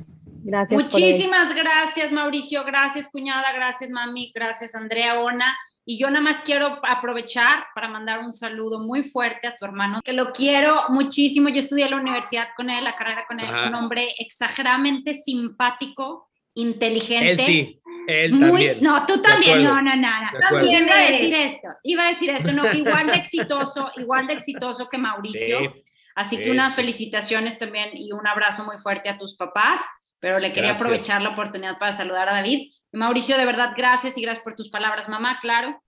Gracias. 0.43 0.83
Muchísimas 0.83 1.55
gracias, 1.55 2.11
Mauricio. 2.11 2.65
Gracias, 2.65 3.09
cuñada. 3.09 3.53
Gracias, 3.55 3.89
mami. 3.89 4.33
Gracias, 4.35 4.75
Andrea 4.75 5.21
Ona. 5.21 5.57
Y 5.85 5.99
yo 5.99 6.09
nada 6.09 6.21
más 6.21 6.43
quiero 6.45 6.79
aprovechar 6.87 7.65
para 7.75 7.89
mandar 7.89 8.21
un 8.21 8.33
saludo 8.33 8.79
muy 8.79 9.03
fuerte 9.03 9.47
a 9.47 9.57
tu 9.57 9.65
hermano, 9.65 10.01
que 10.05 10.13
lo 10.13 10.33
quiero 10.33 10.85
muchísimo. 10.91 11.49
Yo 11.49 11.59
estudié 11.59 11.87
en 11.87 11.93
la 11.93 11.97
universidad 11.97 12.49
con 12.57 12.71
él, 12.71 12.85
la 12.85 12.95
carrera 12.97 13.25
con 13.27 13.41
él, 13.41 13.49
un 13.49 13.75
hombre 13.75 14.15
exageradamente 14.19 15.15
simpático, 15.15 16.29
inteligente. 16.55 17.33
Él 17.33 17.39
sí, 17.41 17.81
él 18.07 18.39
también. 18.39 18.79
No, 18.81 19.07
tú 19.07 19.23
también, 19.23 19.63
no, 19.63 19.81
no, 19.81 19.97
no. 19.97 20.09
no. 20.21 20.65
Iba 20.65 20.95
a 20.95 21.11
decir 21.11 21.35
esto, 21.35 21.69
iba 21.83 22.05
a 22.05 22.09
decir 22.09 22.31
esto, 22.31 22.53
no, 22.53 22.73
igual 22.73 23.07
de 23.07 23.15
exitoso, 23.15 23.91
igual 23.97 24.27
de 24.27 24.35
exitoso 24.35 24.89
que 24.89 24.99
Mauricio. 24.99 25.75
Así 26.15 26.37
que 26.37 26.51
unas 26.51 26.75
felicitaciones 26.75 27.57
también 27.57 27.91
y 27.95 28.13
un 28.13 28.27
abrazo 28.27 28.65
muy 28.65 28.79
fuerte 28.79 29.09
a 29.09 29.17
tus 29.17 29.37
papás, 29.37 29.81
pero 30.21 30.39
le 30.39 30.53
quería 30.53 30.73
aprovechar 30.73 31.23
la 31.23 31.31
oportunidad 31.31 31.79
para 31.79 31.93
saludar 31.93 32.29
a 32.29 32.35
David. 32.35 32.71
Y 32.93 32.97
Mauricio, 32.97 33.37
de 33.37 33.47
verdad, 33.47 33.73
gracias 33.77 34.17
y 34.17 34.23
gracias 34.23 34.45
por 34.45 34.55
tus 34.55 34.69
palabras, 34.69 35.09
mamá, 35.09 35.39
claro. 35.41 35.83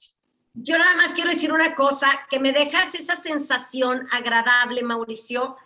Yo 0.55 0.77
nada 0.79 0.97
más 0.97 1.13
quiero 1.13 1.31
decir 1.31 1.53
una 1.53 1.75
cosa, 1.75 2.09
que 2.29 2.39
me 2.39 2.53
dejas 2.53 2.95
esa 2.95 3.17
sensación 3.17 4.07
agradable, 4.11 4.83
Mauricio, 4.83 5.57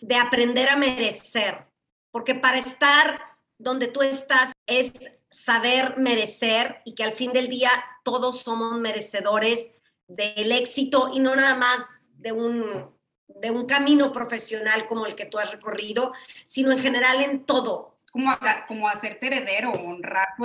de 0.00 0.16
aprender 0.16 0.68
a 0.68 0.76
merecer, 0.76 1.66
porque 2.10 2.34
para 2.34 2.58
estar 2.58 3.20
donde 3.58 3.88
tú 3.88 4.02
estás 4.02 4.52
es 4.66 4.92
saber 5.30 5.98
merecer 5.98 6.80
y 6.84 6.94
que 6.94 7.04
al 7.04 7.12
fin 7.12 7.32
del 7.32 7.48
día 7.48 7.70
todos 8.04 8.40
somos 8.40 8.78
merecedores 8.78 9.70
del 10.06 10.52
éxito 10.52 11.10
y 11.12 11.20
no 11.20 11.34
nada 11.34 11.54
más 11.54 11.88
de 12.12 12.32
un, 12.32 12.90
de 13.28 13.50
un 13.50 13.66
camino 13.66 14.12
profesional 14.12 14.86
como 14.86 15.06
el 15.06 15.14
que 15.14 15.26
tú 15.26 15.38
has 15.38 15.50
recorrido, 15.50 16.12
sino 16.44 16.72
en 16.72 16.78
general 16.78 17.22
en 17.22 17.44
todo. 17.44 17.95
Como, 18.16 18.30
como 18.66 18.88
hacerte 18.88 19.26
heredero, 19.26 19.72
honrar 19.72 20.28
tu. 20.38 20.44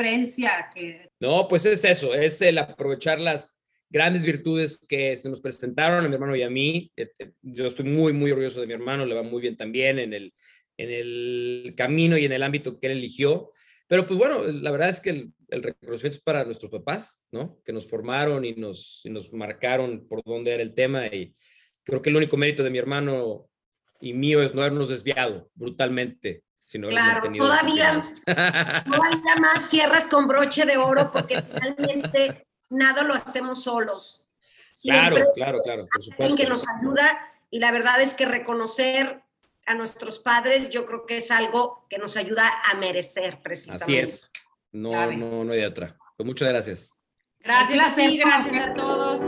Que... 0.75 1.09
No, 1.21 1.47
pues 1.47 1.63
es 1.63 1.85
eso, 1.85 2.13
es 2.13 2.41
el 2.41 2.57
aprovechar 2.57 3.17
las 3.17 3.61
grandes 3.89 4.25
virtudes 4.25 4.77
que 4.77 5.15
se 5.15 5.29
nos 5.29 5.39
presentaron 5.39 6.03
a 6.03 6.09
mi 6.09 6.13
hermano 6.13 6.35
y 6.35 6.41
a 6.41 6.49
mí. 6.49 6.91
Eh, 6.97 7.11
eh, 7.17 7.31
yo 7.41 7.67
estoy 7.67 7.85
muy, 7.85 8.11
muy 8.11 8.31
orgulloso 8.31 8.59
de 8.59 8.67
mi 8.67 8.73
hermano, 8.73 9.05
le 9.05 9.15
va 9.15 9.23
muy 9.23 9.41
bien 9.41 9.55
también 9.55 9.99
en 9.99 10.13
el, 10.13 10.33
en 10.75 10.91
el 10.91 11.73
camino 11.77 12.17
y 12.17 12.25
en 12.25 12.33
el 12.33 12.43
ámbito 12.43 12.77
que 12.77 12.87
él 12.87 12.97
eligió. 12.97 13.53
Pero 13.87 14.05
pues 14.05 14.19
bueno, 14.19 14.43
la 14.43 14.71
verdad 14.71 14.89
es 14.89 14.99
que 14.99 15.09
el, 15.11 15.33
reconocimiento 15.63 16.17
es 16.17 16.23
para 16.23 16.43
nuestros 16.43 16.71
papás, 16.71 17.23
¿no? 17.31 17.61
Que 17.63 17.71
nos 17.71 17.87
formaron 17.87 18.43
y 18.43 18.51
nos, 18.51 19.01
nos 19.05 19.31
marcaron 19.31 20.09
por 20.09 20.21
dónde 20.25 20.53
era 20.53 20.63
el 20.63 20.73
tema 20.73 21.07
y 21.07 21.33
creo 21.83 22.01
que 22.01 22.09
el 22.09 22.17
único 22.17 22.35
mérito 22.35 22.63
de 22.63 22.69
mi 22.69 22.79
hermano 22.79 23.47
y 24.01 24.11
mío 24.11 24.43
es 24.43 24.53
no 24.53 24.61
habernos 24.61 24.89
desviado 24.89 25.49
brutalmente. 25.55 26.43
Sino 26.71 26.87
claro, 26.87 27.29
todavía, 27.37 28.01
todavía 28.25 29.35
más 29.41 29.69
cierras 29.69 30.07
con 30.07 30.25
broche 30.25 30.65
de 30.65 30.77
oro 30.77 31.11
porque 31.11 31.41
finalmente 31.41 32.47
nada 32.69 33.03
lo 33.03 33.13
hacemos 33.13 33.61
solos. 33.63 34.25
claro, 34.81 35.17
claro, 35.35 35.59
claro, 35.65 35.85
por 35.93 36.01
supuesto. 36.01 36.37
que 36.37 36.45
nos 36.45 36.63
ayuda 36.69 37.29
y 37.49 37.59
la 37.59 37.73
verdad 37.73 37.99
es 37.99 38.13
que 38.13 38.25
reconocer 38.25 39.21
a 39.65 39.73
nuestros 39.73 40.19
padres, 40.19 40.69
yo 40.69 40.85
creo 40.85 41.05
que 41.05 41.17
es 41.17 41.29
algo 41.29 41.85
que 41.89 41.97
nos 41.97 42.15
ayuda 42.15 42.49
a 42.63 42.73
merecer 42.75 43.41
precisamente. 43.41 43.83
Así 43.83 43.97
es. 43.97 44.31
No, 44.71 45.11
no, 45.11 45.43
no 45.43 45.51
hay 45.51 45.65
otra. 45.65 45.97
Pues 46.15 46.25
muchas 46.25 46.47
gracias. 46.47 46.93
Gracias, 47.41 47.97
gracias 48.15 48.59
a 48.61 48.73
todos. 48.75 49.23